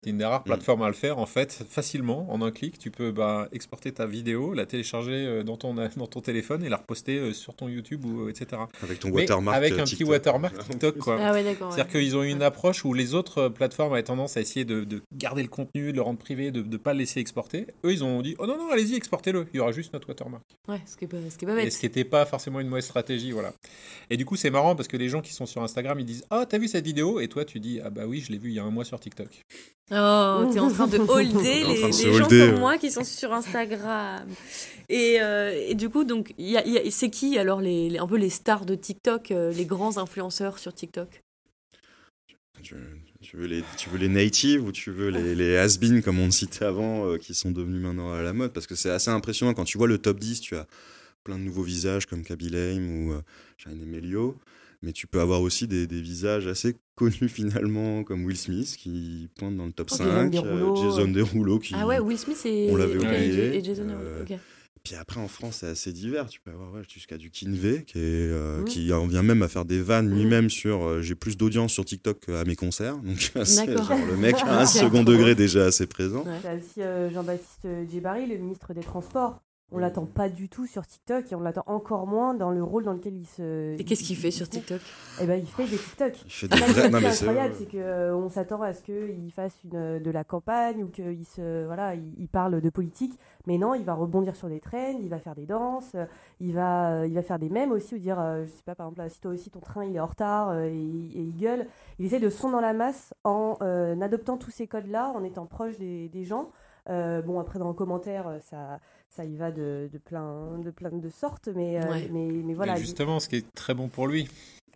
C'est 0.04 0.10
une 0.10 0.18
des 0.18 0.26
rares 0.26 0.42
Mm. 0.42 0.46
plateformes 0.46 0.82
à 0.82 0.88
le 0.88 0.94
faire, 0.96 1.20
en 1.20 1.28
fait, 1.28 1.64
facilement, 1.70 2.26
en 2.34 2.42
un 2.42 2.50
clic. 2.50 2.80
Tu 2.80 2.90
peux 2.90 3.12
bah, 3.12 3.48
exporter 3.52 3.92
ta 3.92 4.08
vidéo, 4.08 4.54
la 4.56 4.66
télécharger 4.66 5.12
euh, 5.28 5.44
dans 5.44 5.58
ton, 5.58 5.76
dans 5.96 6.08
ton 6.08 6.22
téléphone 6.22 6.64
et 6.64 6.70
la 6.70 6.78
reposter 6.78 7.18
euh, 7.20 7.34
sur 7.34 7.54
ton 7.54 7.70
YouTube, 7.70 8.04
ou, 8.06 8.28
etc. 8.28 8.64
Avec 8.82 9.00
ton 9.00 9.10
Mais 9.10 9.14
watermark. 9.22 9.56
avec 9.56 9.74
euh, 9.74 9.82
un 9.82 9.84
petit 9.84 9.98
TikTok. 9.98 10.10
watermark 10.10 10.58
TikTok, 10.70 10.98
quoi. 10.98 11.18
Ah 11.22 11.32
ouais. 11.34 11.44
C'est-à-dire 11.44 11.86
ouais. 11.86 11.92
qu'ils 11.92 12.18
ont 12.18 12.24
eu 12.24 12.30
une 12.30 12.42
approche 12.42 12.84
où 12.84 12.94
les 12.96 13.14
autres 13.14 13.50
plateformes 13.50 13.94
avaient 13.94 14.02
tendance 14.02 14.38
à 14.38 14.42
essayer 14.42 14.66
de, 14.66 14.84
de 14.86 15.04
garder 15.14 15.44
le 15.44 15.50
contenu, 15.50 15.92
de 15.92 15.98
le 15.98 16.02
rendre 16.02 16.18
privé, 16.18 16.50
de 16.50 16.64
ne 16.64 16.78
pas 16.78 16.94
le 16.94 17.00
laisser 17.00 17.20
exporter. 17.20 17.68
Eux, 17.86 17.92
ils 17.94 18.04
ont 18.04 18.24
dit 18.24 18.36
Oh 18.40 18.48
non, 18.48 18.58
non, 18.58 18.72
allez-y, 18.72 18.96
exportez-le. 18.96 19.46
Il 19.54 19.58
y 19.58 19.60
aura 19.60 19.72
juste 19.72 19.94
notre 19.94 20.08
watermark. 20.10 20.44
Ouais, 20.68 20.82
ce 20.88 20.98
qui 20.98 21.06
est 21.06 21.08
pas, 21.08 21.18
ce 21.30 21.38
qui 21.38 21.46
est 21.46 21.48
pas 21.48 21.62
Et 21.62 21.70
ce 21.70 21.78
qui 21.80 21.86
n'était 21.86 22.06
pas 22.06 22.26
forcément 22.26 22.60
une 22.60 22.70
mauvaise 22.70 22.86
stratégie. 22.86 23.32
voilà. 23.34 23.54
Et 24.10 24.18
du 24.18 24.26
coup, 24.26 24.36
c'est 24.36 24.50
marrant 24.50 24.76
parce 24.76 24.88
que 24.88 24.98
les 24.98 25.10
gens 25.10 25.22
qui 25.22 25.34
sont 25.34 25.46
sur 25.46 25.62
Instagram, 25.62 26.00
ils 26.00 26.06
disent 26.08 26.24
Ah, 26.32 26.48
t'as 26.50 26.58
vu 26.58 26.68
cette 26.68 26.86
vidéo? 26.86 27.20
Et 27.20 27.28
toi, 27.28 27.46
tu 27.46 27.60
dis 27.60 27.80
Ah, 27.84 27.92
bah 27.92 28.08
oui, 28.08 28.20
je 28.26 28.32
l'ai 28.32 28.40
vu 28.40 28.50
il 28.50 28.56
y 28.56 28.60
a 28.60 28.64
un 28.64 28.72
mois 28.72 28.84
sur 28.86 29.00
TikTok. 29.00 29.28
Oh, 29.94 30.50
t'es 30.54 30.60
en 30.60 30.70
train 30.72 30.88
de 30.88 30.98
holder 31.08 31.64
les, 31.66 31.82
de 31.88 31.92
gens 31.92 32.24
holder, 32.24 32.40
comme 32.46 32.54
ouais. 32.54 32.60
moi 32.60 32.78
qui 32.78 32.90
sont 32.92 33.04
sur 33.04 33.34
Instagram. 33.34 34.26
Et, 34.90 35.22
euh, 35.22 35.52
et 35.68 35.76
du 35.76 35.90
coup, 35.90 36.04
donc, 36.06 36.34
il 36.38 36.50
y 36.50 36.58
a- 36.58 36.66
il 36.66 36.74
y 36.74 36.78
a- 36.78 36.92
c'est 36.92 37.10
qui 37.10 37.38
alors 37.38 37.60
les, 37.62 37.90
les- 37.90 38.00
un 38.00 38.08
peu 38.08 38.18
les 38.18 38.30
stars 38.30 38.66
de 38.66 38.76
TikTok, 38.76 39.32
euh, 39.32 39.52
les 39.52 39.66
grands 39.66 39.98
influenceurs 39.98 40.60
sur 40.60 40.74
TikTok? 40.74 41.22
Tu, 42.64 42.76
tu 43.22 43.38
veux 43.38 43.48
les, 43.48 43.64
tu 43.78 43.90
veux 43.90 43.98
les 43.98 44.08
natives 44.10 44.64
ou 44.64 44.72
tu 44.72 44.92
veux 44.92 45.10
les, 45.10 45.34
les 45.36 45.58
has-been, 45.58 46.02
comme 46.04 46.20
on 46.20 46.26
le 46.26 46.32
citait 46.32 46.64
avant, 46.66 47.06
euh, 47.08 47.18
qui 47.18 47.34
sont 47.34 47.52
devenus 47.52 47.82
maintenant 47.82 48.14
à 48.14 48.22
la 48.22 48.34
mode? 48.34 48.54
Parce 48.54 48.68
que 48.68 48.76
c'est 48.76 48.92
assez 48.92 49.10
impressionnant. 49.10 49.54
Quand 49.54 49.64
tu 49.66 49.78
vois 49.78 49.88
le 49.88 49.98
top 49.98 50.20
10, 50.20 50.42
tu 50.42 50.56
as 50.56 50.68
plein 51.24 51.38
de 51.40 51.44
nouveaux 51.44 51.64
visages 51.64 52.06
comme 52.06 52.24
Kaby 52.24 52.50
Lame 52.50 53.08
ou 53.08 53.14
euh, 53.14 53.22
Shane 53.58 53.82
Emilio. 53.82 54.38
Mais 54.84 54.94
tu 54.94 55.06
peux 55.08 55.20
avoir 55.22 55.42
aussi 55.42 55.68
des, 55.68 55.86
des 55.88 56.02
visages 56.02 56.48
assez 56.48 56.76
connus 56.96 57.30
finalement, 57.30 58.04
comme 58.04 58.26
Will 58.26 58.38
Smith, 58.38 58.76
qui 58.78 59.30
pointe 59.38 59.56
dans 59.56 59.66
le 59.66 59.72
top 59.74 59.92
Ok, 59.92 59.98
5. 60.00 60.34
Jason 60.34 60.46
euh, 60.48 60.60
Derulo. 60.60 60.76
Jason 60.76 61.08
Derulo, 61.12 61.60
qui. 61.60 61.74
Ah 61.78 61.86
ouais, 61.88 62.00
Will 62.00 62.18
Smith 62.18 62.42
et, 62.46 62.70
on 62.72 62.76
l'avait 62.76 62.94
et- 62.94 62.98
oublié. 62.98 63.56
et 63.58 63.64
Jason 63.64 63.86
Derulo, 63.86 64.00
Euh, 64.08 64.24
ok. 64.24 64.38
Puis 64.84 64.96
après, 64.96 65.20
en 65.20 65.28
France, 65.28 65.58
c'est 65.60 65.68
assez 65.68 65.94
divers. 65.94 66.28
Tu 66.28 66.40
peux 66.42 66.50
avoir 66.50 66.74
ouais, 66.74 66.82
jusqu'à 66.92 67.16
du 67.18 67.30
Kinvey, 67.30 67.84
qui, 67.86 68.00
est, 68.00 68.02
euh, 68.32 68.62
Mhm. 68.62 68.66
qui 68.66 68.92
en 68.92 69.06
vient 69.06 69.22
même 69.22 69.44
à 69.44 69.48
faire 69.48 69.64
des 69.64 69.80
vannes 69.80 70.10
Mhm. 70.10 70.16
lui-même 70.18 70.50
sur 70.50 70.84
euh, 70.88 71.02
j'ai 71.04 71.14
plus 71.14 71.38
d'audience 71.38 71.72
sur 71.72 71.86
TikTok 71.86 72.22
qu'à 72.26 72.44
mes 72.46 72.56
concerts. 72.56 72.98
Donc, 72.98 73.20
genre 73.36 74.08
le 74.10 74.18
mec 74.18 74.36
a 74.44 74.62
un 74.62 74.66
second 74.66 75.04
degré 75.04 75.36
déjà 75.36 75.66
assez 75.66 75.86
présent. 75.86 76.24
Ouais. 76.26 76.40
T'as 76.42 76.56
aussi 76.58 76.82
euh, 76.82 77.12
Jean-Baptiste 77.12 77.68
Djebari, 77.92 78.26
le 78.26 78.38
ministre 78.40 78.74
des 78.74 78.82
Transports. 78.82 79.40
On 79.74 79.78
l'attend 79.78 80.06
pas 80.06 80.28
du 80.28 80.50
tout 80.50 80.66
sur 80.66 80.86
TikTok 80.86 81.32
et 81.32 81.36
on 81.36 81.40
l'attend 81.40 81.64
encore 81.66 82.06
moins 82.06 82.34
dans 82.34 82.52
le 82.52 82.62
rôle 82.62 82.84
dans 82.84 82.92
lequel 82.92 83.16
il 83.16 83.26
se. 83.26 83.80
Et 83.80 83.86
qu'est-ce 83.86 84.04
qu'il 84.04 84.18
fait 84.18 84.30
sur. 84.32 84.50
TikTok? 84.50 84.82
Eh 85.22 85.26
ben, 85.26 85.40
il 85.40 85.48
fait 85.48 85.66
des 85.66 85.78
TikTok. 85.78 86.14
C'est 86.28 86.52
mais 86.52 86.58
c'est 87.12 87.26
incroyable, 87.26 87.54
vrai. 87.54 87.66
c'est 87.72 88.12
qu'on 88.12 88.30
s'attend 88.30 88.62
à 88.62 88.74
ce 88.74 88.82
qu'il 88.82 89.32
fasse 89.32 89.56
une, 89.64 89.76
euh, 89.78 90.00
de 90.00 90.12
la 90.12 90.26
campagne 90.26 90.84
ou 90.84 90.88
qu'il 90.88 91.26
se, 91.26 91.66
voilà, 91.66 91.96
il, 91.96 92.14
il 92.18 92.28
parle 92.28 92.60
de 92.60 92.70
politique. 92.70 93.18
Mais 93.48 93.58
non, 93.58 93.74
il 93.74 93.86
va 93.86 93.94
rebondir 93.94 94.36
sur 94.36 94.50
des 94.50 94.60
trends, 94.60 94.98
il 95.02 95.08
va 95.10 95.20
faire 95.20 95.36
des 95.36 95.46
danses, 95.46 95.94
euh, 95.96 96.06
il 96.42 96.54
va, 96.54 96.92
euh, 96.92 97.08
il 97.08 97.14
va 97.14 97.24
faire 97.24 97.40
des 97.40 97.50
mèmes 97.50 97.72
aussi, 97.72 97.96
ou 97.96 97.98
dire, 97.98 98.20
euh, 98.20 98.44
je 98.46 98.52
sais 98.52 98.64
pas, 98.66 98.76
par 98.76 98.88
exemple, 98.88 99.00
là, 99.00 99.10
si 99.10 99.22
toi 99.22 99.32
aussi 99.32 99.50
ton 99.50 99.62
train 99.62 99.86
il 99.86 99.96
est 99.96 100.00
en 100.02 100.06
retard 100.06 100.50
euh, 100.50 100.66
et, 100.66 100.70
et 100.74 101.22
il 101.22 101.38
gueule. 101.38 101.66
Il 101.98 102.06
essaie 102.06 102.20
de 102.20 102.30
son 102.30 102.52
dans 102.52 102.62
la 102.62 102.74
masse 102.74 103.14
en 103.24 103.58
euh, 103.62 104.00
adoptant 104.02 104.38
tous 104.38 104.52
ces 104.52 104.68
codes-là, 104.68 105.14
en 105.16 105.24
étant 105.24 105.46
proche 105.46 105.78
des, 105.78 106.10
des 106.10 106.26
gens. 106.26 106.50
Euh, 106.90 107.22
bon, 107.22 107.40
après, 107.40 107.60
dans 107.60 107.68
le 107.68 107.74
commentaire, 107.74 108.28
euh, 108.28 108.40
ça, 108.40 108.80
ça 109.10 109.24
y 109.26 109.36
va 109.36 109.52
de, 109.52 109.90
de, 109.92 109.98
plein, 109.98 110.58
de 110.58 110.72
plein 110.72 110.90
de 110.92 111.10
sortes, 111.10 111.48
mais, 111.50 111.80
euh, 111.84 111.90
Ouais. 111.90 112.10
mais, 112.12 112.28
mais 112.28 112.54
voilà. 112.54 112.74
Mais 112.74 112.80
justement, 112.80 113.20
ce 113.20 113.30
qui 113.30 113.38
est 113.38 113.54
très 113.54 113.74
bon 113.74 113.88
pour 113.88 114.08
lui. 114.08 114.28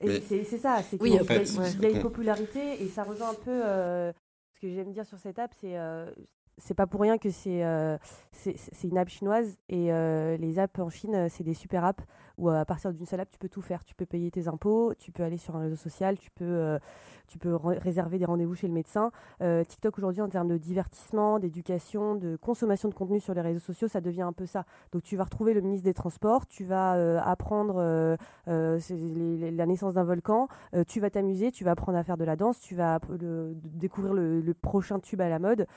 Mais- 0.03 0.19
c'est 0.21 0.43
c'est 0.43 0.57
ça, 0.57 0.81
c'est 0.83 1.01
Oui, 1.01 1.17
en 1.19 1.23
fait, 1.23 1.43
il- 1.43 1.59
ouais. 1.59 1.71
il 1.79 1.85
a 1.85 1.89
une 1.89 2.01
popularité 2.01 2.83
et 2.83 2.87
ça 2.89 3.03
rejoint 3.03 3.29
un 3.31 3.33
peu 3.45 3.65
euh, 3.65 4.11
ce 4.53 4.59
que 4.59 4.69
j'aime 4.69 4.91
dire 4.91 5.05
sur 5.05 5.17
cette 5.17 5.39
app, 5.39 5.53
c'est 5.59 5.77
euh, 5.77 6.11
c'est 6.57 6.73
pas 6.73 6.85
pour 6.85 7.01
rien 7.01 7.17
que 7.17 7.29
c'est 7.31 7.63
euh, 7.63 7.97
une 8.83 8.97
app 8.97 9.09
chinoise 9.09 9.57
et 9.69 9.91
euh, 9.93 10.37
les 10.37 10.59
apps 10.59 10.79
en 10.79 10.89
Chine, 10.89 11.27
c'est 11.29 11.43
des 11.43 11.53
super 11.53 11.83
apps 11.85 12.03
où 12.37 12.49
à 12.49 12.65
partir 12.65 12.93
d'une 12.93 13.05
seule 13.05 13.21
app, 13.21 13.29
tu 13.29 13.39
peux 13.39 13.49
tout 13.49 13.61
faire. 13.61 13.83
Tu 13.83 13.95
peux 13.95 14.05
payer 14.05 14.31
tes 14.31 14.47
impôts, 14.47 14.93
tu 14.97 15.11
peux 15.11 15.23
aller 15.23 15.37
sur 15.37 15.55
un 15.55 15.61
réseau 15.61 15.75
social, 15.75 16.17
tu 16.17 16.29
peux, 16.31 16.43
euh, 16.45 16.79
tu 17.27 17.37
peux 17.37 17.55
réserver 17.55 18.17
des 18.17 18.25
rendez-vous 18.25 18.55
chez 18.55 18.67
le 18.67 18.73
médecin. 18.73 19.11
Euh, 19.41 19.63
TikTok 19.63 19.97
aujourd'hui, 19.97 20.21
en 20.21 20.29
termes 20.29 20.49
de 20.49 20.57
divertissement, 20.57 21.39
d'éducation, 21.39 22.15
de 22.15 22.35
consommation 22.35 22.89
de 22.89 22.93
contenu 22.93 23.19
sur 23.19 23.33
les 23.33 23.41
réseaux 23.41 23.59
sociaux, 23.59 23.87
ça 23.87 24.01
devient 24.01 24.23
un 24.23 24.33
peu 24.33 24.45
ça. 24.45 24.65
Donc 24.91 25.03
tu 25.03 25.15
vas 25.15 25.23
retrouver 25.23 25.53
le 25.53 25.61
ministre 25.61 25.85
des 25.85 25.93
Transports, 25.93 26.45
tu 26.45 26.63
vas 26.63 26.95
euh, 26.95 27.19
apprendre 27.23 28.17
la 28.47 29.65
naissance 29.65 29.93
d'un 29.93 30.03
volcan, 30.03 30.47
tu 30.87 30.99
vas 30.99 31.09
t'amuser, 31.09 31.51
tu 31.51 31.63
vas 31.63 31.71
apprendre 31.71 31.97
à 31.97 32.03
faire 32.03 32.17
de 32.17 32.23
la 32.23 32.35
danse, 32.35 32.59
tu 32.59 32.75
vas 32.75 32.99
découvrir 33.63 34.13
le, 34.13 34.53
prochain 34.53 34.99
tube 34.99 35.21
à 35.21 35.29
la 35.29 35.39
mode, 35.39 35.67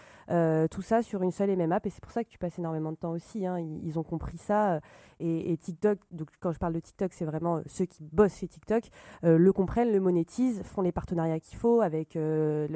tout 0.70 0.82
ça 0.82 1.02
sur 1.02 1.22
une 1.22 1.30
seule 1.30 1.50
et 1.50 1.56
même 1.56 1.72
app. 1.72 1.86
Et 1.86 1.90
c'est 1.90 2.02
pour 2.02 2.12
ça 2.12 2.24
que 2.24 2.28
tu 2.28 2.38
passes 2.38 2.58
énormément 2.58 2.92
de 2.92 2.96
temps 2.96 3.12
aussi. 3.12 3.46
hein. 3.46 3.58
Ils, 3.58 3.98
ont 3.98 4.02
compris 4.02 4.38
ça. 4.38 4.80
Et, 5.20 5.52
et 5.52 5.56
TikTok, 5.56 5.98
donc, 6.12 6.28
comme 6.40 6.47
quand 6.48 6.54
je 6.54 6.58
parle 6.58 6.72
de 6.72 6.80
TikTok, 6.80 7.12
c'est 7.12 7.26
vraiment 7.26 7.60
ceux 7.66 7.84
qui 7.84 8.02
bossent 8.10 8.38
chez 8.38 8.48
TikTok, 8.48 8.84
le 9.22 9.52
comprennent, 9.52 9.92
le 9.92 10.00
monétisent, 10.00 10.62
font 10.62 10.80
les 10.80 10.92
partenariats 10.92 11.40
qu'il 11.40 11.58
faut 11.58 11.82
avec 11.82 12.14
l'euro 12.14 12.68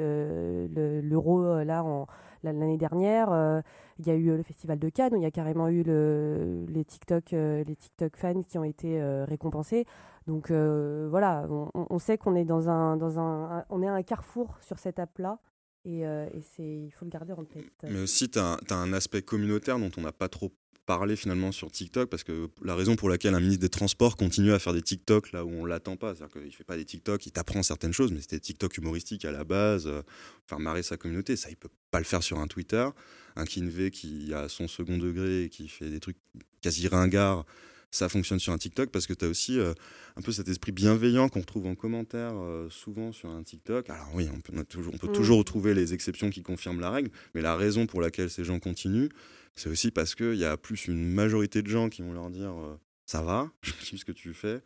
le, 1.41 1.63
là 1.63 1.83
en 1.83 2.05
l'année 2.43 2.77
dernière. 2.77 3.63
Il 3.97 4.05
y 4.05 4.11
a 4.11 4.15
eu 4.15 4.35
le 4.37 4.43
festival 4.43 4.77
de 4.77 4.89
Cannes 4.89 5.13
où 5.13 5.17
il 5.17 5.23
y 5.23 5.25
a 5.25 5.31
carrément 5.31 5.69
eu 5.69 5.81
le, 5.81 6.65
les 6.67 6.85
TikTok 6.85 7.31
les 7.31 7.75
TikTok 7.75 8.15
fans 8.15 8.43
qui 8.43 8.59
ont 8.59 8.63
été 8.63 9.01
récompensés. 9.27 9.85
Donc 10.27 10.51
voilà, 10.51 11.47
on, 11.73 11.97
sait 11.97 12.19
qu'on 12.19 12.35
est 12.35 12.45
dans 12.45 12.69
un 12.69 12.95
dans 12.95 13.19
un, 13.19 13.65
on 13.69 13.81
est 13.81 13.87
un 13.87 14.03
carrefour 14.03 14.55
sur 14.61 14.77
cette 14.77 14.99
app 14.99 15.17
là 15.17 15.39
et, 15.85 16.05
euh, 16.05 16.29
il 16.59 16.91
faut 16.91 17.05
le 17.05 17.11
garder 17.11 17.33
en 17.33 17.43
tête. 17.43 17.65
Mais 17.83 17.99
aussi, 17.99 18.29
tu 18.29 18.39
as, 18.39 18.57
un 18.69 18.93
aspect 18.93 19.21
communautaire 19.21 19.79
dont 19.79 19.91
on 19.97 20.01
n'a 20.01 20.11
pas 20.11 20.29
trop 20.29 20.51
parlé 20.85 21.15
finalement 21.15 21.51
sur 21.51 21.71
TikTok, 21.71 22.09
parce 22.09 22.23
que 22.23 22.49
la 22.63 22.75
raison 22.75 22.95
pour 22.95 23.09
laquelle 23.09 23.35
un 23.35 23.39
ministre 23.39 23.61
des 23.61 23.69
Transports 23.69 24.17
continue 24.17 24.51
à 24.51 24.59
faire 24.59 24.73
des 24.73 24.81
TikTok 24.81 25.31
là 25.31 25.45
où 25.45 25.49
on 25.49 25.65
l'attend 25.65 25.95
pas, 25.95 26.15
c'est-à-dire 26.15 26.41
qu'il 26.41 26.51
fait 26.53 26.63
pas 26.63 26.77
des 26.77 26.85
TikTok, 26.85 27.25
il 27.25 27.31
t'apprend 27.31 27.63
certaines 27.63 27.93
choses, 27.93 28.11
mais 28.11 28.21
c'était 28.21 28.39
TikTok 28.39 28.77
humoristique 28.77 29.25
à 29.25 29.31
la 29.31 29.43
base, 29.43 29.87
euh, 29.87 30.01
faire 30.47 30.59
marrer 30.59 30.83
sa 30.83 30.97
communauté, 30.97 31.35
ça 31.35 31.49
il 31.49 31.55
peut 31.55 31.69
pas 31.91 31.99
le 31.99 32.05
faire 32.05 32.23
sur 32.23 32.39
un 32.39 32.47
Twitter. 32.47 32.87
Un 33.35 33.45
Kinvé 33.45 33.89
qui 33.89 34.33
a 34.33 34.47
son 34.47 34.67
second 34.67 34.97
degré 34.97 35.43
et 35.43 35.49
qui 35.49 35.67
fait 35.67 35.89
des 35.89 35.99
trucs 35.99 36.17
quasi 36.61 36.87
ringards, 36.87 37.45
ça 37.93 38.09
fonctionne 38.09 38.39
sur 38.39 38.51
un 38.53 38.57
TikTok 38.57 38.89
parce 38.89 39.05
que 39.05 39.13
tu 39.13 39.23
as 39.23 39.27
aussi 39.27 39.59
euh, 39.59 39.73
un 40.15 40.21
peu 40.21 40.31
cet 40.31 40.47
esprit 40.47 40.71
bienveillant 40.71 41.29
qu'on 41.29 41.41
retrouve 41.41 41.67
en 41.67 41.75
commentaire 41.75 42.31
euh, 42.33 42.67
souvent 42.69 43.11
sur 43.11 43.29
un 43.29 43.43
TikTok. 43.43 43.87
Alors 43.89 44.09
oui, 44.15 44.27
on 44.33 44.41
peut, 44.41 44.63
toujours, 44.63 44.93
on 44.95 44.97
peut 44.97 45.09
mm. 45.09 45.13
toujours 45.13 45.37
retrouver 45.37 45.75
les 45.75 45.93
exceptions 45.93 46.31
qui 46.31 46.41
confirment 46.41 46.79
la 46.79 46.89
règle, 46.89 47.11
mais 47.35 47.41
la 47.41 47.55
raison 47.55 47.85
pour 47.85 48.01
laquelle 48.01 48.31
ces 48.31 48.43
gens 48.43 48.59
continuent, 48.59 49.09
c'est 49.55 49.69
aussi 49.69 49.91
parce 49.91 50.15
qu'il 50.15 50.35
y 50.35 50.45
a 50.45 50.57
plus 50.57 50.87
une 50.87 51.07
majorité 51.07 51.61
de 51.61 51.67
gens 51.67 51.89
qui 51.89 52.01
vont 52.01 52.13
leur 52.13 52.31
dire 52.31 52.51
euh, 52.51 52.75
ça 53.05 53.21
va, 53.21 53.51
je 53.61 53.73
kiffe 53.73 53.99
ce 53.99 54.05
que 54.05 54.11
tu 54.11 54.33
fais. 54.33 54.61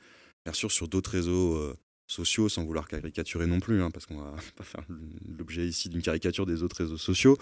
Bien 0.46 0.54
sûr, 0.54 0.72
sur 0.72 0.88
d'autres 0.88 1.12
réseaux 1.12 1.76
sociaux, 2.08 2.48
sans 2.48 2.64
vouloir 2.64 2.88
caricaturer 2.88 3.48
non 3.48 3.60
plus, 3.60 3.82
hein, 3.82 3.92
parce 3.92 4.06
qu'on 4.06 4.18
va 4.18 4.36
pas 4.56 4.64
faire 4.64 4.86
l'objet 5.38 5.68
ici 5.68 5.90
d'une 5.90 6.02
caricature 6.02 6.46
des 6.46 6.64
autres 6.64 6.78
réseaux 6.78 6.98
sociaux. 6.98 7.38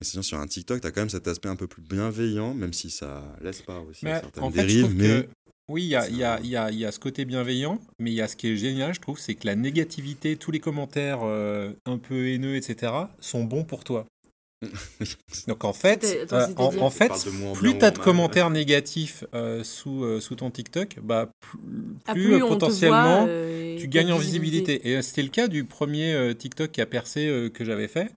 Mais 0.00 0.06
sinon, 0.06 0.22
sur 0.22 0.38
un 0.38 0.46
TikTok, 0.46 0.80
tu 0.80 0.86
as 0.86 0.90
quand 0.90 1.02
même 1.02 1.10
cet 1.10 1.28
aspect 1.28 1.48
un 1.48 1.56
peu 1.56 1.66
plus 1.66 1.82
bienveillant, 1.82 2.54
même 2.54 2.72
si 2.72 2.90
ça 2.90 3.22
laisse 3.40 3.62
pas 3.62 3.80
aussi 3.80 4.00
certaines 4.00 4.50
dérives. 4.50 4.94
Mais... 4.94 5.28
Oui, 5.68 5.84
il 5.84 5.88
y 5.88 5.96
a, 5.96 6.08
y, 6.10 6.22
a, 6.22 6.40
y, 6.40 6.56
a, 6.56 6.70
y 6.70 6.84
a, 6.84 6.92
ce 6.92 6.98
côté 6.98 7.24
bienveillant, 7.24 7.78
mais 7.98 8.10
il 8.10 8.14
y 8.14 8.20
a 8.20 8.28
ce 8.28 8.36
qui 8.36 8.48
est 8.48 8.56
génial, 8.56 8.92
je 8.92 9.00
trouve, 9.00 9.18
c'est 9.18 9.34
que 9.34 9.46
la 9.46 9.54
négativité, 9.54 10.36
tous 10.36 10.50
les 10.50 10.60
commentaires 10.60 11.20
euh, 11.22 11.72
un 11.86 11.96
peu 11.96 12.28
haineux, 12.28 12.56
etc., 12.56 12.92
sont 13.18 13.44
bons 13.44 13.64
pour 13.64 13.82
toi. 13.82 14.04
Donc 15.48 15.64
en 15.64 15.72
fait, 15.72 16.04
euh, 16.32 16.46
en, 16.56 16.90
fait 16.90 17.12
plus 17.54 17.78
tu 17.78 17.84
as 17.84 17.90
de 17.90 17.98
commentaires 17.98 18.50
négatifs 18.50 19.24
euh, 19.34 19.64
sous, 19.64 20.20
sous 20.20 20.36
ton 20.36 20.50
TikTok, 20.50 20.98
bah, 21.02 21.30
ah, 22.06 22.12
plus, 22.12 22.38
potentiellement 22.40 23.26
tu 23.78 23.88
gagnes 23.88 24.12
en 24.12 24.18
visibilité. 24.18 24.90
Et 24.90 25.00
c'était 25.02 25.22
le 25.22 25.28
cas 25.28 25.48
du 25.48 25.64
premier 25.64 26.34
TikTok 26.38 26.72
qui 26.72 26.80
a 26.82 26.86
percé 26.86 27.50
que 27.52 27.64
j'avais 27.64 27.88
fait. 27.88 28.12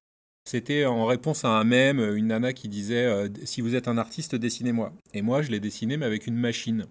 C'était 0.47 0.85
en 0.85 1.05
réponse 1.05 1.43
à 1.43 1.49
un 1.49 1.63
mème, 1.65 1.99
une 2.15 2.27
nana 2.27 2.53
qui 2.53 2.69
disait 2.69 3.29
Si 3.43 3.59
vous 3.59 3.75
êtes 3.75 3.89
un 3.89 3.97
artiste, 3.97 4.33
dessinez-moi. 4.33 4.93
Et 5.13 5.21
moi, 5.21 5.41
je 5.41 5.51
l'ai 5.51 5.59
dessiné, 5.59 5.97
mais 5.97 6.05
avec 6.05 6.25
une 6.25 6.37
machine. 6.37 6.87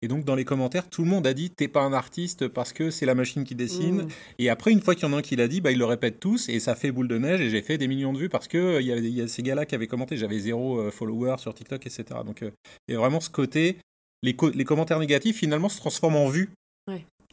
Et 0.00 0.08
donc 0.08 0.24
dans 0.24 0.36
les 0.36 0.44
commentaires, 0.44 0.88
tout 0.88 1.02
le 1.02 1.08
monde 1.08 1.26
a 1.26 1.34
dit 1.34 1.50
t'es 1.50 1.66
pas 1.66 1.82
un 1.82 1.92
artiste 1.92 2.46
parce 2.46 2.72
que 2.72 2.90
c'est 2.90 3.06
la 3.06 3.14
machine 3.14 3.44
qui 3.44 3.54
dessine. 3.54 4.02
Mmh. 4.02 4.08
Et 4.38 4.48
après, 4.48 4.70
une 4.70 4.80
fois 4.80 4.94
qu'il 4.94 5.08
y 5.08 5.10
en 5.10 5.12
a 5.12 5.18
un 5.18 5.22
qui 5.22 5.34
l'a 5.34 5.48
dit, 5.48 5.60
bah, 5.60 5.72
ils 5.72 5.78
le 5.78 5.84
répètent 5.84 6.20
tous 6.20 6.48
et 6.48 6.60
ça 6.60 6.74
fait 6.76 6.92
boule 6.92 7.08
de 7.08 7.18
neige. 7.18 7.40
Et 7.40 7.50
j'ai 7.50 7.62
fait 7.62 7.78
des 7.78 7.88
millions 7.88 8.12
de 8.12 8.18
vues 8.18 8.28
parce 8.28 8.46
que 8.46 8.58
euh, 8.58 8.80
il 8.80 9.08
y, 9.08 9.20
a 9.20 9.28
ces 9.28 9.42
gars-là 9.42 9.66
qui 9.66 9.74
avaient 9.74 9.88
commenté. 9.88 10.16
J'avais 10.16 10.38
zéro 10.38 10.78
euh, 10.78 10.90
follower 10.90 11.36
sur 11.38 11.52
TikTok, 11.52 11.84
etc. 11.86 12.04
Donc 12.24 12.42
euh, 12.42 12.50
il 12.86 12.92
y 12.92 12.96
a 12.96 13.00
vraiment 13.00 13.20
ce 13.20 13.30
côté, 13.30 13.78
les, 14.22 14.36
les, 14.54 14.64
commentaires 14.64 15.00
négatifs 15.00 15.36
finalement 15.36 15.68
se 15.68 15.78
transforment 15.78 16.16
en 16.16 16.28
vues. 16.28 16.50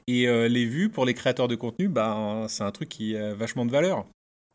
Et 0.08 0.28
les 0.28 0.66
vues 0.66 0.90
pour 0.90 1.04
les 1.04 1.16
créateurs 1.16 1.48
de 1.48 1.56
contenu, 1.56 1.88
bah, 1.88 2.46
c'est 2.48 2.62
un 2.62 2.72
truc 2.72 2.90
qui 2.90 3.18
a 3.18 3.34
vachement 3.34 3.66
de 3.66 3.72
valeur. 3.72 4.06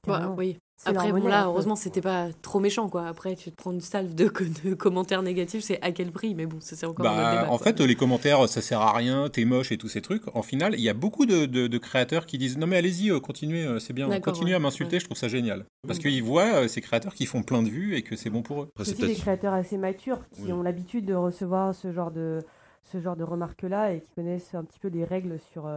Bah, 0.06 0.32
oui. 0.38 0.58
Après, 0.86 1.12
bon, 1.12 1.26
là, 1.26 1.44
heureusement, 1.44 1.76
c'était 1.76 2.00
pas 2.00 2.28
trop 2.40 2.58
méchant, 2.58 2.88
quoi. 2.88 3.06
Après, 3.06 3.36
tu 3.36 3.50
te 3.50 3.56
prends 3.56 3.72
une 3.72 3.82
salve 3.82 4.14
de, 4.14 4.28
commentaires 4.74 5.22
négatifs, 5.22 5.62
c'est 5.64 5.80
à 5.82 5.92
quel 5.92 6.10
prix? 6.10 6.34
Mais 6.34 6.46
bon, 6.46 6.56
c'est 6.60 6.86
encore 6.86 7.04
bah, 7.04 7.42
débat, 7.42 7.52
En 7.52 7.58
fait, 7.58 7.80
les 7.80 7.94
commentaires, 7.94 8.48
ça 8.48 8.62
sert 8.62 8.80
à 8.80 8.92
rien, 8.94 9.28
t'es 9.28 9.44
moche 9.44 9.72
et 9.72 9.78
tous 9.78 9.88
ces 9.88 10.00
trucs. 10.00 10.22
En 10.34 10.42
final, 10.42 10.74
il 10.74 10.80
y 10.80 10.88
a 10.88 10.94
beaucoup 10.94 11.26
de, 11.26 11.78
créateurs 11.78 12.26
qui 12.26 12.38
disent 12.38 12.56
Non, 12.58 12.66
mais 12.66 12.76
allez-y, 12.76 13.10
euh, 13.10 13.20
continuez, 13.20 13.64
euh, 13.64 13.78
c'est 13.78 13.92
bien. 13.92 14.20
Continuez 14.20 14.54
à 14.54 14.58
m'insulter, 14.58 15.00
je 15.00 15.04
trouve 15.04 15.16
ça 15.16 15.28
génial. 15.28 15.64
Parce 15.86 15.98
mm. 15.98 16.02
qu'ils 16.02 16.22
voient 16.22 16.54
euh, 16.54 16.68
ces 16.68 16.80
créateurs 16.80 17.14
qui 17.14 17.26
font 17.26 17.42
plein 17.42 17.62
de 17.62 17.68
vues 17.68 17.96
et 17.96 18.02
que 18.02 18.16
c'est 18.16 18.30
bon 18.30 18.42
pour 18.42 18.62
eux. 18.62 18.68
C'est 18.82 18.98
des 18.98 19.14
créateurs 19.14 19.54
assez 19.54 19.76
matures 19.76 20.20
qui 20.32 20.52
ont 20.52 20.62
l'habitude 20.62 21.04
de 21.04 21.14
recevoir 21.14 21.74
ce 21.74 21.92
genre 21.92 22.10
de, 22.10 22.40
ce 22.84 23.00
genre 23.00 23.16
de 23.16 23.24
remarques-là 23.24 23.92
et 23.92 24.00
qui 24.00 24.10
connaissent 24.14 24.54
un 24.54 24.64
petit 24.64 24.78
peu 24.78 24.88
les 24.88 25.04
règles 25.04 25.38
sur, 25.52 25.70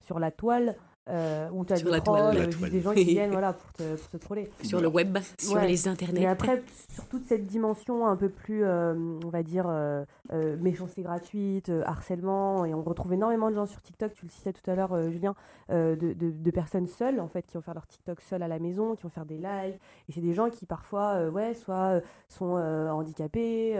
sur 0.00 0.18
la 0.18 0.30
toile 0.30 0.76
euh, 1.08 1.48
où 1.52 1.64
tu 1.64 1.72
as 1.72 1.76
des, 1.80 1.90
la 1.90 2.00
trolls, 2.00 2.36
euh, 2.36 2.68
des 2.68 2.80
gens 2.80 2.92
qui 2.92 3.04
viennent 3.04 3.30
voilà, 3.32 3.52
pour, 3.52 3.72
te, 3.72 3.96
pour 3.96 4.08
te 4.08 4.16
troller. 4.16 4.50
Sur 4.62 4.80
le 4.80 4.88
web, 4.88 5.18
sur 5.38 5.58
les 5.58 5.88
internets. 5.88 6.22
Et 6.22 6.26
après, 6.26 6.62
sur 6.92 7.06
toute 7.06 7.24
cette 7.26 7.46
dimension 7.46 8.06
un 8.06 8.16
peu 8.16 8.28
plus, 8.28 8.64
euh, 8.64 8.94
on 9.24 9.28
va 9.28 9.42
dire, 9.42 9.66
euh, 9.68 10.04
euh 10.32 10.56
méchanceté 10.58 11.02
gratuite, 11.02 11.70
harcèlement, 11.86 12.64
et 12.64 12.74
on 12.74 12.82
retrouve 12.82 13.12
énormément 13.12 13.50
de 13.50 13.54
gens 13.54 13.66
sur 13.66 13.80
TikTok, 13.80 14.12
tu 14.14 14.26
le 14.26 14.30
citais 14.30 14.52
tout 14.52 14.70
à 14.70 14.74
l'heure, 14.74 15.10
Julien, 15.10 15.34
de, 15.70 15.94
de, 15.94 16.30
de, 16.30 16.50
personnes 16.50 16.86
seules, 16.86 17.20
en 17.20 17.28
fait, 17.28 17.42
qui 17.42 17.54
vont 17.54 17.62
faire 17.62 17.74
leur 17.74 17.86
TikTok 17.86 18.20
seules 18.20 18.42
à 18.42 18.48
la 18.48 18.58
maison, 18.58 18.94
qui 18.94 19.02
vont 19.02 19.08
faire 19.08 19.26
des 19.26 19.38
lives. 19.38 19.78
Et 20.08 20.12
c'est 20.12 20.20
des 20.20 20.34
gens 20.34 20.50
qui, 20.50 20.66
parfois, 20.66 21.28
ouais, 21.28 21.54
soit 21.54 22.00
sont 22.28 22.56
handicapés, 22.56 23.76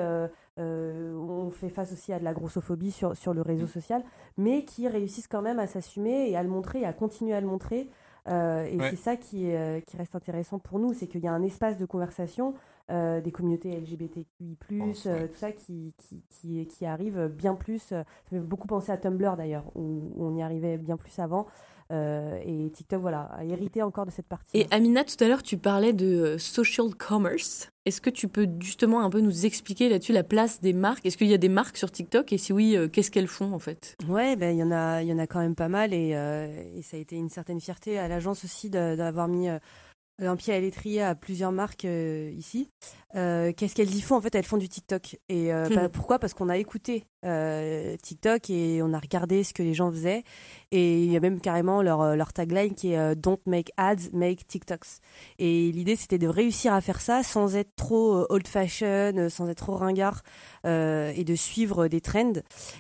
euh, 0.59 1.15
on 1.17 1.51
fait 1.51 1.69
face 1.69 1.93
aussi 1.93 2.13
à 2.13 2.19
de 2.19 2.25
la 2.25 2.33
grossophobie 2.33 2.91
sur, 2.91 3.17
sur 3.17 3.33
le 3.33 3.43
réseau 3.43 3.67
social, 3.67 4.03
mais 4.37 4.65
qui 4.65 4.89
réussissent 4.89 5.29
quand 5.29 5.43
même 5.43 5.59
à 5.59 5.67
s'assumer 5.67 6.31
et 6.31 6.37
à 6.37 6.43
le 6.43 6.49
montrer 6.49 6.81
et 6.81 6.87
à 6.87 6.93
continuer 6.93 7.35
à 7.35 7.41
le 7.41 7.47
montrer. 7.47 7.89
Euh, 8.29 8.65
et 8.65 8.79
c'est 8.91 8.97
ça 8.97 9.17
qui, 9.17 9.55
euh, 9.55 9.81
qui 9.81 9.97
reste 9.97 10.15
intéressant 10.15 10.59
pour 10.59 10.79
nous, 10.79 10.93
c'est 10.93 11.07
qu'il 11.07 11.23
y 11.23 11.29
a 11.29 11.33
un 11.33 11.43
espace 11.43 11.79
de 11.79 11.87
conversation 11.87 12.55
des 12.91 13.33
communautés 13.33 13.79
LGBTQI+, 13.79 14.57
tout 14.57 14.95
ça 15.37 15.53
qui, 15.53 15.95
qui, 15.99 16.25
qui, 16.31 16.67
qui, 16.67 16.87
arrive 16.87 17.29
bien 17.29 17.55
plus. 17.55 17.81
Ça 17.81 18.05
fait 18.31 18.39
beaucoup 18.39 18.67
penser 18.67 18.91
à 18.91 18.97
Tumblr 18.97 19.37
d'ailleurs, 19.37 19.65
où 19.75 20.11
on 20.19 20.35
y 20.35 20.43
arrivait 20.43 20.79
bien 20.79 20.97
plus 20.97 21.19
avant. 21.19 21.47
Euh, 21.91 22.39
et 22.45 22.71
TikTok, 22.71 23.01
voilà, 23.01 23.23
a 23.37 23.45
hérité 23.45 23.83
encore 23.83 24.05
de 24.05 24.11
cette 24.11 24.27
partie. 24.27 24.59
Et 24.59 24.67
Amina, 24.71 25.05
tout 25.05 25.23
à 25.25 25.29
l'heure, 25.29 25.43
tu 25.43 25.57
parlais 25.57 25.93
de 25.93 26.07
euh, 26.07 26.39
social 26.39 26.95
commerce. 26.95 27.71
Est-ce 27.87 28.03
que 28.03 28.11
tu 28.11 28.29
peux 28.29 28.47
justement 28.61 29.01
un 29.03 29.09
peu 29.09 29.21
nous 29.21 29.47
expliquer 29.47 29.89
là-dessus 29.89 30.13
la 30.13 30.25
place 30.25 30.61
des 30.61 30.75
marques? 30.75 31.07
Est-ce 31.07 31.17
qu'il 31.17 31.29
y 31.29 31.35
a 31.35 31.39
des 31.39 31.49
marques 31.49 31.79
sur 31.79 31.91
TikTok? 31.91 32.31
Et 32.35 32.39
si 32.39 32.53
oui, 32.53 32.77
euh, 32.77 32.89
qu'est-ce 32.89 33.11
qu'elles 33.11 33.29
font 33.29 33.53
en 33.55 33.59
fait? 33.59 33.97
Ouais, 34.07 34.37
ben 34.37 34.55
il 34.55 34.59
y 34.59 34.63
en 34.63 34.71
a, 34.71 35.03
il 35.03 35.09
y 35.09 35.13
en 35.13 35.19
a 35.19 35.27
quand 35.27 35.41
même 35.41 35.55
pas 35.55 35.69
mal 35.69 35.95
et, 35.95 36.11
et, 36.11 36.83
ça 36.83 36.99
a 36.99 37.01
été 37.01 37.17
une 37.17 37.31
certaine 37.31 37.61
fierté 37.61 37.99
à 37.99 38.09
l'agence 38.09 38.45
aussi 38.45 38.69
d'avoir 38.69 39.29
mis 39.29 39.49
un 39.49 40.37
pied 40.37 40.53
à 40.53 40.61
l'étrier 40.61 41.03
à 41.03 41.15
plusieurs 41.15 41.53
marques 41.53 41.85
ici. 41.85 42.69
Qu'est-ce 43.15 43.75
qu'elles 43.75 43.95
y 43.95 44.01
font? 44.03 44.17
En 44.17 44.21
fait, 44.21 44.35
elles 44.35 44.45
font 44.45 44.59
du 44.59 44.69
TikTok. 44.69 45.19
Et 45.29 45.51
bah, 45.75 45.89
pourquoi? 45.89 46.19
Parce 46.19 46.35
qu'on 46.35 46.51
a 46.51 46.59
écouté 46.59 47.05
TikTok 47.23 48.51
et 48.51 48.83
on 48.83 48.93
a 48.93 48.99
regardé 48.99 49.45
ce 49.45 49.53
que 49.53 49.63
les 49.63 49.75
gens 49.75 49.91
faisaient. 49.91 50.25
Et 50.71 51.03
il 51.03 51.11
y 51.11 51.17
a 51.17 51.21
même 51.21 51.41
carrément 51.41 51.81
leur, 51.81 52.03
euh, 52.03 52.15
leur 52.15 52.35
tagline 52.35 52.75
qui 52.75 52.93
est 52.93 52.99
euh, 52.99 53.15
Don't 53.15 53.39
make 53.47 53.73
ads, 53.79 54.11
make 54.13 54.47
TikToks. 54.47 55.01
Et 55.39 55.73
l'idée, 55.73 55.97
c'était 55.97 56.19
de 56.19 56.29
réussir 56.29 56.75
à 56.75 56.83
faire 56.83 57.01
ça 57.01 57.23
sans 57.23 57.57
être 57.57 57.75
trop 57.75 58.19
euh, 58.19 58.27
old-fashioned, 58.29 59.31
sans 59.31 59.49
être 59.49 59.65
trop 59.65 59.77
ringard 59.77 60.23
euh, 60.67 61.11
et 61.17 61.25
de 61.25 61.35
suivre 61.35 61.89
des 61.89 62.03
trends. 62.03 62.35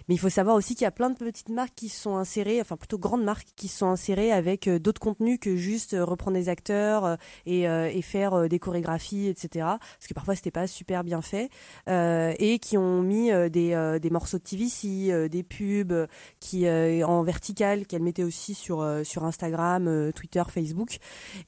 Mais 0.08 0.14
il 0.14 0.18
faut 0.18 0.28
savoir 0.28 0.54
aussi 0.56 0.74
qu'il 0.74 0.84
y 0.84 0.86
a 0.88 0.90
plein 0.90 1.08
de 1.08 1.16
petites 1.16 1.48
marques 1.48 1.74
qui 1.74 1.88
sont 1.88 2.16
insérées, 2.16 2.60
enfin 2.60 2.76
plutôt 2.76 2.98
grandes 2.98 3.24
marques 3.24 3.48
qui 3.56 3.68
sont 3.68 3.86
insérées 3.86 4.32
avec 4.32 4.68
d'autres 4.68 5.00
contenus 5.00 5.38
que 5.40 5.56
juste 5.56 5.96
reprendre 5.98 6.36
des 6.36 6.50
acteurs 6.50 7.16
et, 7.46 7.62
et 7.62 8.02
faire 8.02 8.48
des 8.48 8.58
chorégraphies, 8.58 9.28
etc. 9.28 9.66
Parce 9.66 10.06
que 10.08 10.14
parfois, 10.14 10.34
c'était 10.34 10.50
pas 10.50 10.66
super 10.66 11.04
bien 11.04 11.22
fait. 11.22 11.48
et 11.88 12.58
qui 12.60 12.76
ont 12.76 13.02
mis 13.02 13.30
des, 13.50 13.98
des 14.00 14.10
morceaux 14.10 14.27
de 14.36 14.42
TVC, 14.42 15.28
des 15.28 15.42
pubs 15.42 16.06
qui 16.40 16.66
en 16.68 17.22
vertical 17.22 17.86
qu'elle 17.86 18.02
mettait 18.02 18.24
aussi 18.24 18.54
sur, 18.54 18.80
euh, 18.80 19.04
sur 19.04 19.24
Instagram, 19.24 19.86
euh, 19.88 20.12
Twitter, 20.12 20.42
Facebook. 20.48 20.98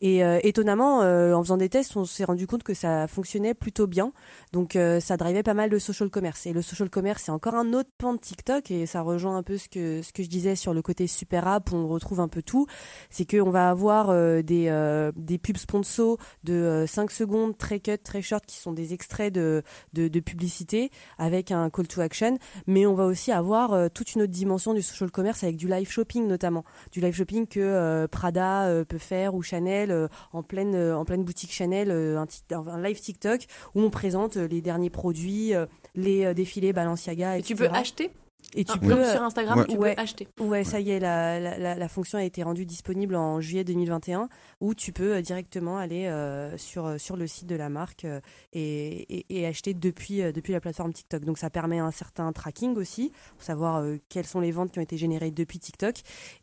Et 0.01 0.25
euh, 0.25 0.39
étonnamment, 0.43 0.99
en 1.01 1.43
faisant 1.43 1.57
des 1.57 1.69
tests, 1.69 1.97
on 1.97 2.05
s'est 2.05 2.25
rendu 2.25 2.47
compte 2.47 2.63
que 2.63 2.75
ça 2.75 3.07
fonctionnait 3.07 3.55
plutôt 3.55 3.87
bien. 3.87 4.13
Donc 4.53 4.77
ça 5.01 5.17
drivait 5.17 5.43
pas 5.43 5.55
mal 5.55 5.71
de 5.71 5.79
social 5.79 6.11
commerce. 6.11 6.47
Et 6.47 6.53
le 6.53 6.63
social 6.63 6.91
commerce, 6.91 7.25
c'est 7.25 7.33
encore 7.33 7.55
un 7.55 7.73
autre 7.73 7.91
pan 7.99 8.15
de 8.15 8.19
TikTok 8.19 8.71
et 8.71 8.87
ça 8.87 9.03
rejoint 9.03 9.37
un 9.37 9.43
peu 9.43 9.59
ce 9.59 9.69
que, 9.69 10.03
ce 10.03 10.13
que 10.13 10.23
je 10.23 10.29
disais 10.29 10.57
sur 10.57 10.75
le 10.75 10.83
côté 10.83 11.07
super 11.07 11.47
app 11.47 11.71
où 11.73 11.77
on 11.77 11.89
retrouve 11.89 12.21
un 12.21 12.29
peu 12.29 12.43
tout. 12.43 12.67
C'est 13.11 13.31
qu'on 13.31 13.51
va 13.51 13.71
avoir 13.71 14.09
des, 14.43 15.11
des 15.17 15.39
pubs 15.39 15.57
sponsors 15.57 16.19
de 16.45 16.85
5 16.87 17.11
secondes, 17.11 17.57
très 17.57 17.81
cut, 17.81 17.99
très 17.99 18.23
short, 18.23 18.45
qui 18.47 18.57
sont 18.57 18.73
des 18.73 18.93
extraits 18.93 19.33
de, 19.33 19.63
de 19.93 20.21
publicité 20.21 20.91
avec 21.19 21.51
un 21.51 21.71
call 21.71 21.89
to 21.89 22.01
action. 22.01 22.39
Mais 22.71 22.87
on 22.87 22.95
va 22.95 23.05
aussi 23.05 23.33
avoir 23.33 23.91
toute 23.91 24.15
une 24.15 24.23
autre 24.23 24.31
dimension 24.31 24.75
du 24.75 24.81
social 24.81 25.11
commerce 25.11 25.43
avec 25.43 25.57
du 25.57 25.67
live 25.67 25.91
shopping 25.91 26.29
notamment, 26.29 26.65
du 26.93 27.01
live 27.01 27.15
shopping 27.15 27.49
que 27.49 27.59
euh, 27.59 28.07
Prada 28.07 28.67
euh, 28.67 28.85
peut 28.85 28.99
faire 28.99 29.35
ou 29.35 29.43
Chanel 29.43 29.91
euh, 29.91 30.07
en 30.33 30.45
pleine 30.45 30.77
en 30.77 31.05
pleine 31.05 31.25
boutique 31.25 31.53
Chanel, 31.53 31.91
un, 31.91 32.27
un, 32.53 32.81
live 32.81 33.01
TikTok 33.01 33.47
où 33.75 33.83
on 33.83 33.91
présente 33.91 34.37
les 34.37 34.61
derniers 34.61 34.89
produits, 34.89 35.53
les 35.97 36.33
défilés 36.33 36.73
Balenciaga. 36.73 37.39
Et 37.39 37.43
tu 37.43 37.57
peux 37.57 37.69
acheter? 37.69 38.13
Et 38.55 38.65
tu 38.65 38.73
Ah, 38.75 38.79
peux, 38.79 38.89
comme 38.89 39.05
sur 39.05 39.23
Instagram, 39.23 39.59
ouais. 39.61 39.67
tu 39.67 39.77
Ouais. 39.77 39.95
peux 39.95 40.01
acheter. 40.03 40.29
Ouais, 40.41 40.65
ça 40.65 40.81
y 40.81 40.91
est, 40.91 40.99
la, 40.99 41.39
la, 41.77 41.89
fonction 41.89 42.19
a 42.19 42.25
été 42.25 42.43
rendue 42.43 42.67
disponible 42.67 43.15
en 43.15 43.41
juillet 43.41 43.63
2021 43.65 44.29
où 44.61 44.75
tu 44.75 44.93
peux 44.93 45.15
euh, 45.17 45.21
directement 45.23 45.79
aller 45.79 46.07
euh, 46.07 46.57
sur, 46.59 46.87
euh, 46.87 46.99
sur 46.99 47.17
le 47.17 47.27
site 47.29 47.47
de 47.47 47.55
la 47.55 47.69
marque 47.69 48.05
euh, 48.05 48.21
et, 48.53 49.19
et- 49.19 49.27
et 49.41 49.47
acheter 49.47 49.73
depuis, 49.75 50.23
euh, 50.23 50.33
depuis 50.33 50.53
la 50.53 50.61
plateforme 50.61 50.93
TikTok. 50.93 51.25
Donc 51.25 51.39
ça 51.39 51.49
permet 51.49 51.79
un 51.79 51.93
certain 51.93 52.33
tracking 52.33 52.75
aussi 52.77 53.13
pour 53.37 53.43
savoir 53.45 53.77
euh, 53.83 53.99
quelles 54.09 54.27
sont 54.27 54.41
les 54.41 54.51
ventes 54.51 54.73
qui 54.73 54.79
ont 54.81 54.83
été 54.83 54.97
générées 54.97 55.31
depuis 55.31 55.59
TikTok 55.61 55.97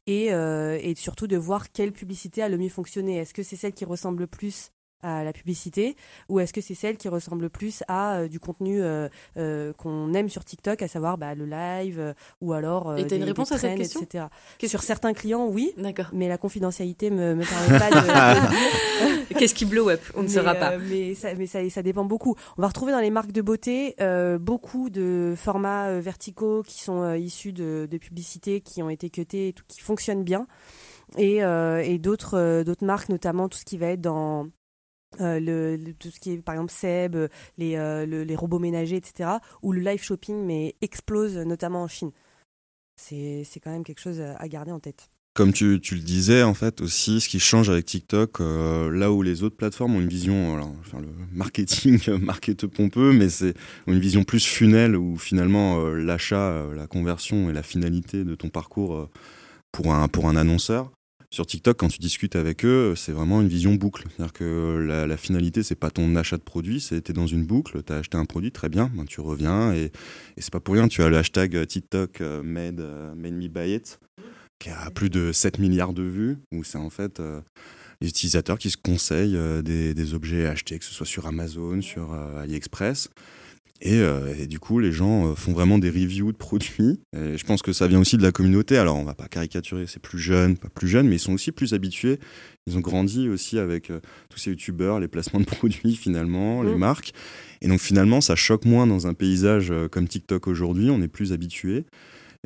et, 0.08 0.32
euh, 0.34 0.80
et 0.82 0.96
surtout 0.96 1.28
de 1.28 1.36
voir 1.38 1.72
quelle 1.72 1.92
publicité 1.92 2.42
a 2.42 2.48
le 2.50 2.58
mieux 2.58 2.70
fonctionné. 2.70 3.18
Est-ce 3.18 3.34
que 3.34 3.44
c'est 3.44 3.58
celle 3.58 3.74
qui 3.74 3.84
ressemble 3.86 4.20
le 4.20 4.28
plus 4.28 4.72
à 5.04 5.24
la 5.24 5.34
publicité 5.34 5.96
ou 6.30 6.40
est-ce 6.40 6.54
que 6.54 6.62
c'est 6.62 6.74
celle 6.76 6.98
qui 6.98 7.08
ressemble 7.10 7.44
le 7.44 7.50
plus 7.50 7.84
à 7.88 8.18
euh, 8.18 8.28
du 8.28 8.40
contenu 8.40 8.82
euh, 8.82 9.08
euh, 9.38 9.74
qu'on 9.74 10.14
aime 10.14 10.30
sur 10.30 10.44
TikTok, 10.44 10.82
à 10.82 10.88
savoir 10.88 11.18
bah, 11.18 11.36
le 11.36 11.46
live 11.46 12.00
euh, 12.00 12.14
ou 12.42 12.54
alors 12.54 12.90
euh, 12.90 12.96
Et 12.98 13.06
t'as 13.08 13.16
une 13.16 13.22
des 13.22 13.28
réponse 13.28 13.52
à 13.52 13.58
cette 13.58 13.78
question 13.78 14.02
etc. 14.02 14.26
Sur 14.66 14.84
certains 14.84 15.14
clients, 15.14 15.48
oui, 15.48 15.74
D'accord. 15.78 16.08
mais 16.14 16.28
la 16.28 16.38
confidentialité 16.38 17.10
me, 17.10 17.36
me 17.36 17.44
permet 17.44 17.80
pas 17.80 17.90
de. 17.92 19.34
Qu'est-ce 19.38 19.54
qui 19.54 19.66
blow 19.66 19.90
up? 19.90 20.02
On 20.16 20.24
ne 20.24 20.28
Mais, 20.28 20.34
saura 20.34 20.56
euh, 20.56 20.60
pas. 20.60 20.78
mais 20.78 21.14
ça, 21.14 21.34
mais 21.36 21.46
ça, 21.46 21.68
ça 21.70 21.84
dépend 21.84 22.06
beaucoup. 22.06 22.36
On 22.58 22.62
va 22.62 22.68
retrouver 22.68 22.92
dans 22.92 23.00
les 23.00 23.12
marques 23.12 23.32
de 23.32 23.42
beauté 23.42 23.96
euh, 24.02 24.38
beaucoup 24.40 24.90
de 24.90 25.36
formats 25.38 25.88
euh, 25.90 26.00
verticaux 26.02 26.64
qui 26.64 26.82
sont 26.82 27.02
euh, 27.04 27.18
issus 27.18 27.54
de, 27.54 27.88
de 27.90 27.98
publicités 27.98 28.62
qui 28.62 28.82
ont 28.82 28.90
été 28.90 29.10
cutés 29.10 29.50
et 29.50 29.54
tout, 29.54 29.64
qui 29.68 29.82
fonctionnent 29.82 30.24
bien. 30.24 30.48
Et, 31.18 31.44
euh, 31.44 31.82
et 31.84 32.00
d'autres 32.00 32.38
euh, 32.38 32.64
d'autres 32.64 32.86
marques, 32.86 33.10
notamment 33.10 33.48
tout 33.48 33.58
ce 33.58 33.66
qui 33.66 33.78
va 33.78 33.88
être 33.88 34.02
dans 34.02 34.48
euh, 35.22 35.40
le, 35.40 35.94
tout 35.94 36.10
ce 36.10 36.20
qui 36.20 36.32
est 36.32 36.38
par 36.42 36.56
exemple 36.56 36.72
Seb, 36.72 37.16
euh, 37.16 37.28
les, 37.58 37.76
euh, 37.76 38.06
le- 38.06 38.24
les 38.24 38.36
robots 38.36 38.60
ménagers, 38.60 38.98
etc. 38.98 39.30
Où 39.64 39.72
le 39.72 39.82
live 39.82 40.02
shopping 40.02 40.46
mais 40.46 40.76
explose, 40.82 41.38
notamment 41.38 41.84
en 41.84 41.88
Chine. 41.88 42.12
C'est 43.00 43.46
quand 43.64 43.72
même 43.72 43.84
quelque 43.84 44.02
chose 44.02 44.20
à 44.22 44.48
garder 44.48 44.72
en 44.72 44.80
tête. 44.80 45.10
Comme 45.36 45.54
tu, 45.54 45.80
tu 45.80 45.94
le 45.94 46.02
disais, 46.02 46.42
en 46.42 46.56
fait, 46.56 46.82
aussi, 46.82 47.22
ce 47.22 47.30
qui 47.30 47.40
change 47.40 47.70
avec 47.70 47.86
TikTok, 47.86 48.40
là 48.40 49.12
où 49.12 49.22
les 49.22 49.44
autres 49.44 49.56
plateformes 49.56 49.96
ont 49.96 50.02
une 50.02 50.08
vision, 50.08 50.56
alors, 50.56 50.74
enfin, 50.80 51.00
le 51.00 51.10
marketing 51.32 52.00
markete 52.20 52.66
pompeux, 52.66 53.14
mais 53.14 53.30
c'est 53.30 53.54
une 53.86 54.00
vision 54.00 54.24
plus 54.24 54.44
funnel 54.48 54.96
où 54.96 55.16
finalement 55.18 55.84
l'achat, 55.90 56.66
la 56.76 56.88
conversion 56.88 57.52
et 57.52 57.54
la 57.54 57.62
finalité 57.62 58.24
de 58.24 58.34
ton 58.34 58.50
parcours 58.50 59.10
pour, 59.72 59.94
un, 59.94 60.08
pour 60.08 60.28
un 60.28 60.36
annonceur. 60.36 60.92
Sur 61.30 61.46
TikTok, 61.46 61.78
quand 61.78 61.90
tu 61.90 62.00
discutes 62.00 62.38
avec 62.38 62.64
eux, 62.64 62.94
c'est 62.96 63.12
vraiment 63.12 63.42
une 63.42 63.50
vision 63.50 63.76
boucle. 63.76 64.06
C'est-à-dire 64.08 64.32
que 64.32 64.78
la, 64.88 65.06
la 65.06 65.18
finalité, 65.18 65.62
c'est 65.62 65.76
pas 65.76 65.92
ton 65.92 66.16
achat 66.16 66.38
de 66.38 66.42
produit, 66.42 66.80
c'est 66.80 67.02
t'es 67.02 67.12
dans 67.12 67.28
une 67.28 67.46
boucle, 67.46 67.84
tu 67.84 67.92
as 67.92 67.98
acheté 67.98 68.18
un 68.18 68.24
produit, 68.24 68.52
très 68.52 68.70
bien, 68.70 68.90
ben, 68.94 69.04
tu 69.04 69.20
reviens 69.20 69.74
et, 69.74 69.92
et 70.38 70.42
c'est 70.42 70.54
pas 70.54 70.62
pour 70.62 70.76
rien, 70.76 70.88
tu 70.88 71.04
as 71.04 71.10
le 71.10 71.18
hashtag 71.18 71.58
euh, 71.58 71.66
TikTok 71.66 72.22
euh, 72.22 72.42
made, 72.44 72.80
euh, 72.80 73.14
made 73.14 73.34
me 73.34 73.50
buy 73.50 73.74
it 73.74 74.00
qui 74.60 74.70
a 74.70 74.90
plus 74.90 75.10
de 75.10 75.34
7 75.34 75.60
milliards 75.60 75.94
de 75.94 76.02
vues, 76.02 76.38
où 76.52 76.64
c'est 76.64 76.80
en 76.80 76.90
fait 76.90 77.22
les 78.02 78.10
utilisateurs 78.10 78.58
qui 78.58 78.72
se 78.72 78.78
conseillent 78.78 79.38
des, 79.62 80.14
objets 80.16 80.48
à 80.48 80.52
acheter, 80.52 80.80
que 80.80 80.86
ce 80.86 80.96
soit 80.96 81.06
sur 81.06 81.28
Amazon, 81.28 81.80
sur 81.84 82.12
AliExpress. 82.14 83.12
Et, 83.82 84.00
euh, 84.00 84.34
et 84.38 84.48
du 84.48 84.60
coup, 84.60 84.80
les 84.80 84.92
gens 84.92 85.28
euh, 85.28 85.36
font 85.36 85.54
vraiment 85.54 85.78
des 85.78 85.90
reviews 85.90 86.32
de 86.32 86.38
produits. 86.38 87.00
Et 87.16 87.38
je 87.38 87.46
pense 87.46 87.62
que 87.62 87.74
ça 87.74 87.88
vient 87.88 88.00
aussi 88.00 88.18
de 88.18 88.24
la 88.24 88.32
communauté. 88.32 88.78
Alors, 88.78 88.98
on 88.98 89.04
va 89.04 89.14
pas 89.14 89.28
caricaturer, 89.28 89.86
c'est 89.88 90.02
plus 90.02 90.20
jeune, 90.20 90.58
pas 90.58 90.70
plus 90.70 90.88
jeune, 90.88 91.08
mais 91.08 91.16
ils 91.16 91.20
sont 91.20 91.34
aussi 91.34 91.52
plus 91.52 91.74
habitués. 91.74 92.20
Ils 92.66 92.78
ont 92.78 92.82
grandi 92.82 93.30
aussi 93.30 93.60
avec 93.60 93.92
euh, 93.92 94.00
tous 94.30 94.40
ces 94.40 94.50
youtubeurs, 94.50 95.00
les 95.00 95.08
placements 95.08 95.40
de 95.40 95.46
produits 95.46 95.96
finalement, 95.96 96.64
les 96.64 96.74
Mm. 96.74 96.78
marques. 96.78 97.14
Et 97.62 97.68
donc 97.68 97.80
finalement, 97.80 98.22
ça 98.22 98.36
choque 98.36 98.66
moins 98.66 98.88
dans 98.88 99.08
un 99.08 99.14
paysage 99.14 99.74
comme 99.92 100.08
TikTok 100.08 100.48
aujourd'hui. 100.48 100.90
On 100.90 101.02
est 101.02 101.08
plus 101.08 101.34
habitué. 101.34 101.86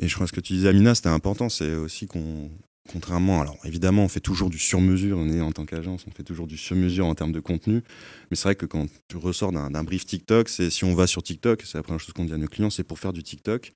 Et 0.00 0.08
je 0.08 0.14
crois 0.14 0.26
que 0.26 0.30
ce 0.30 0.34
que 0.36 0.40
tu 0.40 0.54
disais, 0.54 0.68
Amina, 0.68 0.94
c'était 0.94 1.08
important. 1.10 1.48
C'est 1.48 1.74
aussi 1.74 2.06
qu'on, 2.06 2.50
contrairement, 2.90 3.40
alors 3.40 3.56
évidemment, 3.64 4.04
on 4.04 4.08
fait 4.08 4.20
toujours 4.20 4.50
du 4.50 4.58
sur-mesure. 4.58 5.18
On 5.18 5.28
est 5.28 5.40
en 5.40 5.52
tant 5.52 5.64
qu'agence, 5.64 6.04
on 6.06 6.10
fait 6.10 6.22
toujours 6.22 6.46
du 6.46 6.56
sur-mesure 6.56 7.06
en 7.06 7.14
termes 7.14 7.32
de 7.32 7.40
contenu. 7.40 7.82
Mais 8.30 8.36
c'est 8.36 8.44
vrai 8.44 8.54
que 8.54 8.66
quand 8.66 8.86
tu 9.08 9.16
ressors 9.16 9.52
d'un, 9.52 9.84
brief 9.84 10.06
TikTok, 10.06 10.48
c'est 10.48 10.70
si 10.70 10.84
on 10.84 10.94
va 10.94 11.06
sur 11.06 11.22
TikTok, 11.22 11.62
c'est 11.62 11.78
la 11.78 11.82
première 11.82 12.00
chose 12.00 12.12
qu'on 12.12 12.24
dit 12.24 12.32
à 12.32 12.38
nos 12.38 12.48
clients, 12.48 12.70
c'est 12.70 12.84
pour 12.84 12.98
faire 12.98 13.12
du 13.12 13.22
TikTok. 13.22 13.72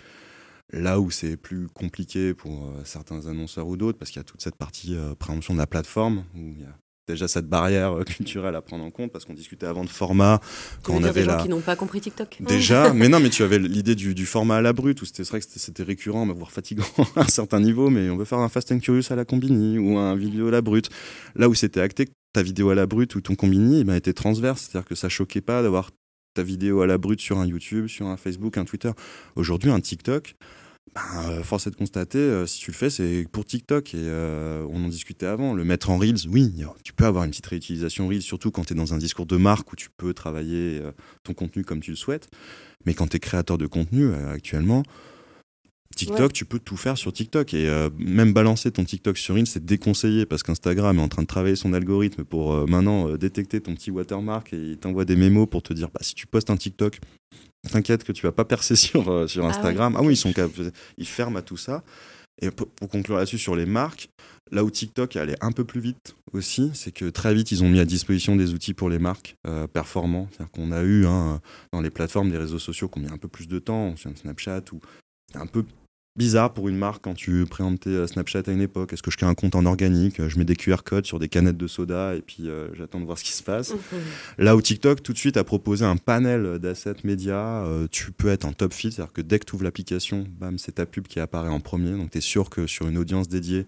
Là 0.72 1.00
où 1.00 1.10
c'est 1.10 1.36
plus 1.36 1.68
compliqué 1.68 2.34
pour 2.34 2.66
euh, 2.66 2.82
certains 2.84 3.28
annonceurs 3.28 3.68
ou 3.68 3.76
d'autres, 3.76 3.98
parce 3.98 4.10
qu'il 4.10 4.18
y 4.18 4.20
a 4.20 4.24
toute 4.24 4.42
cette 4.42 4.56
partie 4.56 4.96
euh, 4.96 5.14
préemption 5.14 5.54
de 5.54 5.58
la 5.58 5.66
plateforme, 5.68 6.24
où 6.34 6.38
il 6.38 6.60
y 6.60 6.64
a 6.64 6.76
déjà 7.06 7.28
cette 7.28 7.46
barrière 7.46 7.92
euh, 7.92 8.02
culturelle 8.04 8.54
à 8.56 8.62
prendre 8.62 8.84
en 8.84 8.90
compte, 8.90 9.12
parce 9.12 9.24
qu'on 9.24 9.34
discutait 9.34 9.66
avant 9.66 9.84
de 9.84 9.88
format, 9.88 10.40
quand 10.82 10.94
on 10.94 11.04
avait 11.04 11.20
des 11.20 11.26
gens 11.26 11.42
qui 11.42 11.48
n'ont 11.48 11.60
pas 11.60 11.76
compris 11.76 12.00
TikTok 12.00 12.38
Déjà, 12.40 12.92
mais 12.92 13.08
non, 13.08 13.20
mais 13.20 13.30
tu 13.30 13.42
avais 13.42 13.58
l'idée 13.58 13.94
du, 13.94 14.14
du 14.14 14.26
format 14.26 14.56
à 14.56 14.60
la 14.60 14.72
brute, 14.72 15.02
où 15.02 15.04
c'était 15.04 15.22
vrai 15.22 15.40
que 15.40 15.46
c'était- 15.48 15.82
récurrent, 15.82 16.26
mais 16.26 16.34
voire 16.34 16.50
fatigant 16.50 16.84
à 17.16 17.20
un 17.20 17.28
certain 17.28 17.60
niveau, 17.60 17.90
mais 17.90 18.10
on 18.10 18.16
veut 18.16 18.24
faire 18.24 18.38
un 18.38 18.48
Fast 18.48 18.72
and 18.72 18.80
Curious 18.80 19.04
à 19.10 19.14
la 19.14 19.24
Combini 19.24 19.78
ou 19.78 19.98
un 19.98 20.16
vidéo 20.16 20.48
à 20.48 20.50
la 20.50 20.62
brute. 20.62 20.90
Là 21.36 21.48
où 21.48 21.54
c'était 21.54 21.80
acté, 21.80 22.06
que 22.06 22.10
ta 22.32 22.42
vidéo 22.42 22.70
à 22.70 22.74
la 22.74 22.86
brute 22.86 23.14
ou 23.14 23.20
ton 23.20 23.36
Combini 23.36 23.80
eh 23.80 23.84
ben, 23.84 23.94
était 23.94 24.12
transverse, 24.12 24.62
c'est-à-dire 24.62 24.88
que 24.88 24.96
ça 24.96 25.08
choquait 25.08 25.40
pas 25.40 25.62
d'avoir 25.62 25.90
ta 26.34 26.42
vidéo 26.42 26.80
à 26.80 26.86
la 26.86 26.98
brute 26.98 27.20
sur 27.20 27.38
un 27.38 27.46
YouTube, 27.46 27.86
sur 27.86 28.06
un 28.06 28.16
Facebook, 28.16 28.58
un 28.58 28.64
Twitter. 28.64 28.90
Aujourd'hui, 29.36 29.70
un 29.70 29.80
TikTok, 29.80 30.34
ben, 30.96 31.30
euh, 31.30 31.42
force 31.42 31.66
est 31.66 31.70
de 31.70 31.76
constater, 31.76 32.18
euh, 32.18 32.46
si 32.46 32.58
tu 32.58 32.70
le 32.70 32.76
fais, 32.76 32.90
c'est 32.90 33.26
pour 33.30 33.44
TikTok. 33.44 33.94
Et 33.94 33.98
euh, 33.98 34.66
on 34.70 34.84
en 34.84 34.88
discutait 34.88 35.26
avant. 35.26 35.52
Le 35.54 35.62
mettre 35.64 35.90
en 35.90 35.98
Reels, 35.98 36.26
oui, 36.28 36.52
tu 36.82 36.92
peux 36.92 37.04
avoir 37.04 37.24
une 37.24 37.30
petite 37.30 37.46
réutilisation 37.46 38.08
Reels, 38.08 38.22
surtout 38.22 38.50
quand 38.50 38.64
tu 38.64 38.72
es 38.72 38.76
dans 38.76 38.94
un 38.94 38.98
discours 38.98 39.26
de 39.26 39.36
marque 39.36 39.72
où 39.72 39.76
tu 39.76 39.90
peux 39.96 40.14
travailler 40.14 40.80
euh, 40.82 40.92
ton 41.22 41.34
contenu 41.34 41.64
comme 41.64 41.80
tu 41.80 41.90
le 41.90 41.96
souhaites. 41.96 42.28
Mais 42.86 42.94
quand 42.94 43.08
tu 43.08 43.16
es 43.16 43.20
créateur 43.20 43.58
de 43.58 43.66
contenu, 43.66 44.12
actuellement, 44.14 44.82
TikTok, 45.96 46.18
Ouais. 46.20 46.28
tu 46.28 46.44
peux 46.44 46.58
tout 46.58 46.76
faire 46.76 46.96
sur 46.98 47.12
TikTok. 47.12 47.54
Et 47.54 47.68
euh, 47.68 47.90
même 47.98 48.32
balancer 48.32 48.70
ton 48.70 48.84
TikTok 48.84 49.18
sur 49.18 49.34
Reels, 49.34 49.46
c'est 49.46 49.64
déconseillé 49.64 50.26
parce 50.26 50.42
qu'Instagram 50.42 50.98
est 50.98 51.02
en 51.02 51.08
train 51.08 51.22
de 51.22 51.26
travailler 51.26 51.56
son 51.56 51.72
algorithme 51.72 52.24
pour 52.24 52.52
euh, 52.52 52.66
maintenant 52.66 53.08
euh, 53.08 53.16
détecter 53.16 53.60
ton 53.60 53.74
petit 53.74 53.90
watermark 53.90 54.52
et 54.52 54.56
il 54.72 54.78
t'envoie 54.78 55.04
des 55.04 55.16
mémos 55.16 55.48
pour 55.48 55.62
te 55.62 55.72
dire 55.72 55.88
bah, 55.92 56.00
si 56.02 56.14
tu 56.14 56.26
postes 56.26 56.50
un 56.50 56.56
TikTok, 56.56 57.00
t'inquiète 57.70 58.04
que 58.04 58.12
tu 58.12 58.22
vas 58.22 58.32
pas 58.32 58.44
percer 58.44 58.76
sur, 58.76 59.08
euh, 59.10 59.26
sur 59.26 59.44
Ah 59.44 59.48
Instagram. 59.48 59.96
Ah, 59.98 60.02
oui, 60.02 60.14
ils 60.14 60.16
sont 60.16 60.32
capables- 60.32 60.72
ils 60.98 61.06
ferment 61.06 61.38
à 61.38 61.42
tout 61.42 61.56
ça. 61.56 61.82
Et 62.42 62.50
pour, 62.50 62.68
pour 62.68 62.88
conclure 62.88 63.16
là-dessus 63.16 63.38
sur 63.38 63.56
les 63.56 63.64
marques, 63.64 64.10
là 64.50 64.62
où 64.62 64.70
TikTok 64.70 65.16
est 65.16 65.20
allé 65.20 65.34
un 65.40 65.52
peu 65.52 65.64
plus 65.64 65.80
vite 65.80 66.14
aussi, 66.32 66.70
c'est 66.74 66.92
que 66.92 67.06
très 67.06 67.34
vite 67.34 67.50
ils 67.50 67.64
ont 67.64 67.68
mis 67.68 67.80
à 67.80 67.86
disposition 67.86 68.36
des 68.36 68.52
outils 68.52 68.74
pour 68.74 68.90
les 68.90 68.98
marques 68.98 69.36
euh, 69.46 69.66
performants. 69.66 70.28
C'est-à-dire 70.30 70.52
qu'on 70.52 70.70
a 70.72 70.82
eu 70.82 71.06
hein, 71.06 71.40
dans 71.72 71.80
les 71.80 71.90
plateformes 71.90 72.30
des 72.30 72.36
réseaux 72.38 72.58
sociaux 72.58 72.88
qui 72.88 72.98
ont 72.98 73.02
mis 73.02 73.10
un 73.10 73.16
peu 73.16 73.28
plus 73.28 73.48
de 73.48 73.58
temps, 73.58 73.96
sur 73.96 74.10
Snapchat 74.16 74.62
ou 74.72 74.80
un 75.34 75.46
peu 75.46 75.64
bizarre 76.16 76.52
pour 76.52 76.68
une 76.68 76.76
marque 76.76 77.02
quand 77.04 77.14
tu 77.14 77.44
préemptais 77.46 77.90
euh, 77.90 78.06
Snapchat 78.06 78.42
à 78.46 78.50
une 78.50 78.60
époque. 78.60 78.92
Est-ce 78.92 79.02
que 79.02 79.10
je 79.10 79.16
crée 79.16 79.26
un 79.26 79.34
compte 79.34 79.54
en 79.54 79.66
organique 79.66 80.20
euh, 80.20 80.28
Je 80.28 80.38
mets 80.38 80.44
des 80.44 80.56
QR 80.56 80.82
codes 80.84 81.06
sur 81.06 81.18
des 81.18 81.28
canettes 81.28 81.56
de 81.56 81.66
soda 81.66 82.14
et 82.14 82.22
puis 82.22 82.48
euh, 82.48 82.68
j'attends 82.74 83.00
de 83.00 83.04
voir 83.04 83.18
ce 83.18 83.24
qui 83.24 83.32
se 83.32 83.42
passe. 83.42 83.74
Là 84.38 84.56
où 84.56 84.62
TikTok 84.62 85.02
tout 85.02 85.12
de 85.12 85.18
suite 85.18 85.36
a 85.36 85.44
proposé 85.44 85.84
un 85.84 85.96
panel 85.96 86.58
d'assets 86.58 86.94
médias, 87.04 87.64
euh, 87.64 87.86
tu 87.90 88.12
peux 88.12 88.28
être 88.28 88.44
en 88.44 88.52
top 88.52 88.72
feed, 88.72 88.92
c'est-à-dire 88.92 89.12
que 89.12 89.20
dès 89.20 89.38
que 89.38 89.44
tu 89.44 89.54
ouvres 89.54 89.64
l'application, 89.64 90.26
bam, 90.38 90.58
c'est 90.58 90.72
ta 90.72 90.86
pub 90.86 91.06
qui 91.06 91.20
apparaît 91.20 91.48
en 91.48 91.60
premier. 91.60 91.92
Donc 91.92 92.10
tu 92.10 92.18
es 92.18 92.22
sûr 92.22 92.50
que 92.50 92.66
sur 92.66 92.88
une 92.88 92.98
audience 92.98 93.28
dédiée, 93.28 93.66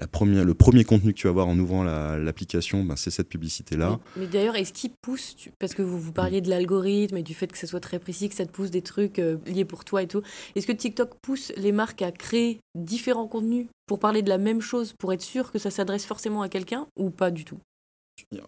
le 0.00 0.54
premier 0.54 0.84
contenu 0.84 1.12
que 1.12 1.18
tu 1.18 1.26
vas 1.26 1.32
voir 1.32 1.48
en 1.48 1.58
ouvrant 1.58 1.82
la- 1.82 2.18
l'application, 2.18 2.84
ben, 2.84 2.96
c'est 2.96 3.10
cette 3.10 3.28
publicité-là. 3.28 3.98
Mais, 4.16 4.22
mais 4.22 4.26
d'ailleurs, 4.28 4.56
est-ce 4.56 4.72
qu'il 4.72 4.90
pousse, 5.02 5.34
parce 5.58 5.74
que 5.74 5.82
vous, 5.82 5.98
vous 5.98 6.12
parliez 6.12 6.40
de 6.40 6.48
l'algorithme 6.48 7.16
et 7.16 7.22
du 7.22 7.34
fait 7.34 7.50
que 7.50 7.58
ça 7.58 7.66
soit 7.66 7.80
très 7.80 7.98
précis, 7.98 8.28
que 8.28 8.34
ça 8.34 8.46
te 8.46 8.52
pousse 8.52 8.70
des 8.70 8.82
trucs 8.82 9.18
euh, 9.18 9.38
liés 9.46 9.64
pour 9.64 9.84
toi 9.84 10.02
et 10.02 10.06
tout, 10.06 10.22
est-ce 10.54 10.66
que 10.66 10.72
TikTok 10.72 11.14
pousse 11.20 11.52
les 11.56 11.72
marques 11.72 12.02
à 12.02 12.12
créer 12.12 12.60
différents 12.76 13.26
contenus 13.26 13.66
pour 13.86 13.98
parler 13.98 14.22
de 14.22 14.28
la 14.28 14.38
même 14.38 14.60
chose, 14.60 14.92
pour 14.98 15.12
être 15.12 15.22
sûr 15.22 15.50
que 15.50 15.58
ça 15.58 15.70
s'adresse 15.70 16.06
forcément 16.06 16.42
à 16.42 16.48
quelqu'un 16.48 16.86
ou 16.96 17.10
pas 17.10 17.30
du 17.30 17.44
tout? 17.44 17.58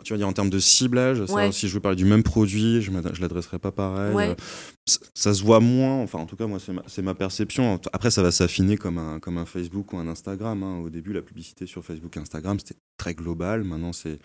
Tu 0.05 0.12
vas 0.12 0.16
dire 0.18 0.29
en 0.29 0.33
termes 0.33 0.51
de 0.51 0.59
ciblage, 0.59 1.25
ça, 1.27 1.33
Ouais. 1.35 1.53
si 1.53 1.68
je 1.68 1.75
veux 1.75 1.81
parler 1.81 1.97
du 1.97 2.05
même 2.05 2.23
produit, 2.23 2.83
je 2.83 2.91
ne 2.91 3.01
l'adresserai 3.21 3.59
pas 3.59 3.73
pareil. 3.73 4.14
Ouais. 4.14 4.29
Euh, 4.31 4.35
ça, 4.87 4.99
ça 5.14 5.35
se 5.35 5.43
voit 5.45 5.61
moins, 5.61 6.01
enfin 6.03 6.18
en 6.18 6.27
tout 6.27 6.37
cas 6.37 6.47
moi 6.47 6.59
c'est 6.59 6.73
ma, 6.73 6.83
ma 7.03 7.14
perception. 7.14 7.81
Après 7.93 8.11
ça 8.11 8.23
va 8.23 8.31
s'affiner 8.33 8.77
comme 8.77 8.99
un, 8.99 9.21
comme 9.21 9.39
un 9.39 9.47
Facebook 9.47 9.93
ou 9.93 9.99
un 9.99 10.09
Instagram. 10.09 10.62
hein. 10.62 10.79
Au 10.81 10.91
début 10.91 11.12
la 11.12 11.23
publicité 11.23 11.66
sur 11.66 11.85
Facebook 11.85 12.16
et 12.16 12.21
Instagram 12.21 12.59
c'était 12.59 12.79
très 12.99 13.14
global, 13.14 13.64
maintenant 13.64 13.93
c'est... 13.93 14.18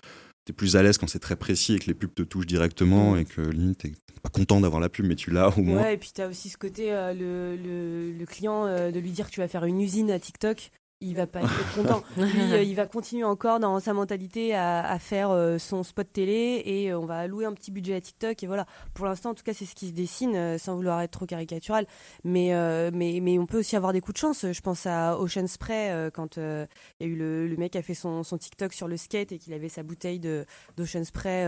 T'es 0.46 0.54
plus 0.54 0.76
à 0.76 0.84
l'aise 0.84 1.00
quand 1.00 1.08
c'est 1.10 1.18
très 1.18 1.36
précis 1.36 1.74
et 1.74 1.80
que 1.80 1.88
les 1.88 1.96
pubs 1.96 2.14
te 2.14 2.22
touchent 2.22 2.46
directement 2.46 3.14
Mm. 3.16 3.18
et 3.18 3.26
que 3.26 3.41
limite 3.41 3.80
t'es 3.80 3.93
pas 4.22 4.30
content 4.30 4.62
d'avoir 4.62 4.80
la 4.80 4.89
pub 4.89 5.06
mais 5.08 5.16
tu 5.16 5.32
l'as 5.32 5.50
au 5.58 5.62
moins. 5.62 5.82
Ouais, 5.82 5.96
et 5.96 5.98
puis 5.98 6.12
tu 6.14 6.22
as 6.22 6.28
aussi 6.28 6.50
ce 6.50 6.58
côté, 6.58 6.93
euh, 6.93 7.14
le, 7.14 7.56
le, 7.56 8.12
le 8.12 8.26
client, 8.28 8.66
euh, 8.68 8.91
de 8.91 9.00
lui 9.00 9.10
dire 9.12 9.26
que 9.28 9.32
tu 9.32 9.39
vas 9.39 9.48
faire 9.48 9.66
une 9.66 9.82
usine 9.82 10.12
à 10.12 10.20
TikTok. 10.20 10.70
Il 11.02 11.16
va 11.16 11.28
pas 11.28 11.41
être 11.41 11.74
content. 11.76 12.04
Lui, 12.18 12.54
euh, 12.54 12.64
il 12.64 12.76
va 12.76 12.86
continuer 12.88 13.24
encore 13.24 13.60
dans 13.60 13.80
sa 13.80 13.93
mentalité 13.93 14.54
à, 14.56 14.88
à 14.88 15.00
faire 15.00 15.30
euh, 15.32 15.58
son 15.58 15.84
spot 15.84 16.08
télé 16.12 16.62
et 16.66 16.91
euh, 16.91 17.00
on 17.00 17.06
va 17.06 17.18
allouer 17.20 17.46
un 17.46 17.54
petit 17.54 17.72
budget 17.72 17.96
à 17.96 18.02
TikTok 18.02 18.41
et 18.43 18.48
voilà. 18.48 18.66
Pour 18.93 19.06
l'instant, 19.06 19.32
en 19.32 19.34
tout 19.34 19.43
cas, 19.43 19.54
c'est 19.54 19.66
ce 19.66 19.76
qui 19.76 19.88
se 19.88 19.93
dessine, 19.93 20.58
sans 20.58 20.76
vouloir 20.76 21.02
être 21.02 21.12
trop 21.12 21.26
caricatural. 21.26 21.86
Mais, 22.24 22.52
mais, 22.91 23.20
mais 23.22 23.38
on 23.38 23.46
peut 23.46 23.60
aussi 23.60 23.76
avoir 23.76 23.93
des 23.93 24.02
coups 24.02 24.16
de 24.16 24.20
chance. 24.20 24.46
Je 24.52 24.62
pense 24.62 24.86
à 24.86 25.20
Ocean 25.20 25.48
Spray 25.48 26.12
quand 26.14 26.38
il 26.38 26.68
y 27.02 27.04
a 27.04 27.08
eu 27.08 27.16
le, 27.16 27.48
le 27.48 27.58
mec 27.58 27.74
qui 27.74 27.78
a 27.78 27.82
fait 27.82 27.93
son, 27.93 28.24
son 28.24 28.38
TikTok 28.38 28.74
sur 28.74 28.88
le 28.88 28.98
skate 28.98 29.32
et 29.32 29.38
qu'il 29.38 29.54
avait 29.54 29.70
sa 29.70 29.84
bouteille 29.84 30.20
de 30.20 30.46
d'Ocean 30.78 31.04
Spray 31.04 31.46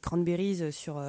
cranberries 0.00 0.72
sur 0.72 1.02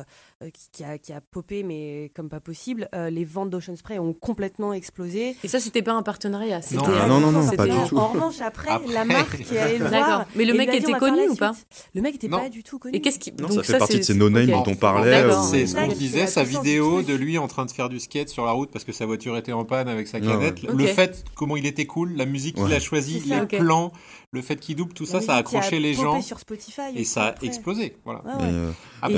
qui, 0.53 0.69
qui 0.71 0.83
a 0.85 0.97
qui 0.97 1.11
a 1.11 1.19
popé 1.19 1.63
mais 1.63 2.11
comme 2.15 2.29
pas 2.29 2.39
possible. 2.39 2.87
Euh, 2.95 3.09
les 3.09 3.25
ventes 3.25 3.49
d'Ocean 3.49 3.75
Spray 3.75 3.99
ont 3.99 4.13
complètement 4.13 4.71
explosé. 4.71 5.35
Et 5.43 5.47
ça, 5.49 5.59
c'était 5.59 5.81
pas 5.81 5.91
un 5.93 6.01
partenariat. 6.01 6.61
C'était 6.61 6.77
Non, 6.77 7.07
non, 7.07 7.19
non, 7.19 7.31
non, 7.31 7.43
c'était- 7.43 7.57
pas 7.57 7.65
du 7.65 7.71
en, 7.71 7.87
tout. 7.87 7.97
en 7.97 8.07
revanche, 8.07 8.39
après, 8.39 8.69
Après. 8.71 8.93
la 8.93 9.03
marque 9.05 9.37
qui 9.37 9.53
le 9.53 9.85
voir. 9.89 10.25
Mais 10.35 10.45
le 10.45 10.53
mec 10.53 10.73
était 10.73 10.93
connu 10.93 11.27
ou 11.29 11.35
pas. 11.35 11.51
Le 11.93 12.01
mec 12.01 12.15
était 12.15 12.29
Non. 12.29 12.39
pas 12.39 12.49
du 12.49 12.63
tout 12.63 12.79
connu. 12.79 12.95
Et 12.95 13.01
qu'est-ce 13.01 13.19
qui 13.19 13.31
Non, 13.33 13.49
donc 13.49 13.65
ça 13.65 13.73
fait 13.73 13.77
partie 13.79 13.97
de 13.97 14.03
ces 14.03 14.13
no-name 14.13 14.49
ok. 14.49 14.65
dont 14.65 14.71
on 14.71 14.75
parlait. 14.75 15.25
Où- 15.25 15.43
C'est 15.51 15.65
ce 15.67 15.75
qu'on 15.75 15.87
disait, 15.87 16.27
sa 16.27 16.43
vidéo 16.43 17.01
de 17.01 17.13
lui 17.13 17.37
en 17.37 17.47
train 17.47 17.65
de 17.65 17.71
faire 17.71 17.89
du 17.89 17.99
skate 17.99 18.29
sur 18.29 18.45
la 18.45 18.51
route 18.51 18.71
parce 18.71 18.85
que 18.85 18.93
sa 18.93 19.05
voiture 19.05 19.35
était 19.37 19.51
en 19.51 19.65
panne 19.65 19.89
avec 19.89 20.07
sa 20.07 20.21
canette. 20.21 20.61
Le 20.63 20.85
fait, 20.85 21.25
comment 21.35 21.57
il 21.57 21.65
était 21.65 21.85
cool, 21.85 22.13
la 22.15 22.25
musique 22.25 22.55
qu'il 22.55 22.73
a 22.73 22.79
choisie, 22.79 23.21
les 23.25 23.57
plans, 23.57 23.91
le 24.31 24.41
fait 24.41 24.57
qu'il 24.57 24.75
double, 24.75 24.93
tout 24.93 25.05
ça, 25.05 25.21
ça 25.21 25.35
a 25.35 25.37
accroché 25.37 25.79
les 25.79 25.93
gens 25.95 26.21
sur 26.21 26.39
Spotify 26.39 26.81
et 26.95 27.03
ça 27.03 27.23
a 27.23 27.27
après. 27.29 27.47
explosé. 27.47 27.95
Voilà. 28.05 28.21
Ouais, 28.23 28.31
Et, 28.33 28.35
ouais. 28.43 28.49
euh, 28.53 28.71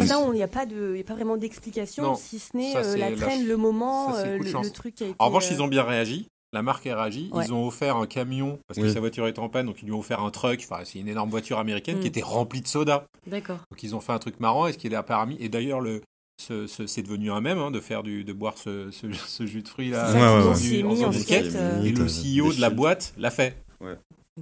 Et 0.04 0.06
ça, 0.08 0.22
il 0.28 0.34
n'y 0.34 0.44
a 0.44 0.48
pas 0.48 0.66
de, 0.66 0.96
y 0.96 1.02
a 1.02 1.04
pas 1.04 1.16
vraiment 1.16 1.38
d'explication, 1.38 2.16
si 2.16 2.40
ce 2.40 2.56
n'est 2.56 2.76
euh, 2.78 2.84
c'est 2.84 2.98
la 2.98 3.12
traîne, 3.12 3.46
le 3.46 3.58
moment, 3.58 4.14
ça, 4.14 4.22
c'est 4.24 4.28
euh, 4.30 4.38
le, 4.38 4.44
le 4.64 4.70
truc 4.72 4.96
qui 4.96 5.04
a 5.04 5.08
été. 5.08 5.16
En 5.20 5.28
revanche, 5.28 5.50
euh, 5.52 5.56
ils 5.56 5.62
ont 5.62 5.68
bien 5.68 5.84
réagi. 5.84 6.28
La 6.54 6.62
marque 6.62 6.86
a 6.88 6.96
réagi. 7.02 7.30
Ouais. 7.32 7.46
Ils 7.46 7.54
ont 7.54 7.66
offert 7.66 7.96
un 7.96 8.08
camion 8.08 8.60
parce 8.68 8.78
que 8.78 8.86
Oui. 8.86 8.92
sa 8.94 9.00
voiture 9.00 9.26
était 9.28 9.40
en 9.40 9.48
panne, 9.48 9.68
donc 9.68 9.78
ils 9.82 9.86
lui 9.86 9.94
ont 9.94 10.00
offert 10.00 10.22
un 10.22 10.32
truck. 10.32 10.60
Enfin, 10.70 10.82
c'est 10.84 11.00
une 11.00 11.08
énorme 11.08 11.30
voiture 11.30 11.60
américaine 11.60 11.98
Mm. 11.98 12.02
qui 12.02 12.08
était 12.08 12.22
remplie 12.22 12.60
de 12.62 12.68
soda. 12.68 13.06
D'accord. 13.26 13.60
Donc 13.72 13.84
ils 13.84 13.96
ont 13.96 14.02
fait 14.02 14.12
un 14.12 14.20
truc 14.20 14.38
marrant 14.42 14.68
et 14.68 14.74
ce 14.74 14.78
qui 14.78 14.88
est 14.88 15.04
permis. 15.04 15.38
Et 15.40 15.48
d'ailleurs, 15.48 15.80
le, 15.80 16.02
ce, 16.42 16.68
ce- 16.68 16.88
c'est 16.88 17.04
devenu 17.04 17.32
un 17.32 17.40
même 17.40 17.58
hein, 17.58 17.72
de 17.72 17.80
faire 17.80 18.04
du, 18.04 18.26
de 18.26 18.34
boire 18.34 18.58
ce, 18.58 18.92
ce, 18.92 19.10
ce 19.14 19.46
jus 19.46 19.62
de 19.64 19.68
fruits 19.70 19.92
là. 19.92 20.08
C'est 20.08 20.20
ça 20.20 20.20
qu'ils 20.68 20.86
en 20.86 20.94
du 20.94 21.06
en 21.06 21.12
skate, 21.14 21.56
euh, 21.56 21.84
Et 21.84 21.92
le 21.94 22.06
CEO 22.08 22.52
de 22.54 22.60
la 22.60 22.70
boîte 22.70 23.14
l'a 23.18 23.32
fait. 23.32 23.56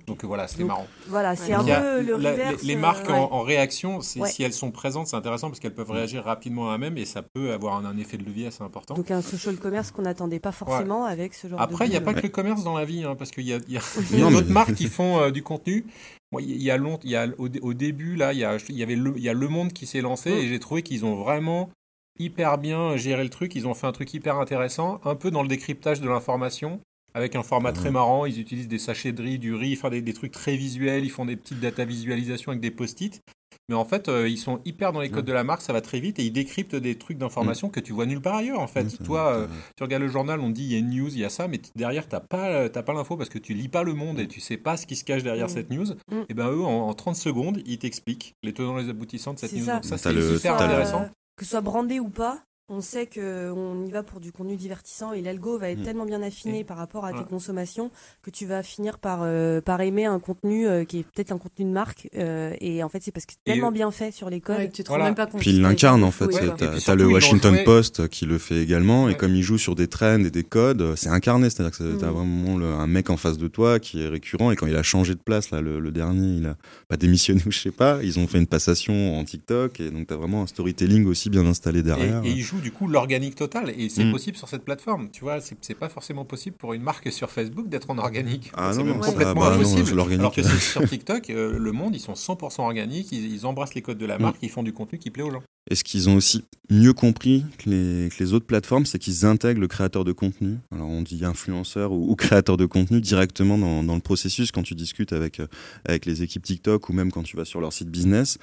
Donc 0.05 0.23
voilà, 0.23 0.47
c'était 0.47 0.63
marrant. 0.65 0.85
Voilà, 1.07 1.35
c'est 1.35 1.51
un 1.51 1.61
il 1.65 1.73
peu 1.73 2.01
le 2.03 2.17
la- 2.21 2.31
reverse. 2.31 2.61
les, 2.61 2.67
les 2.69 2.75
euh, 2.75 2.79
marques 2.79 3.07
ouais. 3.09 3.15
en, 3.15 3.31
en 3.33 3.41
réaction, 3.41 3.99
Ouais. 4.17 4.29
si 4.29 4.43
elles 4.43 4.53
sont 4.53 4.69
présentes, 4.69 5.07
c'est 5.07 5.15
intéressant 5.15 5.47
parce 5.49 5.59
qu'elles 5.59 5.73
peuvent 5.73 5.89
réagir 5.89 6.23
rapidement 6.23 6.71
à 6.71 6.77
même 6.77 6.95
et 6.99 7.05
ça 7.05 7.23
peut 7.23 7.51
avoir 7.53 7.75
un, 7.75 7.85
un 7.85 7.97
effet 7.97 8.17
de 8.17 8.23
levier 8.23 8.47
assez 8.47 8.61
important. 8.63 8.93
Donc 8.93 9.09
un 9.09 9.23
social 9.23 9.57
commerce 9.57 9.89
qu'on 9.89 10.03
n'attendait 10.03 10.39
pas 10.39 10.51
forcément 10.51 11.05
avec 11.05 11.33
ce 11.33 11.47
genre 11.47 11.59
Après, 11.59 11.85
il 11.85 11.87
de 11.87 11.93
n'y 11.93 11.97
a 11.97 12.01
pas 12.01 12.13
que 12.13 12.21
le 12.21 12.29
commerce 12.29 12.63
dans 12.63 12.77
la 12.77 12.85
vie, 12.85 13.03
hein, 13.03 13.15
parce 13.17 13.31
qu'il 13.31 13.45
y 13.47 13.53
a, 13.53 13.57
il 13.67 13.73
y 13.73 13.77
a- 13.77 13.81
il 14.11 14.19
y 14.19 14.21
a 14.21 14.25
Non, 14.25 14.31
d'autres 14.31 14.51
marques 14.51 14.75
qui 14.75 14.87
font 14.87 15.21
euh, 15.21 15.31
du 15.31 15.41
contenu. 15.41 15.85
Moi, 16.31 16.43
il 16.43 16.61
y 16.61 16.69
a 16.69 16.77
long, 16.77 16.99
il 17.03 17.09
y 17.09 17.15
a 17.15 17.27
au, 17.39 17.49
dé- 17.49 17.59
au 17.61 17.73
début 17.73 18.15
là, 18.15 18.31
il 18.33 18.39
y 18.39 18.43
a, 18.45 18.57
il 18.69 18.75
y 18.77 18.83
avait 18.83 18.95
le, 18.95 19.13
il 19.17 19.23
y 19.23 19.29
a 19.29 19.33
le 19.33 19.47
Monde 19.47 19.73
qui 19.73 19.87
s'est 19.87 20.01
lancé 20.01 20.29
Mm. 20.29 20.37
et 20.37 20.47
j'ai 20.49 20.59
trouvé 20.59 20.83
qu'ils 20.83 21.03
ont 21.03 21.15
vraiment 21.15 21.71
hyper 22.19 22.59
bien 22.59 22.95
géré 22.95 23.23
le 23.23 23.29
truc. 23.31 23.55
Ils 23.55 23.67
ont 23.67 23.73
fait 23.73 23.87
un 23.87 23.91
truc 23.91 24.13
hyper 24.13 24.37
intéressant, 24.37 25.01
un 25.03 25.15
peu 25.15 25.31
dans 25.31 25.41
le 25.41 25.47
décryptage 25.47 25.99
de 25.99 26.07
l'information. 26.07 26.79
Avec 27.19 27.35
un 27.35 27.43
format 27.43 27.71
très 27.73 27.91
marrant, 27.91 28.25
ils 28.25 28.39
utilisent 28.39 28.67
des 28.67 28.79
sachets 28.79 29.11
de 29.11 29.21
riz, 29.21 29.37
du 29.39 29.53
riz, 29.53 29.73
enfin 29.77 29.89
des, 29.89 30.01
des 30.01 30.13
trucs 30.13 30.31
très 30.31 30.55
visuels, 30.55 31.03
ils 31.03 31.09
font 31.11 31.25
des 31.25 31.35
petites 31.35 31.59
data 31.59 31.83
visualisations 31.85 32.51
avec 32.51 32.61
des 32.61 32.71
post-it. 32.71 33.21
Mais 33.67 33.75
en 33.75 33.85
fait, 33.85 34.09
euh, 34.09 34.27
ils 34.27 34.37
sont 34.39 34.61
hyper 34.65 34.91
dans 34.93 34.99
les 34.99 35.09
codes 35.11 35.25
de 35.25 35.31
la 35.33 35.43
marque, 35.43 35.61
ça 35.61 35.73
va 35.73 35.81
très 35.81 35.99
vite 35.99 36.17
et 36.17 36.23
ils 36.23 36.31
décryptent 36.31 36.75
des 36.75 36.95
trucs 36.95 37.19
d'information 37.19 37.69
que 37.69 37.79
tu 37.79 37.93
vois 37.93 38.07
nulle 38.07 38.21
part 38.21 38.35
ailleurs 38.37 38.59
en 38.59 38.65
fait. 38.67 38.97
Toi, 39.03 39.27
euh, 39.35 39.47
tu 39.77 39.83
regardes 39.83 40.01
le 40.01 40.09
journal, 40.09 40.39
on 40.39 40.49
dit 40.49 40.63
il 40.63 40.71
y 40.71 40.75
a 40.75 40.79
une 40.79 40.89
news, 40.89 41.09
il 41.09 41.19
y 41.19 41.25
a 41.25 41.29
ça, 41.29 41.47
mais 41.47 41.59
derrière, 41.75 42.07
tu 42.07 42.15
n'as 42.15 42.19
pas, 42.21 42.67
t'as 42.69 42.81
pas 42.81 42.93
l'info 42.93 43.15
parce 43.15 43.29
que 43.29 43.37
tu 43.37 43.53
lis 43.53 43.67
pas 43.67 43.83
le 43.83 43.93
monde 43.93 44.19
et 44.19 44.27
tu 44.27 44.39
sais 44.39 44.57
pas 44.57 44.75
ce 44.75 44.87
qui 44.87 44.95
se 44.95 45.03
cache 45.03 45.21
derrière 45.21 45.45
Mm. 45.47 45.49
cette 45.49 45.69
news. 45.69 45.85
Mm. 46.11 46.21
Et 46.29 46.33
ben 46.33 46.49
eux, 46.49 46.63
en, 46.63 46.87
en 46.89 46.93
30 46.95 47.15
secondes, 47.15 47.61
ils 47.65 47.77
t'expliquent 47.77 48.33
les 48.41 48.53
tenants 48.53 48.79
et 48.79 48.83
les 48.83 48.89
aboutissants 48.89 49.33
de 49.35 49.39
cette 49.39 49.53
news. 49.53 49.65
ça. 49.65 49.75
Donc 49.75 49.85
ça, 49.85 49.97
c'est 49.99 50.13
le- 50.13 50.35
hyper 50.37 50.57
le- 50.57 50.63
intéressant. 50.63 51.01
Euh, 51.01 51.07
que 51.37 51.45
ce 51.45 51.51
soit 51.51 51.61
brandé 51.61 51.99
ou 51.99 52.09
pas, 52.09 52.41
on 52.69 52.81
sait 52.81 53.05
que 53.07 53.51
on 53.51 53.85
y 53.85 53.91
va 53.91 54.03
pour 54.03 54.19
du 54.19 54.31
contenu 54.31 54.55
divertissant 54.55 55.11
et 55.13 55.21
l'algo 55.21 55.57
va 55.57 55.69
être 55.71 55.79
Mm. 55.79 55.83
tellement 55.83 56.05
bien 56.05 56.21
affiné 56.21 56.59
Et- 56.59 56.63
par 56.63 56.77
rapport 56.77 57.05
à 57.05 57.11
Ouais. 57.11 57.17
tes 57.19 57.25
consommations 57.25 57.91
que 58.21 58.29
tu 58.29 58.45
vas 58.45 58.61
finir 58.63 58.99
par, 58.99 59.21
euh, 59.23 59.59
par 59.61 59.81
aimer 59.81 60.05
un 60.05 60.19
contenu 60.19 60.67
euh, 60.67 60.83
qui 60.85 60.99
est 60.99 61.03
peut-être 61.03 61.31
un 61.31 61.37
contenu 61.37 61.65
de 61.65 61.71
marque 61.71 62.09
euh, 62.15 62.53
et 62.61 62.83
en 62.83 62.89
fait 62.89 63.01
c'est 63.01 63.11
parce 63.11 63.25
que 63.25 63.33
c'est 63.33 63.51
tellement 63.51 63.71
bien 63.71 63.91
fait 63.91 64.11
sur 64.11 64.29
les 64.29 64.41
codes. 64.41 64.57
Ouais, 64.57 64.69
tu 64.69 64.83
te 64.83 64.87
Voilà. 64.89 65.05
rends 65.05 65.09
même 65.09 65.15
pas 65.15 65.25
compte. 65.25 65.41
Puis 65.41 65.51
il 65.51 65.61
l'incarne 65.61 66.03
en 66.03 66.11
fait. 66.11 66.25
ouais. 66.25 66.49
T'as 66.85 66.95
le 66.95 67.07
Washington 67.07 67.57
Post 67.65 68.07
qui 68.09 68.25
le 68.25 68.37
fait 68.37 68.61
également, 68.61 69.09
et 69.09 69.15
comme 69.15 69.35
il 69.35 69.41
joue 69.43 69.57
sur 69.57 69.75
des 69.75 69.87
trends 69.87 70.19
et 70.23 70.29
des 70.29 70.43
codes, 70.43 70.81
euh, 70.81 70.95
c'est 70.95 71.09
incarné. 71.09 71.49
C'est-à-dire 71.49 71.77
que 71.77 71.95
t'as 71.97 72.07
Mm. 72.11 72.13
vraiment 72.13 72.57
le- 72.57 72.65
un 72.73 72.87
mec 72.87 73.09
en 73.09 73.17
face 73.17 73.37
de 73.37 73.47
toi 73.47 73.79
qui 73.79 74.03
est 74.03 74.07
récurrent, 74.07 74.51
et 74.51 74.55
quand 74.55 74.67
il 74.67 74.75
a 74.75 74.83
changé 74.83 75.13
de 75.15 75.19
place, 75.19 75.51
là, 75.51 75.61
le, 75.61 75.79
le 75.79 75.91
dernier, 75.91 76.37
il 76.37 76.45
a 76.45 76.55
pas 76.87 76.97
démissionné 76.97 77.41
ou 77.47 77.51
je 77.51 77.59
sais 77.59 77.71
pas, 77.71 77.99
ils 78.03 78.19
ont 78.19 78.27
fait 78.27 78.37
une 78.37 78.47
passation 78.47 79.17
en 79.19 79.23
TikTok, 79.23 79.79
et 79.79 79.89
donc 79.91 80.07
t'as 80.07 80.15
vraiment 80.15 80.43
un 80.43 80.47
storytelling 80.47 81.05
aussi 81.07 81.29
bien 81.29 81.45
installé 81.45 81.79
Et, 81.79 81.83
derrière. 81.83 82.21
Du 82.59 82.71
coup 82.71 82.87
l'organique 82.87 83.35
total. 83.35 83.73
Et 83.77 83.89
c'est 83.89 84.03
Mm. 84.05 84.11
possible 84.11 84.37
sur 84.37 84.47
cette 84.47 84.63
plateforme. 84.63 85.09
Tu 85.11 85.21
vois, 85.21 85.41
c'est 85.41 85.57
c'est 85.61 85.73
pas 85.75 85.89
forcément 85.89 86.25
possible 86.25 86.55
pour 86.57 86.73
une 86.73 86.81
marque 86.81 87.11
sur 87.11 87.29
Facebook 87.29 87.67
d'être 87.69 87.89
en 87.89 87.97
organique. 87.97 88.51
Ah 88.55 88.71
c'est 88.73 88.83
même 88.83 88.99
complètement 88.99 89.41
bah 89.41 89.53
impossible. 89.53 89.91
Alors 90.13 90.33
que 90.33 90.41
sur 90.43 90.83
TikTok, 90.89 91.29
euh, 91.29 91.57
le 91.57 91.71
monde, 91.71 91.95
ils 91.95 91.99
sont 91.99 92.13
100% 92.13 92.61
organiques. 92.63 93.11
Ils, 93.11 93.33
ils 93.33 93.45
embrassent 93.45 93.75
les 93.75 93.81
codes 93.81 93.97
de 93.97 94.05
la 94.05 94.17
Mm. 94.17 94.21
marque. 94.21 94.37
Ils 94.41 94.49
font 94.49 94.63
du 94.63 94.73
contenu 94.73 94.99
qui 94.99 95.09
plaît 95.11 95.23
aux 95.23 95.31
gens. 95.31 95.43
Et 95.71 95.75
ce 95.75 95.83
qu'ils 95.83 96.09
ont 96.09 96.15
aussi 96.15 96.45
mieux 96.71 96.93
compris 96.93 97.45
que 97.59 97.69
les, 97.69 98.09
que 98.09 98.23
les 98.23 98.33
autres 98.33 98.45
plateformes, 98.47 98.85
c'est 98.87 98.97
qu'ils 98.97 99.25
intègrent 99.25 99.61
le 99.61 99.67
créateur 99.67 100.03
de 100.03 100.11
contenu. 100.13 100.57
Alors 100.71 100.87
on 100.87 101.01
dit 101.03 101.23
influenceur 101.25 101.91
ou, 101.91 102.09
ou 102.11 102.15
créateur 102.15 102.57
de 102.57 102.65
contenu 102.65 103.01
directement 103.01 103.57
dans, 103.57 103.83
dans 103.83 103.95
le 103.95 104.01
processus 104.01 104.51
quand 104.51 104.63
tu 104.63 104.73
discutes 104.73 105.13
avec, 105.13 105.39
euh, 105.39 105.47
avec 105.85 106.05
les 106.07 106.23
équipes 106.23 106.43
TikTok 106.43 106.89
ou 106.89 106.93
même 106.93 107.11
quand 107.11 107.23
tu 107.23 107.37
vas 107.37 107.45
sur 107.45 107.61
leur 107.61 107.71
site 107.73 107.89
business. 107.89 108.37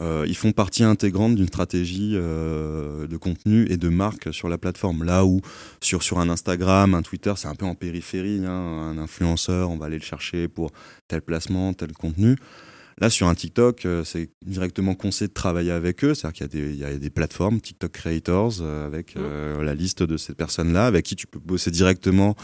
Euh, 0.00 0.26
ils 0.28 0.36
font 0.36 0.52
partie 0.52 0.84
intégrante 0.84 1.36
d'une 1.36 1.46
stratégie 1.46 2.12
euh, 2.14 3.06
de 3.06 3.16
contenu 3.16 3.66
et 3.70 3.78
de 3.78 3.88
marque 3.88 4.32
sur 4.32 4.48
la 4.48 4.58
plateforme. 4.58 5.04
Là 5.04 5.24
où 5.24 5.40
sur, 5.80 6.02
sur 6.02 6.18
un 6.18 6.28
Instagram, 6.28 6.94
un 6.94 7.02
Twitter, 7.02 7.32
c'est 7.36 7.48
un 7.48 7.54
peu 7.54 7.64
en 7.64 7.74
périphérie. 7.74 8.42
hein. 8.44 8.50
Un 8.50 8.98
influenceur, 8.98 9.70
on 9.70 9.78
va 9.78 9.86
aller 9.86 9.98
le 9.98 10.04
chercher 10.04 10.48
pour 10.48 10.70
tel 11.08 11.22
placement, 11.22 11.72
tel 11.72 11.92
contenu. 11.92 12.36
Là, 12.98 13.10
sur 13.10 13.26
un 13.28 13.34
TikTok, 13.34 13.84
euh, 13.84 14.04
c'est 14.04 14.30
directement 14.44 14.94
conseillé 14.94 15.28
de 15.28 15.34
travailler 15.34 15.70
avec 15.70 16.04
eux. 16.04 16.14
C'est-à-dire 16.14 16.46
qu'il 16.48 16.60
y 16.60 16.62
a 16.62 16.66
des, 16.66 16.72
il 16.74 16.78
y 16.78 16.84
a 16.84 16.98
des 16.98 17.10
plateformes, 17.10 17.60
TikTok 17.60 17.92
Creators, 17.92 18.62
avec 18.62 19.16
euh, 19.16 19.62
la 19.62 19.74
liste 19.74 20.02
de 20.02 20.16
ces 20.16 20.34
personnes-là, 20.34 20.86
avec 20.86 21.04
qui 21.06 21.16
tu 21.16 21.26
peux 21.26 21.38
bosser 21.38 21.70
directement. 21.70 22.36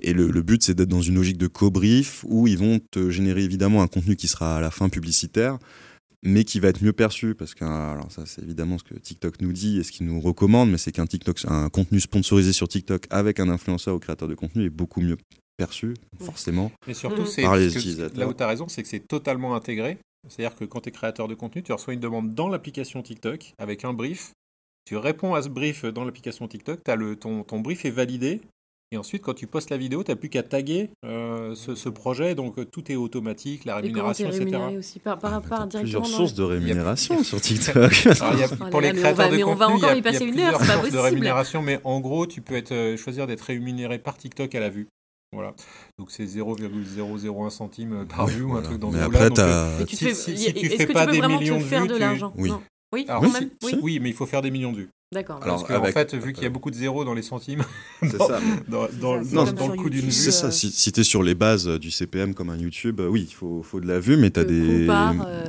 Et 0.00 0.12
le, 0.12 0.30
le 0.30 0.42
but, 0.42 0.62
c'est 0.62 0.74
d'être 0.74 0.90
dans 0.90 1.00
une 1.00 1.14
logique 1.14 1.38
de 1.38 1.46
co-brief 1.46 2.24
où 2.28 2.46
ils 2.46 2.58
vont 2.58 2.78
te 2.78 3.10
générer 3.10 3.42
évidemment 3.42 3.82
un 3.82 3.86
contenu 3.86 4.16
qui 4.16 4.28
sera 4.28 4.58
à 4.58 4.60
la 4.60 4.70
fin 4.70 4.90
publicitaire, 4.90 5.58
mais 6.26 6.44
qui 6.44 6.60
va 6.60 6.68
être 6.68 6.82
mieux 6.82 6.92
perçu. 6.92 7.34
Parce 7.34 7.54
que, 7.54 7.64
alors 7.64 8.10
ça, 8.12 8.26
c'est 8.26 8.42
évidemment 8.42 8.76
ce 8.78 8.84
que 8.84 8.94
TikTok 8.94 9.40
nous 9.40 9.52
dit 9.52 9.78
et 9.78 9.82
ce 9.82 9.92
qu'il 9.92 10.06
nous 10.06 10.20
recommande, 10.20 10.70
mais 10.70 10.78
c'est 10.78 10.92
qu'un 10.92 11.06
TikTok, 11.06 11.40
un 11.48 11.68
contenu 11.70 12.00
sponsorisé 12.00 12.52
sur 12.52 12.68
TikTok 12.68 13.06
avec 13.10 13.40
un 13.40 13.48
influenceur 13.48 13.94
ou 13.94 13.98
créateur 13.98 14.28
de 14.28 14.34
contenu 14.34 14.64
est 14.64 14.70
beaucoup 14.70 15.00
mieux 15.00 15.16
perçu, 15.56 15.94
forcément. 16.20 16.70
Mais 16.86 16.92
surtout, 16.94 17.24
c'est 17.24 17.42
Par 17.42 17.56
les 17.56 17.70
ce 17.70 17.74
que- 17.74 17.78
utilisateurs. 17.80 18.18
là 18.18 18.28
où 18.28 18.34
tu 18.34 18.42
as 18.42 18.46
raison, 18.48 18.68
c'est 18.68 18.82
que 18.82 18.88
c'est 18.88 19.06
totalement 19.08 19.54
intégré. 19.54 19.96
C'est-à-dire 20.28 20.56
que 20.56 20.64
quand 20.64 20.80
tu 20.80 20.88
es 20.88 20.92
créateur 20.92 21.28
de 21.28 21.34
contenu, 21.34 21.62
tu 21.62 21.72
reçois 21.72 21.94
une 21.94 22.00
demande 22.00 22.34
dans 22.34 22.48
l'application 22.48 23.00
TikTok 23.02 23.52
avec 23.58 23.84
un 23.84 23.92
brief. 23.94 24.32
Tu 24.84 24.96
réponds 24.96 25.34
à 25.34 25.42
ce 25.42 25.48
brief 25.48 25.84
dans 25.84 26.04
l'application 26.04 26.46
TikTok, 26.48 26.80
as 26.88 26.96
le, 26.96 27.16
ton, 27.16 27.42
ton 27.44 27.60
brief 27.60 27.84
est 27.84 27.90
validé. 27.90 28.40
Et 28.92 28.96
ensuite, 28.96 29.22
quand 29.22 29.34
tu 29.34 29.48
postes 29.48 29.70
la 29.70 29.76
vidéo, 29.76 30.04
tu 30.04 30.12
n'as 30.12 30.16
plus 30.16 30.28
qu'à 30.28 30.44
taguer 30.44 30.90
euh, 31.04 31.56
ce, 31.56 31.74
ce 31.74 31.88
projet. 31.88 32.36
Donc, 32.36 32.56
euh, 32.58 32.64
tout 32.64 32.90
est 32.92 32.94
automatique, 32.94 33.64
la 33.64 33.72
Et 33.78 33.82
rémunération, 33.82 34.28
etc. 34.28 34.44
rémunéré 34.44 34.78
aussi 34.78 35.00
par, 35.00 35.18
par, 35.18 35.42
plusieurs 35.68 36.02
dans 36.02 36.08
sources 36.08 36.34
de 36.34 36.44
rémunération 36.44 37.24
sur 37.24 37.40
TikTok. 37.42 38.06
Alors, 38.20 38.38
y 38.38 38.44
a- 38.44 38.48
Oh 38.48 38.64
là 38.64 38.70
pour 38.70 38.80
là, 38.80 38.92
les 38.92 38.92
mais 38.92 38.98
on 38.98 39.02
créateurs 39.02 39.16
va- 39.16 39.28
de 39.32 39.36
mais 39.36 39.42
on 39.42 39.54
va 39.56 39.66
contenu, 39.66 39.78
il 39.78 39.82
y 39.82 39.84
a- 39.84 39.88
encore 39.88 39.96
y 39.96 39.98
il 39.98 40.04
y 40.04 40.08
a 40.08 40.12
passer 40.12 40.24
une 40.24 40.30
plusieurs 40.32 40.54
heure, 40.54 40.60
c'est 40.60 40.66
pas 40.68 40.72
sources 40.74 40.86
de 40.86 40.90
possible. 40.92 41.04
rémunération, 41.08 41.62
mais 41.62 41.80
en 41.82 41.98
gros, 42.00 42.26
tu 42.28 42.40
peux 42.42 42.54
être, 42.54 42.70
euh, 42.72 42.96
choisir 42.96 43.26
d'être 43.26 43.40
rémunéré 43.40 43.98
par 43.98 44.16
TikTok 44.16 44.54
à 44.54 44.60
la 44.60 44.68
vue. 44.70 44.86
Voilà. 45.32 45.52
Donc 45.98 46.12
c'est 46.12 46.24
0,001 46.24 47.50
centime 47.50 48.06
par 48.08 48.28
vue 48.28 48.42
ou 48.42 48.54
un 48.54 48.62
truc 48.62 48.78
dans 48.78 48.92
ce 48.92 48.96
Mais 48.96 49.04
goût-là. 49.06 49.18
après, 49.26 49.78
Donc, 49.80 49.86
tu 49.88 49.96
te 49.96 50.04
Si- 50.04 50.14
si- 50.14 50.36
si 50.38 50.54
tu 50.54 50.66
est-ce 50.66 50.76
fais 50.76 50.86
que 50.86 50.92
pas 50.92 51.00
tu 51.00 51.06
peux 51.06 51.12
des 51.12 51.18
vraiment 51.18 51.40
millions 51.40 51.58
de 51.58 51.64
faire 51.64 51.82
vues, 51.82 51.88
de 51.88 51.96
l'argent? 51.96 52.32
Oui. 52.38 52.52
Oui, 52.92 53.04
alors, 53.08 53.26
si- 53.26 53.50
Oui. 53.64 53.78
oui, 53.82 53.98
mais 54.00 54.10
il 54.10 54.14
faut 54.14 54.26
faire 54.26 54.42
des 54.42 54.50
millions 54.52 54.70
de 54.72 54.76
vues. 54.78 54.88
D'accord. 55.12 55.38
Alors, 55.40 55.64
Parce 55.64 55.80
avec- 55.82 55.94
fait, 55.94 56.14
vu 56.16 56.32
qu'il 56.32 56.42
y 56.42 56.46
a 56.46 56.50
beaucoup 56.50 56.68
de 56.72 56.74
zéros 56.74 57.04
dans 57.04 57.14
les 57.14 57.22
centimes, 57.22 57.62
C'est 58.02 58.16
dans, 58.18 58.26
ça. 58.26 58.40
dans, 58.68 58.86
le 58.86 59.76
coût 59.76 59.88
d'une 59.88 60.00
vue, 60.06 60.10
C'est 60.10 60.32
ça, 60.32 60.48
euh, 60.48 60.50
si, 60.50 60.68
si 60.72 60.90
tu 60.90 61.00
es 61.00 61.04
sur 61.04 61.22
les 61.22 61.36
bases 61.36 61.68
euh, 61.68 61.78
du 61.78 61.92
CPM 61.92 62.34
comme 62.34 62.50
un 62.50 62.56
YouTube, 62.56 62.98
euh, 62.98 63.06
oui, 63.08 63.24
il 63.30 63.32
faut, 63.32 63.62
faut 63.62 63.78
de 63.80 63.86
la 63.86 64.00
vue, 64.00 64.16
mais 64.16 64.32
tu 64.32 64.40
as 64.40 64.42
Le 64.42 64.48
des. 64.48 64.80
coût 64.80 64.86
par, 64.88 65.14
euh, 65.28 65.44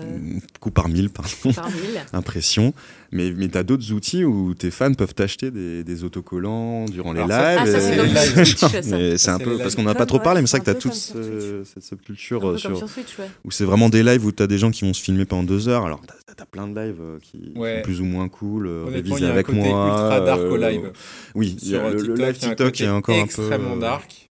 coût 0.59 0.69
par 0.71 0.89
mille, 0.89 1.09
pardon, 1.09 1.53
Par 1.55 1.71
mille. 1.71 1.99
impression. 2.13 2.71
Mais, 3.11 3.31
mais 3.31 3.47
tu 3.47 3.57
as 3.57 3.63
d'autres 3.63 3.91
outils 3.93 4.25
où 4.25 4.53
tes 4.53 4.69
fans 4.69 4.93
peuvent 4.93 5.15
t'acheter 5.15 5.49
des, 5.49 5.83
des 5.83 6.03
autocollants 6.03 6.85
durant 6.85 7.13
les 7.13 7.21
Alors 7.21 7.29
lives. 7.39 7.57
Ah, 7.61 7.65
ça, 7.65 7.79
c'est 7.79 8.89
et- 9.13 9.17
ça. 9.17 9.35
Un 9.35 9.39
peu 9.39 9.57
parce 9.57 9.73
qu'on 9.75 9.83
n'en 9.83 9.91
a 9.91 9.93
pas 9.93 9.99
Comme, 9.99 10.07
trop 10.07 10.19
parlé, 10.19 10.41
mais 10.41 10.47
c'est 10.47 10.57
vrai 10.57 10.65
que 10.65 10.71
tu 10.71 10.77
as 10.77 10.79
toute 10.79 10.93
cette 10.93 11.83
subculture 11.83 12.47
euh, 12.47 12.57
sur, 12.57 12.69
comme 12.69 12.77
sur 12.77 12.89
Switch, 12.89 13.17
ouais. 13.17 13.29
où 13.43 13.49
c'est 13.49 13.63
vraiment 13.65 13.89
des 13.89 14.03
lives 14.03 14.23
où 14.25 14.31
tu 14.31 14.43
as 14.43 14.47
des 14.47 14.57
gens 14.59 14.69
qui 14.71 14.85
vont 14.85 14.93
se 14.93 15.01
filmer 15.01 15.25
pendant 15.25 15.43
deux 15.43 15.67
heures. 15.69 15.85
Alors, 15.85 16.01
tu 16.01 16.13
as, 16.43 16.45
plein 16.45 16.67
de 16.67 16.79
lives 16.79 16.97
euh, 17.01 17.17
qui 17.19 17.53
sont 17.55 17.81
plus 17.83 18.01
ou 18.01 18.05
moins 18.05 18.27
cool, 18.29 18.67
euh, 18.67 18.85
révisés 18.89 19.21
y 19.21 19.25
a 19.25 19.33
un 19.33 19.43
avec 19.49 19.61
côté 19.61 19.69
moi. 19.73 19.87
ultra 19.87 20.19
dark 20.21 20.41
au 20.41 20.55
euh, 20.55 20.69
live. 20.69 20.91
Oui, 21.35 21.57
Sur 21.61 21.85
a 21.85 21.89
le, 21.89 21.95
le 21.95 21.99
TikTok, 21.99 22.17
live 22.19 22.35
il 22.39 22.43
y 22.43 22.45
a 22.45 22.47
un 22.47 22.49
TikTok 22.55 22.81
est 22.81 22.87
encore 22.89 23.15
un 23.15 23.19
peu. 23.19 23.25
extrêmement 23.25 23.75
euh, 23.75 23.79
dark. 23.79 24.29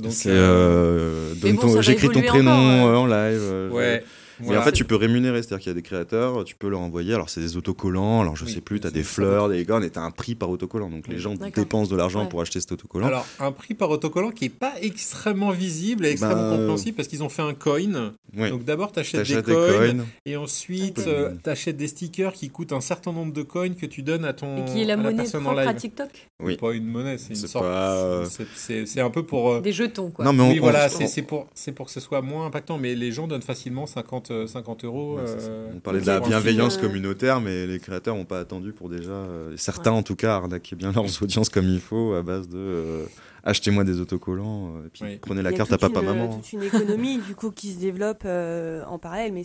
Donc, 0.00 0.12
C'est 0.12 0.30
euh, 0.30 1.34
euh, 1.34 1.34
bon, 1.52 1.82
j'écris 1.82 2.08
ton 2.08 2.22
prénom 2.22 2.50
encore, 2.50 2.88
euh, 2.88 2.96
en 2.96 3.06
live. 3.06 3.14
euh, 3.40 3.68
je- 3.70 3.74
ouais. 3.74 4.04
Voilà. 4.42 4.60
en 4.60 4.64
fait, 4.64 4.72
tu 4.72 4.84
peux 4.84 4.96
rémunérer, 4.96 5.42
c'est-à-dire 5.42 5.58
qu'il 5.58 5.68
y 5.70 5.72
a 5.72 5.74
des 5.74 5.82
créateurs, 5.82 6.44
tu 6.44 6.54
peux 6.56 6.68
leur 6.68 6.80
envoyer. 6.80 7.14
Alors, 7.14 7.28
c'est 7.30 7.40
des 7.40 7.56
autocollants, 7.56 8.20
alors 8.20 8.36
je 8.36 8.44
Oui, 8.44 8.52
sais 8.52 8.60
plus, 8.60 8.80
tu 8.80 8.86
as 8.86 8.90
des 8.90 9.02
fleurs, 9.02 9.48
des 9.48 9.64
cornes, 9.64 9.84
et 9.84 9.90
tu 9.90 9.98
as 9.98 10.02
un 10.02 10.10
prix 10.10 10.34
par 10.34 10.50
autocollant. 10.50 10.88
Donc, 10.90 11.08
les 11.08 11.18
gens 11.18 11.34
dépensent 11.34 11.90
de 11.90 11.96
l'argent 11.96 12.22
Ouais. 12.22 12.28
pour 12.28 12.40
acheter 12.40 12.60
cet 12.60 12.72
autocollant. 12.72 13.06
Alors, 13.06 13.26
un 13.38 13.52
prix 13.52 13.74
par 13.74 13.90
autocollant 13.90 14.30
qui 14.30 14.46
est 14.46 14.48
pas 14.48 14.74
extrêmement 14.80 15.50
visible 15.50 16.06
et 16.06 16.10
extrêmement 16.10 16.50
Bah, 16.50 16.56
compréhensible 16.56 16.96
parce 16.96 17.08
qu'ils 17.08 17.22
ont 17.22 17.28
fait 17.28 17.42
un 17.42 17.54
coin. 17.54 18.12
Donc 18.36 18.64
d'abord, 18.64 18.92
tu 18.92 19.00
achètes 19.00 19.20
des 19.22 19.26
T'achètes 19.28 19.46
des 19.46 19.52
coins, 19.54 19.92
coins. 19.94 20.04
et 20.26 20.36
ensuite, 20.36 20.98
Ok. 20.98 21.42
tu 21.44 21.50
achètes 21.50 21.76
des 21.76 21.88
stickers 21.88 22.32
qui 22.32 22.48
coûtent 22.50 22.72
un 22.72 22.80
certain 22.80 23.12
nombre 23.12 23.32
de 23.32 23.42
coins 23.42 23.70
que 23.74 23.86
tu 23.86 24.02
donnes 24.02 24.24
à 24.24 24.32
ton 24.32 24.58
Et 24.66 24.70
qui 24.70 24.82
est 24.82 24.84
la 24.84 24.94
à 24.94 24.96
monnaie 24.96 25.24
propre 25.24 25.58
à. 25.58 25.74
TikTok 25.74 26.08
Oui. 26.42 26.56
Pas 26.56 26.72
une 26.72 26.86
monnaie, 26.86 27.18
c'est 27.18 27.30
une 27.30 27.34
sorte. 27.36 27.64
pas, 27.64 27.94
euh, 27.96 28.26
c'est- 28.54 29.00
un 29.00 29.10
peu 29.10 29.22
pour. 29.24 29.50
euh, 29.54 29.60
Des 29.60 29.72
jetons, 29.72 30.10
quoi. 30.10 30.24
Non, 30.24 30.32
mais 30.32 30.42
on, 30.42 30.50
oui, 30.50 30.58
on- 30.58 30.62
voilà, 30.62 30.88
pour, 30.88 31.46
c'est 31.54 31.72
pour 31.72 31.86
que 31.86 31.92
ce 31.92 32.00
soit 32.00 32.20
moins 32.22 32.46
impactant, 32.46 32.78
mais 32.78 32.94
les 32.94 33.12
gens 33.12 33.26
donnent 33.26 33.42
facilement 33.42 33.86
50, 33.86 34.29
euh, 34.30 34.46
50 34.46 34.84
euros. 34.84 35.16
Ouais, 35.16 35.22
c'est 35.26 35.40
ça. 35.40 35.48
euh, 35.50 35.70
On 35.74 35.80
parlait 35.80 36.00
de 36.00 36.06
la 36.06 36.20
bienveillance 36.20 36.78
euh, 36.78 36.80
communautaire, 36.82 37.40
mais 37.40 37.66
les 37.66 37.78
créateurs 37.78 38.16
n'ont 38.16 38.24
pas 38.24 38.40
attendu 38.40 38.72
pour 38.72 38.88
déjà, 38.88 39.10
euh, 39.10 39.54
certains 39.56 39.92
en 39.92 40.02
tout 40.02 40.16
cas, 40.16 40.34
arnaquer 40.36 40.76
bien 40.76 40.92
leurs 40.92 41.22
audiences 41.22 41.48
comme 41.48 41.66
il 41.68 41.80
faut 41.80 42.14
à 42.14 42.22
base 42.22 42.48
de 42.48 42.58
euh, 42.58 43.04
achetez-moi 43.44 43.84
des 43.84 44.00
autocollants, 44.00 44.74
euh, 44.76 44.86
et 44.86 44.90
puis 44.90 45.02
Oui. 45.04 45.18
prenez 45.22 45.42
la 45.42 45.50
Il 45.50 45.52
y 45.52 45.54
a 45.54 45.58
carte 45.58 45.72
à 45.72 45.78
toute 45.78 45.92
papa 45.94 46.04
une- 46.06 46.18
maman. 46.18 46.36
toute 46.36 46.52
une 46.52 46.62
économie 46.62 47.18
du 47.18 47.34
coup 47.34 47.50
qui 47.50 47.72
se 47.72 47.78
développe 47.80 48.22
euh, 48.26 48.82
en 48.84 48.98
parallèle, 48.98 49.32
mais 49.32 49.44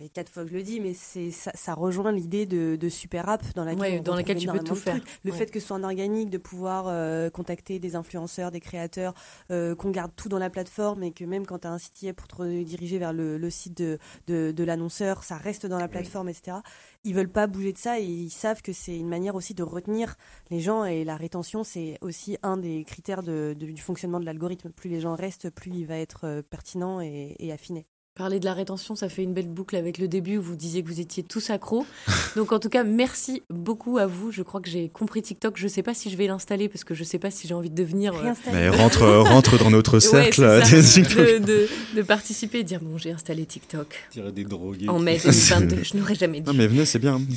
et 0.00 0.08
quatre 0.08 0.30
fois 0.30 0.44
que 0.44 0.50
je 0.50 0.54
le 0.54 0.62
dis, 0.62 0.78
mais 0.78 0.94
c'est 0.94 1.32
ça, 1.32 1.50
ça 1.54 1.74
rejoint 1.74 2.12
l'idée 2.12 2.46
de, 2.46 2.76
de 2.76 2.88
super 2.88 3.28
app 3.28 3.42
dans 3.56 3.64
laquelle, 3.64 3.80
Ouais, 3.80 4.00
dans 4.00 4.14
laquelle 4.14 4.36
tu 4.38 4.46
peux 4.46 4.60
tout 4.60 4.76
faire. 4.76 5.00
Le 5.24 5.32
Ouais. 5.32 5.36
fait 5.36 5.50
que 5.50 5.58
ce 5.58 5.66
soit 5.66 5.76
en 5.76 5.82
organique, 5.82 6.30
de 6.30 6.38
pouvoir 6.38 6.84
euh, 6.86 7.30
contacter 7.30 7.80
des 7.80 7.96
influenceurs, 7.96 8.52
des 8.52 8.60
créateurs, 8.60 9.12
euh, 9.50 9.74
qu'on 9.74 9.90
garde 9.90 10.12
tout 10.14 10.28
dans 10.28 10.38
la 10.38 10.50
plateforme 10.50 11.02
et 11.02 11.10
que 11.10 11.24
même 11.24 11.46
quand 11.46 11.58
tu 11.60 11.66
as 11.66 11.72
un 11.72 11.78
site 11.78 12.00
web 12.04 12.14
pour 12.14 12.28
te 12.28 12.36
rediriger 12.36 12.98
vers 12.98 13.12
le, 13.12 13.38
le 13.38 13.50
site 13.50 13.76
de, 13.78 13.98
de, 14.28 14.52
de 14.52 14.64
l'annonceur, 14.64 15.24
ça 15.24 15.36
reste 15.36 15.66
dans 15.66 15.78
la 15.78 15.88
plateforme, 15.88 16.28
etc. 16.28 16.58
Ils 17.02 17.14
veulent 17.14 17.28
pas 17.28 17.48
bouger 17.48 17.72
de 17.72 17.78
ça 17.78 17.98
et 17.98 18.04
ils 18.04 18.30
savent 18.30 18.62
que 18.62 18.72
c'est 18.72 18.96
une 18.96 19.08
manière 19.08 19.34
aussi 19.34 19.52
de 19.54 19.64
retenir 19.64 20.14
les 20.50 20.60
gens 20.60 20.84
et 20.84 21.02
la 21.02 21.16
rétention, 21.16 21.64
c'est 21.64 21.98
aussi 22.02 22.36
un 22.44 22.56
des 22.56 22.84
critères 22.84 23.24
du 23.24 23.76
fonctionnement 23.78 24.20
de 24.20 24.26
l'algorithme. 24.26 24.70
Plus 24.70 24.90
les 24.90 25.00
gens 25.00 25.16
restent, 25.16 25.50
plus 25.50 25.72
il 25.72 25.86
va 25.86 25.96
être 25.98 26.20
euh, 26.24 26.42
pertinent 26.42 27.00
et, 27.00 27.34
et 27.40 27.52
affiné. 27.52 27.86
Parler 28.18 28.40
de 28.40 28.44
la 28.46 28.52
rétention, 28.52 28.96
ça 28.96 29.08
fait 29.08 29.22
une 29.22 29.32
belle 29.32 29.46
boucle 29.46 29.76
avec 29.76 29.96
le 29.98 30.08
début 30.08 30.38
où 30.38 30.42
vous 30.42 30.56
disiez 30.56 30.82
que 30.82 30.88
vous 30.88 30.98
étiez 30.98 31.22
tous 31.22 31.50
accros. 31.50 31.86
Donc 32.36 32.50
en 32.50 32.58
tout 32.58 32.68
cas, 32.68 32.82
merci 32.82 33.44
beaucoup 33.48 33.96
à 33.98 34.06
vous. 34.06 34.32
Je 34.32 34.42
crois 34.42 34.60
que 34.60 34.68
j'ai 34.68 34.88
compris 34.88 35.22
TikTok. 35.22 35.56
Je 35.56 35.68
sais 35.68 35.84
pas 35.84 35.94
si 35.94 36.10
je 36.10 36.16
vais 36.16 36.26
l'installer 36.26 36.68
parce 36.68 36.82
que 36.82 36.94
je 36.94 37.04
sais 37.04 37.20
pas 37.20 37.30
si 37.30 37.46
j'ai 37.46 37.54
envie 37.54 37.70
de 37.70 37.76
devenir. 37.76 38.12
euh. 38.16 38.32
Mais 38.52 38.68
rentre, 38.70 39.06
rentre 39.06 39.56
dans 39.58 39.70
notre 39.70 40.00
cercle. 40.00 40.34
ça, 40.42 40.60
TikTok. 40.62 41.16
de, 41.16 41.38
de- 41.38 41.68
de 41.96 42.02
participer 42.02 42.58
et 42.58 42.64
dire 42.64 42.80
bon, 42.82 42.98
j'ai 42.98 43.12
installé 43.12 43.46
TikTok 43.46 43.94
tirer 44.10 44.32
des 44.32 44.42
drogués. 44.42 44.88
en 44.88 44.98
mai 44.98 45.18
2022. 45.24 45.84
Je 45.84 45.96
n'aurais 45.96 46.16
jamais 46.16 46.40
dû. 46.40 46.46
Non 46.50 46.54
mais 46.54 46.66
venez, 46.66 46.84
c'est 46.86 46.98
bien. 46.98 47.20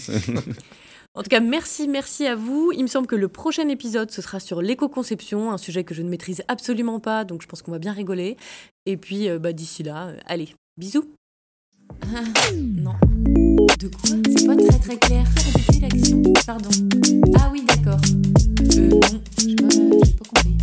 En 1.13 1.23
tout 1.23 1.29
cas, 1.29 1.41
merci, 1.41 1.89
merci 1.89 2.25
à 2.25 2.37
vous. 2.37 2.71
Il 2.73 2.83
me 2.83 2.87
semble 2.87 3.05
que 3.05 3.17
le 3.17 3.27
prochain 3.27 3.67
épisode, 3.67 4.11
ce 4.11 4.21
sera 4.21 4.39
sur 4.39 4.61
l'éco-conception, 4.61 5.51
un 5.51 5.57
sujet 5.57 5.83
que 5.83 5.93
je 5.93 6.01
ne 6.03 6.09
maîtrise 6.09 6.41
absolument 6.47 7.01
pas, 7.01 7.25
donc 7.25 7.41
je 7.41 7.47
pense 7.47 7.61
qu'on 7.61 7.71
va 7.73 7.79
bien 7.79 7.91
rigoler. 7.91 8.37
Et 8.85 8.95
puis, 8.95 9.27
euh, 9.27 9.37
bah, 9.37 9.51
d'ici 9.51 9.83
là, 9.83 10.07
euh, 10.07 10.17
allez, 10.25 10.55
Bisous. 10.81 11.13
Ah, 12.01 12.23
non. 12.55 12.95
De 13.77 13.87
quoi 13.87 14.17
C'est 14.25 14.47
pas 14.47 14.55
très 14.55 14.79
très 14.79 14.97
clair. 14.97 15.27
Répétez 15.45 15.79
la 15.79 15.89
question. 15.89 16.23
Pardon. 16.43 16.69
Ah 17.37 17.49
oui, 17.51 17.63
d'accord. 17.67 17.99
Euh, 18.77 18.89
non, 18.89 19.21
j'ai 19.37 19.55
pas, 19.55 19.67
pas 19.67 20.25
compris. 20.27 20.57